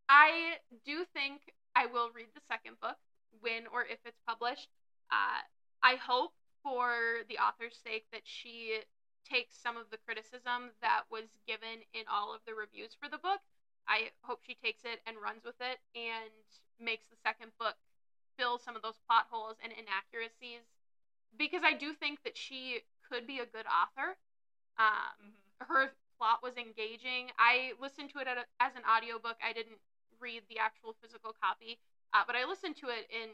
I 0.09 0.59
do 0.85 1.05
think 1.13 1.41
I 1.75 1.87
will 1.87 2.11
read 2.15 2.29
the 2.35 2.45
second 2.49 2.77
book 2.81 2.97
when 3.41 3.67
or 3.73 3.83
if 3.83 3.99
it's 4.05 4.21
published. 4.27 4.69
Uh, 5.11 5.41
I 5.83 5.97
hope 5.97 6.33
for 6.63 7.25
the 7.29 7.39
author's 7.39 7.79
sake 7.83 8.07
that 8.13 8.23
she 8.25 8.81
takes 9.27 9.59
some 9.59 9.77
of 9.77 9.91
the 9.91 9.99
criticism 9.99 10.71
that 10.81 11.03
was 11.11 11.27
given 11.47 11.83
in 11.93 12.07
all 12.07 12.31
of 12.35 12.41
the 12.47 12.55
reviews 12.55 12.95
for 12.95 13.11
the 13.11 13.19
book. 13.19 13.43
I 13.89 14.15
hope 14.23 14.41
she 14.47 14.55
takes 14.55 14.87
it 14.87 15.03
and 15.07 15.19
runs 15.19 15.45
with 15.45 15.59
it 15.61 15.79
and 15.95 16.31
makes 16.79 17.07
the 17.11 17.19
second 17.23 17.51
book 17.59 17.75
fill 18.39 18.59
some 18.59 18.77
of 18.77 18.83
those 18.83 18.99
plot 19.07 19.27
holes 19.31 19.57
and 19.63 19.73
inaccuracies 19.73 20.67
because 21.39 21.63
I 21.65 21.75
do 21.75 21.93
think 21.93 22.23
that 22.25 22.37
she 22.37 22.83
could 23.09 23.27
be 23.27 23.39
a 23.39 23.47
good 23.47 23.67
author. 23.67 24.17
Um, 24.79 25.37
her 25.61 25.93
plot 26.19 26.43
was 26.43 26.57
engaging. 26.57 27.31
I 27.39 27.73
listened 27.81 28.11
to 28.13 28.19
it 28.21 28.29
at 28.29 28.39
a, 28.39 28.45
as 28.61 28.75
an 28.77 28.83
audiobook. 28.89 29.37
I 29.45 29.53
didn't 29.53 29.81
read 30.21 30.43
the 30.49 30.59
actual 30.59 30.97
physical 31.01 31.35
copy, 31.37 31.79
uh, 32.15 32.25
but 32.27 32.37
I 32.37 32.45
listened 32.49 32.77
to 32.85 32.89
it 32.89 33.09
in 33.13 33.29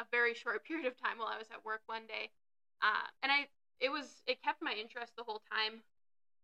a 0.00 0.04
very 0.10 0.34
short 0.34 0.64
period 0.68 0.86
of 0.86 0.98
time 0.98 1.18
while 1.18 1.30
I 1.30 1.38
was 1.38 1.50
at 1.50 1.64
work 1.64 1.82
one 1.86 2.06
day. 2.06 2.30
Uh, 2.82 3.06
and 3.22 3.30
I 3.30 3.46
it 3.80 3.90
was 3.90 4.22
it 4.26 4.42
kept 4.42 4.62
my 4.62 4.72
interest 4.74 5.12
the 5.16 5.24
whole 5.24 5.42
time. 5.50 5.82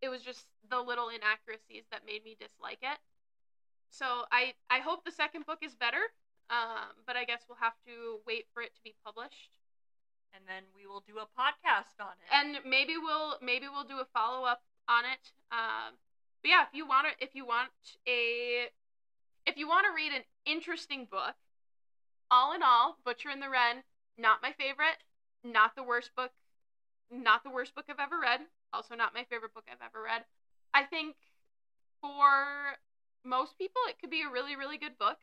It 0.02 0.08
was 0.08 0.22
just 0.22 0.46
the 0.68 0.80
little 0.80 1.08
inaccuracies 1.08 1.84
that 1.90 2.06
made 2.06 2.24
me 2.24 2.36
dislike 2.38 2.80
it. 2.82 2.98
So 3.90 4.24
I 4.32 4.54
I 4.70 4.80
hope 4.80 5.04
the 5.04 5.12
second 5.12 5.46
book 5.46 5.58
is 5.62 5.74
better. 5.74 6.02
Um, 6.50 6.98
but 7.06 7.16
I 7.16 7.24
guess 7.24 7.42
we'll 7.48 7.58
have 7.62 7.74
to 7.86 8.18
wait 8.26 8.46
for 8.52 8.62
it 8.62 8.74
to 8.74 8.82
be 8.82 8.94
published 9.04 9.50
And 10.34 10.42
then 10.48 10.64
we 10.74 10.86
will 10.86 11.00
do 11.06 11.18
a 11.18 11.26
podcast 11.40 11.98
on 12.00 12.14
it. 12.18 12.28
and 12.32 12.58
maybe 12.64 12.94
we'll 12.98 13.38
maybe 13.42 13.66
we'll 13.68 13.84
do 13.84 14.00
a 14.00 14.06
follow 14.12 14.44
up 14.44 14.62
on 14.88 15.04
it. 15.04 15.32
Um, 15.52 15.94
but 16.42 16.48
yeah, 16.50 16.62
if 16.62 16.74
you 16.74 16.86
want 16.86 17.06
to, 17.08 17.24
if 17.24 17.34
you 17.34 17.46
want 17.46 17.70
a, 18.06 18.68
if 19.46 19.56
you 19.56 19.68
want 19.68 19.86
to 19.86 19.92
read 19.94 20.12
an 20.12 20.22
interesting 20.46 21.06
book, 21.10 21.34
all 22.30 22.52
in 22.54 22.62
all, 22.62 22.96
Butcher 23.04 23.28
and 23.30 23.42
the 23.42 23.50
Wren, 23.50 23.82
not 24.18 24.42
my 24.42 24.52
favorite, 24.52 24.98
not 25.44 25.74
the 25.76 25.82
worst 25.82 26.14
book, 26.16 26.32
not 27.10 27.42
the 27.44 27.50
worst 27.50 27.74
book 27.74 27.86
I've 27.88 28.00
ever 28.00 28.18
read. 28.20 28.40
Also, 28.72 28.94
not 28.94 29.14
my 29.14 29.24
favorite 29.24 29.54
book 29.54 29.64
I've 29.70 29.84
ever 29.84 30.02
read. 30.02 30.24
I 30.74 30.84
think 30.84 31.16
for 32.00 32.76
most 33.24 33.58
people, 33.58 33.82
it 33.88 33.98
could 34.00 34.10
be 34.10 34.22
a 34.22 34.30
really 34.30 34.56
really 34.56 34.78
good 34.78 34.96
book. 34.98 35.18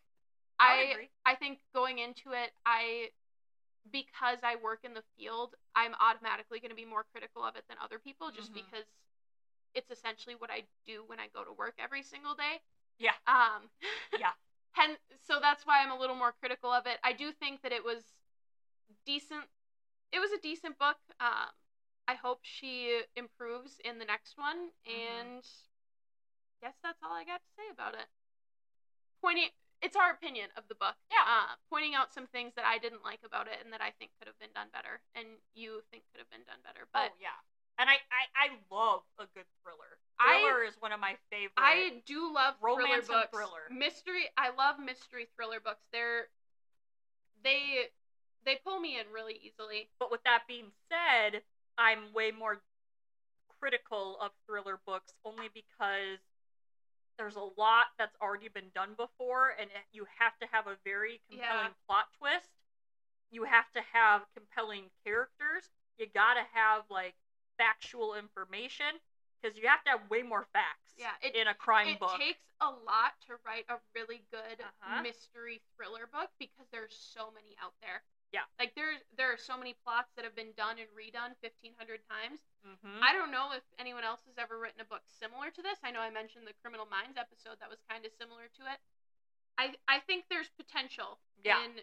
I 0.59 0.73
I 0.79 0.83
agree. 0.91 1.09
I 1.25 1.35
think 1.35 1.59
going 1.73 1.99
into 1.99 2.31
it, 2.31 2.51
I 2.65 3.09
because 3.91 4.39
I 4.43 4.55
work 4.61 4.79
in 4.83 4.93
the 4.93 5.03
field, 5.17 5.55
I'm 5.75 5.95
automatically 5.99 6.59
going 6.59 6.71
to 6.71 6.75
be 6.75 6.85
more 6.85 7.05
critical 7.11 7.43
of 7.43 7.55
it 7.55 7.63
than 7.69 7.77
other 7.81 7.99
people 7.99 8.31
just 8.31 8.51
Mhm. 8.51 8.55
because 8.55 8.85
it's 9.73 9.89
essentially 9.91 10.35
what 10.35 10.49
I 10.51 10.63
do 10.85 11.03
when 11.07 11.19
I 11.19 11.27
go 11.27 11.43
to 11.43 11.53
work 11.53 11.75
every 11.77 12.03
single 12.03 12.35
day. 12.35 12.61
Yeah. 12.99 13.15
Um 13.27 13.69
Yeah. 14.19 14.33
and 14.77 14.97
so 15.23 15.39
that's 15.39 15.65
why 15.65 15.81
I'm 15.83 15.91
a 15.91 15.97
little 15.97 16.15
more 16.15 16.33
critical 16.33 16.71
of 16.71 16.85
it. 16.85 16.99
I 17.03 17.13
do 17.13 17.31
think 17.31 17.61
that 17.61 17.71
it 17.71 17.83
was 17.83 18.03
decent. 19.05 19.45
It 20.11 20.19
was 20.19 20.31
a 20.31 20.39
decent 20.41 20.77
book. 20.77 20.97
Um 21.19 21.51
I 22.07 22.15
hope 22.15 22.39
she 22.43 23.01
improves 23.15 23.79
in 23.83 23.99
the 23.99 24.05
next 24.05 24.37
one 24.37 24.71
Mhm. 24.87 24.93
and 24.95 25.43
guess 26.61 26.75
that's 26.81 27.01
all 27.03 27.11
I 27.13 27.23
got 27.23 27.41
to 27.43 27.49
say 27.55 27.67
about 27.69 27.93
it. 27.95 28.07
Pointing 29.21 29.49
it's 29.79 29.95
our 29.95 30.09
opinion 30.09 30.49
of 30.57 30.67
the 30.67 30.75
book. 30.75 30.95
Yeah. 31.11 31.21
Uh, 31.23 31.55
pointing 31.69 31.93
out 31.93 32.11
some 32.11 32.25
things 32.27 32.55
that 32.55 32.65
I 32.65 32.79
didn't 32.79 33.03
like 33.03 33.21
about 33.23 33.47
it 33.47 33.61
and 33.63 33.71
that 33.73 33.81
I 33.81 33.91
think 33.91 34.09
could 34.17 34.27
have 34.27 34.39
been 34.39 34.51
done 34.55 34.69
better, 34.73 35.03
and 35.13 35.27
you 35.53 35.83
think 35.91 36.03
could 36.11 36.17
have 36.19 36.29
been 36.31 36.43
done 36.45 36.57
better. 36.63 36.87
But 36.93 37.11
oh 37.13 37.17
yeah. 37.21 37.37
And 37.77 37.87
I, 37.87 38.01
I, 38.09 38.49
I 38.49 38.57
love 38.73 39.03
a 39.19 39.27
good 39.35 39.45
thriller. 39.61 39.99
I- 40.19 40.41
Thriller 40.41 40.63
is 40.63 40.73
one 40.81 40.91
of 40.93 40.99
my 40.99 41.15
favorite. 41.29 41.53
I 41.61 42.01
do 42.07 42.33
love 42.33 42.55
Romance 42.59 43.05
thriller 43.05 43.21
books. 43.21 43.37
thriller. 43.37 43.69
Mystery. 43.69 44.25
I 44.35 44.49
love 44.49 44.79
mystery 44.79 45.27
thriller 45.35 45.59
books. 45.59 45.85
They're 45.91 46.27
they 47.43 47.89
they 48.45 48.55
pull 48.63 48.79
me 48.79 48.97
in 48.99 49.05
really 49.13 49.37
easily. 49.43 49.89
But 49.99 50.09
with 50.09 50.23
that 50.23 50.47
being 50.47 50.71
said, 50.89 51.43
I'm 51.77 52.13
way 52.13 52.31
more 52.31 52.61
critical 53.59 54.17
of 54.21 54.31
thriller 54.45 54.79
books 54.85 55.13
only 55.25 55.49
because 55.53 56.19
there's 57.17 57.35
a 57.35 57.49
lot 57.57 57.87
that's 57.97 58.15
already 58.21 58.47
been 58.47 58.69
done 58.75 58.93
before, 58.95 59.53
and 59.59 59.69
you 59.91 60.05
have 60.19 60.37
to 60.39 60.47
have 60.51 60.67
a 60.67 60.77
very 60.83 61.21
compelling 61.29 61.73
Yeah. 61.73 61.73
plot 61.87 62.05
twist. 62.17 62.49
You 63.31 63.43
have 63.43 63.69
to 63.73 63.81
have 63.81 64.25
compelling 64.33 64.91
characters. 65.03 65.69
You 65.97 66.07
gotta 66.07 66.43
have 66.53 66.89
like 66.89 67.15
factual 67.57 68.15
information 68.15 68.99
because 69.41 69.57
you 69.57 69.67
have 69.67 69.83
to 69.85 69.89
have 69.91 70.09
way 70.09 70.21
more 70.21 70.45
facts 70.53 70.93
Yeah, 70.97 71.13
it 71.21 71.35
in 71.35 71.47
a 71.47 71.55
crime 71.55 71.89
it 71.89 71.99
book. 71.99 72.15
It 72.15 72.23
takes 72.23 72.45
a 72.61 72.69
lot 72.69 73.19
to 73.27 73.37
write 73.45 73.65
a 73.69 73.77
really 73.95 74.23
good 74.31 74.61
Uh-huh. 74.61 75.01
mystery 75.01 75.61
thriller 75.75 76.07
book 76.07 76.29
because 76.39 76.67
there's 76.71 76.95
so 76.95 77.31
many 77.31 77.55
out 77.61 77.73
there. 77.81 78.03
Yeah. 78.33 78.43
Like 78.59 78.75
there's 78.75 78.99
there 79.15 79.31
are 79.31 79.37
so 79.39 79.55
many 79.57 79.73
plots 79.87 80.11
that 80.15 80.25
have 80.25 80.35
been 80.35 80.51
done 80.57 80.77
and 80.79 80.89
redone 80.91 81.33
1500 81.39 82.03
times. 82.11 82.43
Mhm. 82.65 82.99
I 83.01 83.13
don't 83.13 83.31
know 83.31 83.53
if 83.53 83.63
anyone 83.79 84.03
else 84.03 84.19
has 84.27 84.37
ever 84.37 84.59
written 84.59 84.81
a 84.81 84.85
book 84.85 85.03
similar 85.07 85.49
to 85.51 85.61
this. 85.61 85.79
I 85.83 85.91
know 85.91 86.01
I 86.01 86.09
mentioned 86.09 86.45
the 86.45 86.53
Criminal 86.61 86.85
Minds 86.85 87.15
episode 87.17 87.59
that 87.59 87.69
was 87.69 87.79
kind 87.87 88.05
of 88.05 88.11
similar 88.19 88.49
to 88.59 88.63
it. 88.67 88.79
I 89.57 89.75
I 89.87 89.99
think 90.01 90.27
there's 90.29 90.49
potential. 90.49 91.19
Yeah. 91.43 91.63
In, 91.63 91.81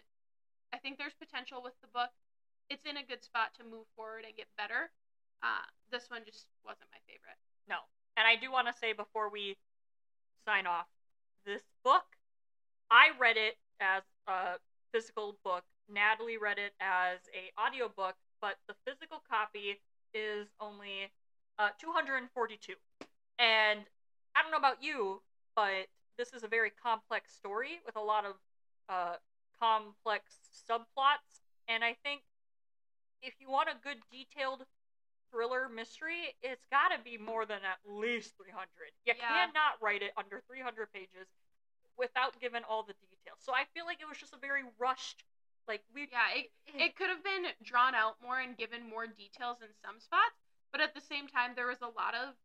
I 0.73 0.77
think 0.77 0.97
there's 0.97 1.15
potential 1.15 1.61
with 1.63 1.73
the 1.81 1.87
book. 1.87 2.11
It's 2.69 2.85
in 2.85 2.97
a 2.97 3.03
good 3.03 3.23
spot 3.23 3.53
to 3.55 3.63
move 3.63 3.87
forward 3.95 4.25
and 4.25 4.35
get 4.35 4.47
better. 4.57 4.91
Uh, 5.41 5.65
this 5.89 6.09
one 6.09 6.25
just 6.25 6.47
wasn't 6.63 6.89
my 6.91 6.99
favorite. 7.07 7.37
No. 7.67 7.77
And 8.17 8.27
I 8.27 8.35
do 8.35 8.51
want 8.51 8.67
to 8.67 8.73
say 8.73 8.93
before 8.93 9.29
we 9.29 9.57
sign 10.45 10.65
off, 10.65 10.87
this 11.45 11.61
book, 11.83 12.17
I 12.89 13.11
read 13.19 13.37
it 13.37 13.57
as 13.79 14.03
a 14.27 14.59
physical 14.91 15.37
book. 15.43 15.63
Natalie 15.89 16.37
read 16.37 16.57
it 16.57 16.73
as 16.79 17.19
a 17.33 17.51
audiobook, 17.59 18.15
but 18.41 18.57
the 18.67 18.75
physical 18.85 19.21
copy 19.29 19.79
is 20.13 20.47
only 20.59 21.11
uh, 21.59 21.69
242. 21.79 22.73
And 23.39 23.79
I 24.35 24.41
don't 24.41 24.51
know 24.51 24.57
about 24.57 24.83
you, 24.83 25.21
but 25.55 25.87
this 26.17 26.33
is 26.33 26.43
a 26.43 26.47
very 26.47 26.71
complex 26.71 27.33
story 27.33 27.79
with 27.85 27.95
a 27.95 28.01
lot 28.01 28.25
of 28.25 28.35
uh, 28.89 29.15
complex 29.59 30.37
subplots. 30.69 31.43
And 31.67 31.83
I 31.83 31.95
think 32.03 32.21
if 33.21 33.33
you 33.39 33.49
want 33.49 33.69
a 33.69 33.75
good 33.83 33.97
detailed 34.11 34.65
thriller 35.31 35.67
mystery, 35.67 36.35
it's 36.41 36.65
got 36.71 36.89
to 36.95 36.99
be 37.03 37.17
more 37.17 37.45
than 37.45 37.59
at 37.65 37.79
least 37.85 38.37
300. 38.37 38.67
You 39.05 39.13
Yeah. 39.17 39.27
cannot 39.27 39.81
write 39.81 40.01
it 40.01 40.13
under 40.17 40.41
300 40.47 40.91
pages 40.93 41.27
without 41.97 42.39
giving 42.39 42.63
all 42.63 42.83
the 42.83 42.93
details. 42.93 43.39
So 43.39 43.53
I 43.53 43.65
feel 43.73 43.85
like 43.85 44.01
it 44.01 44.07
was 44.07 44.17
just 44.17 44.33
a 44.33 44.37
very 44.37 44.63
rushed, 44.77 45.23
like 45.67 45.83
we 45.93 46.07
Yeah, 46.11 46.29
it, 46.35 46.51
it 46.75 46.95
could 46.95 47.09
have 47.09 47.23
been 47.23 47.51
drawn 47.63 47.95
out 47.95 48.15
more 48.21 48.39
and 48.39 48.57
given 48.57 48.87
more 48.87 49.07
details 49.07 49.61
in 49.61 49.69
some 49.83 49.99
spots, 49.99 50.37
but 50.71 50.81
at 50.81 50.93
the 50.93 51.01
same 51.01 51.27
time, 51.27 51.53
there 51.55 51.67
was 51.67 51.81
a 51.81 51.91
lot 51.93 52.13
of 52.15 52.35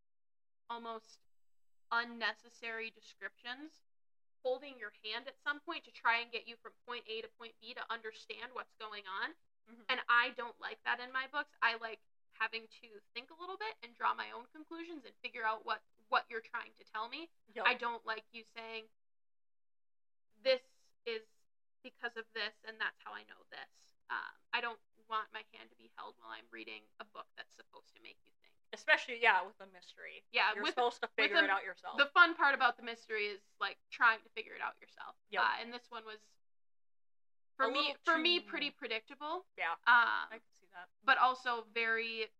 almost 0.68 1.18
unnecessary 1.90 2.94
descriptions 2.94 3.82
holding 4.46 4.78
your 4.78 4.94
hand 5.04 5.28
at 5.28 5.36
some 5.44 5.60
point 5.60 5.84
to 5.84 5.92
try 5.92 6.22
and 6.22 6.32
get 6.32 6.48
you 6.48 6.56
from 6.62 6.72
point 6.88 7.04
A 7.10 7.20
to 7.20 7.28
point 7.36 7.52
B 7.60 7.74
to 7.74 7.84
understand 7.92 8.54
what's 8.54 8.72
going 8.80 9.04
on. 9.04 9.34
Mhm. 9.68 9.84
And 9.90 10.00
I 10.08 10.30
don't 10.30 10.58
like 10.60 10.80
that 10.84 11.00
in 11.00 11.12
my 11.12 11.26
books. 11.28 11.52
I 11.60 11.76
like 11.76 12.00
having 12.32 12.66
to 12.80 12.88
think 13.12 13.30
a 13.30 13.34
little 13.36 13.58
bit 13.58 13.76
and 13.82 13.94
draw 13.94 14.14
my 14.14 14.30
own 14.30 14.46
conclusions 14.46 15.04
and 15.04 15.14
figure 15.20 15.44
out 15.44 15.66
what 15.66 15.82
what 16.08 16.24
you're 16.28 16.40
trying 16.40 16.72
to 16.74 16.84
tell 16.84 17.08
me. 17.08 17.30
Yup. 17.54 17.66
I 17.66 17.74
don't 17.74 18.04
like 18.06 18.24
you 18.32 18.44
saying 18.56 18.88
this 20.42 20.62
is 21.06 21.22
because 21.82 22.14
of 22.16 22.24
this 22.36 22.54
and 22.68 22.76
that's 22.80 22.98
how 23.04 23.12
I 23.16 23.24
know 23.30 23.40
this. 23.50 23.72
Um, 24.10 24.34
I 24.52 24.60
don't 24.60 24.78
want 25.08 25.30
my 25.34 25.42
hand 25.54 25.70
to 25.70 25.78
be 25.78 25.90
held 25.98 26.14
while 26.18 26.30
I'm 26.34 26.46
reading 26.50 26.82
a 27.02 27.06
book 27.14 27.26
that's 27.38 27.50
supposed 27.58 27.90
to 27.94 28.00
make 28.02 28.18
you 28.26 28.30
think. 28.42 28.54
especially 28.74 29.18
yeah 29.22 29.42
with 29.42 29.58
a 29.62 29.68
mystery. 29.74 30.22
Yeah, 30.30 30.54
You're 30.54 30.62
with 30.66 30.74
supposed 30.78 31.02
to 31.02 31.08
figure 31.18 31.38
a- 31.42 31.46
it 31.46 31.50
out 31.50 31.62
yourself. 31.66 31.98
the 31.98 32.10
fun 32.14 32.34
part 32.38 32.54
about 32.54 32.76
the 32.78 32.86
mystery 32.86 33.26
is 33.30 33.42
like 33.58 33.78
trying 33.90 34.22
to 34.22 34.30
figure 34.38 34.54
it 34.54 34.62
out 34.62 34.74
yourself. 34.82 35.14
Yeah, 35.30 35.42
Uh, 35.42 35.62
and 35.62 35.68
this 35.74 35.86
one 35.90 36.02
was 36.06 36.18
for 37.58 37.66
A 37.66 37.72
me 37.72 37.94
for 38.06 38.16
me 38.18 38.38
pretty 38.40 38.70
predictable. 38.70 39.44
yeah, 39.58 39.74
Um, 39.86 40.30
I 40.30 40.38
can 40.38 40.52
see 40.60 40.66
that. 40.74 40.86
but 41.04 41.18
also 41.18 41.66
very 41.74 42.30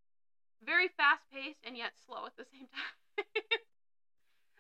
very 0.63 0.89
fast 0.95 1.25
paced 1.33 1.61
and 1.65 1.77
yet 1.77 1.93
slow 2.07 2.27
at 2.27 2.37
the 2.37 2.45
same 2.45 2.69
time. 2.77 3.25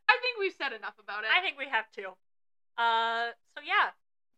I 0.09 0.17
think 0.23 0.39
we've 0.39 0.55
said 0.57 0.73
enough 0.73 0.99
about 0.99 1.25
it. 1.25 1.31
I 1.31 1.41
think 1.41 1.57
we 1.59 1.67
have 1.69 1.91
to. 1.93 2.17
Uh, 2.77 3.31
so 3.55 3.63
yeah, 3.63 3.91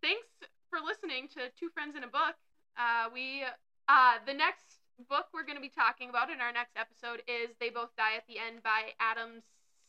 thanks 0.02 0.26
for 0.70 0.78
listening 0.84 1.28
to 1.28 1.48
Two 1.58 1.70
Friends 1.70 1.96
in 1.96 2.02
a 2.04 2.10
Book. 2.10 2.34
Uh, 2.76 3.08
we 3.12 3.44
uh, 3.88 4.14
the 4.26 4.34
next 4.34 4.82
book 5.08 5.26
we're 5.32 5.44
going 5.44 5.56
to 5.56 5.62
be 5.62 5.72
talking 5.72 6.10
about 6.10 6.30
in 6.30 6.40
our 6.40 6.52
next 6.52 6.76
episode 6.76 7.22
is 7.26 7.50
They 7.60 7.70
Both 7.70 7.90
Die 7.96 8.16
at 8.16 8.26
the 8.28 8.38
End 8.38 8.62
by 8.62 8.92
Adam 9.00 9.42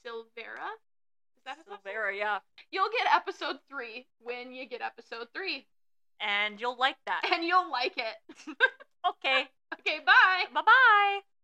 Silvera. 0.06 0.70
Is 1.38 1.44
that? 1.46 1.58
Silvera, 1.68 2.16
yeah, 2.18 2.40
You'll 2.72 2.90
get 2.90 3.08
episode 3.14 3.58
three 3.70 4.08
when 4.20 4.54
you 4.54 4.68
get 4.68 4.82
episode 4.82 5.28
three, 5.34 5.66
and 6.22 6.60
you'll 6.60 6.78
like 6.78 6.98
that. 7.06 7.22
and 7.34 7.44
you'll 7.44 7.70
like 7.72 7.98
it. 7.98 8.16
okay, 9.08 9.48
okay, 9.80 10.00
bye. 10.06 10.46
bye 10.54 10.62
bye. 10.62 11.20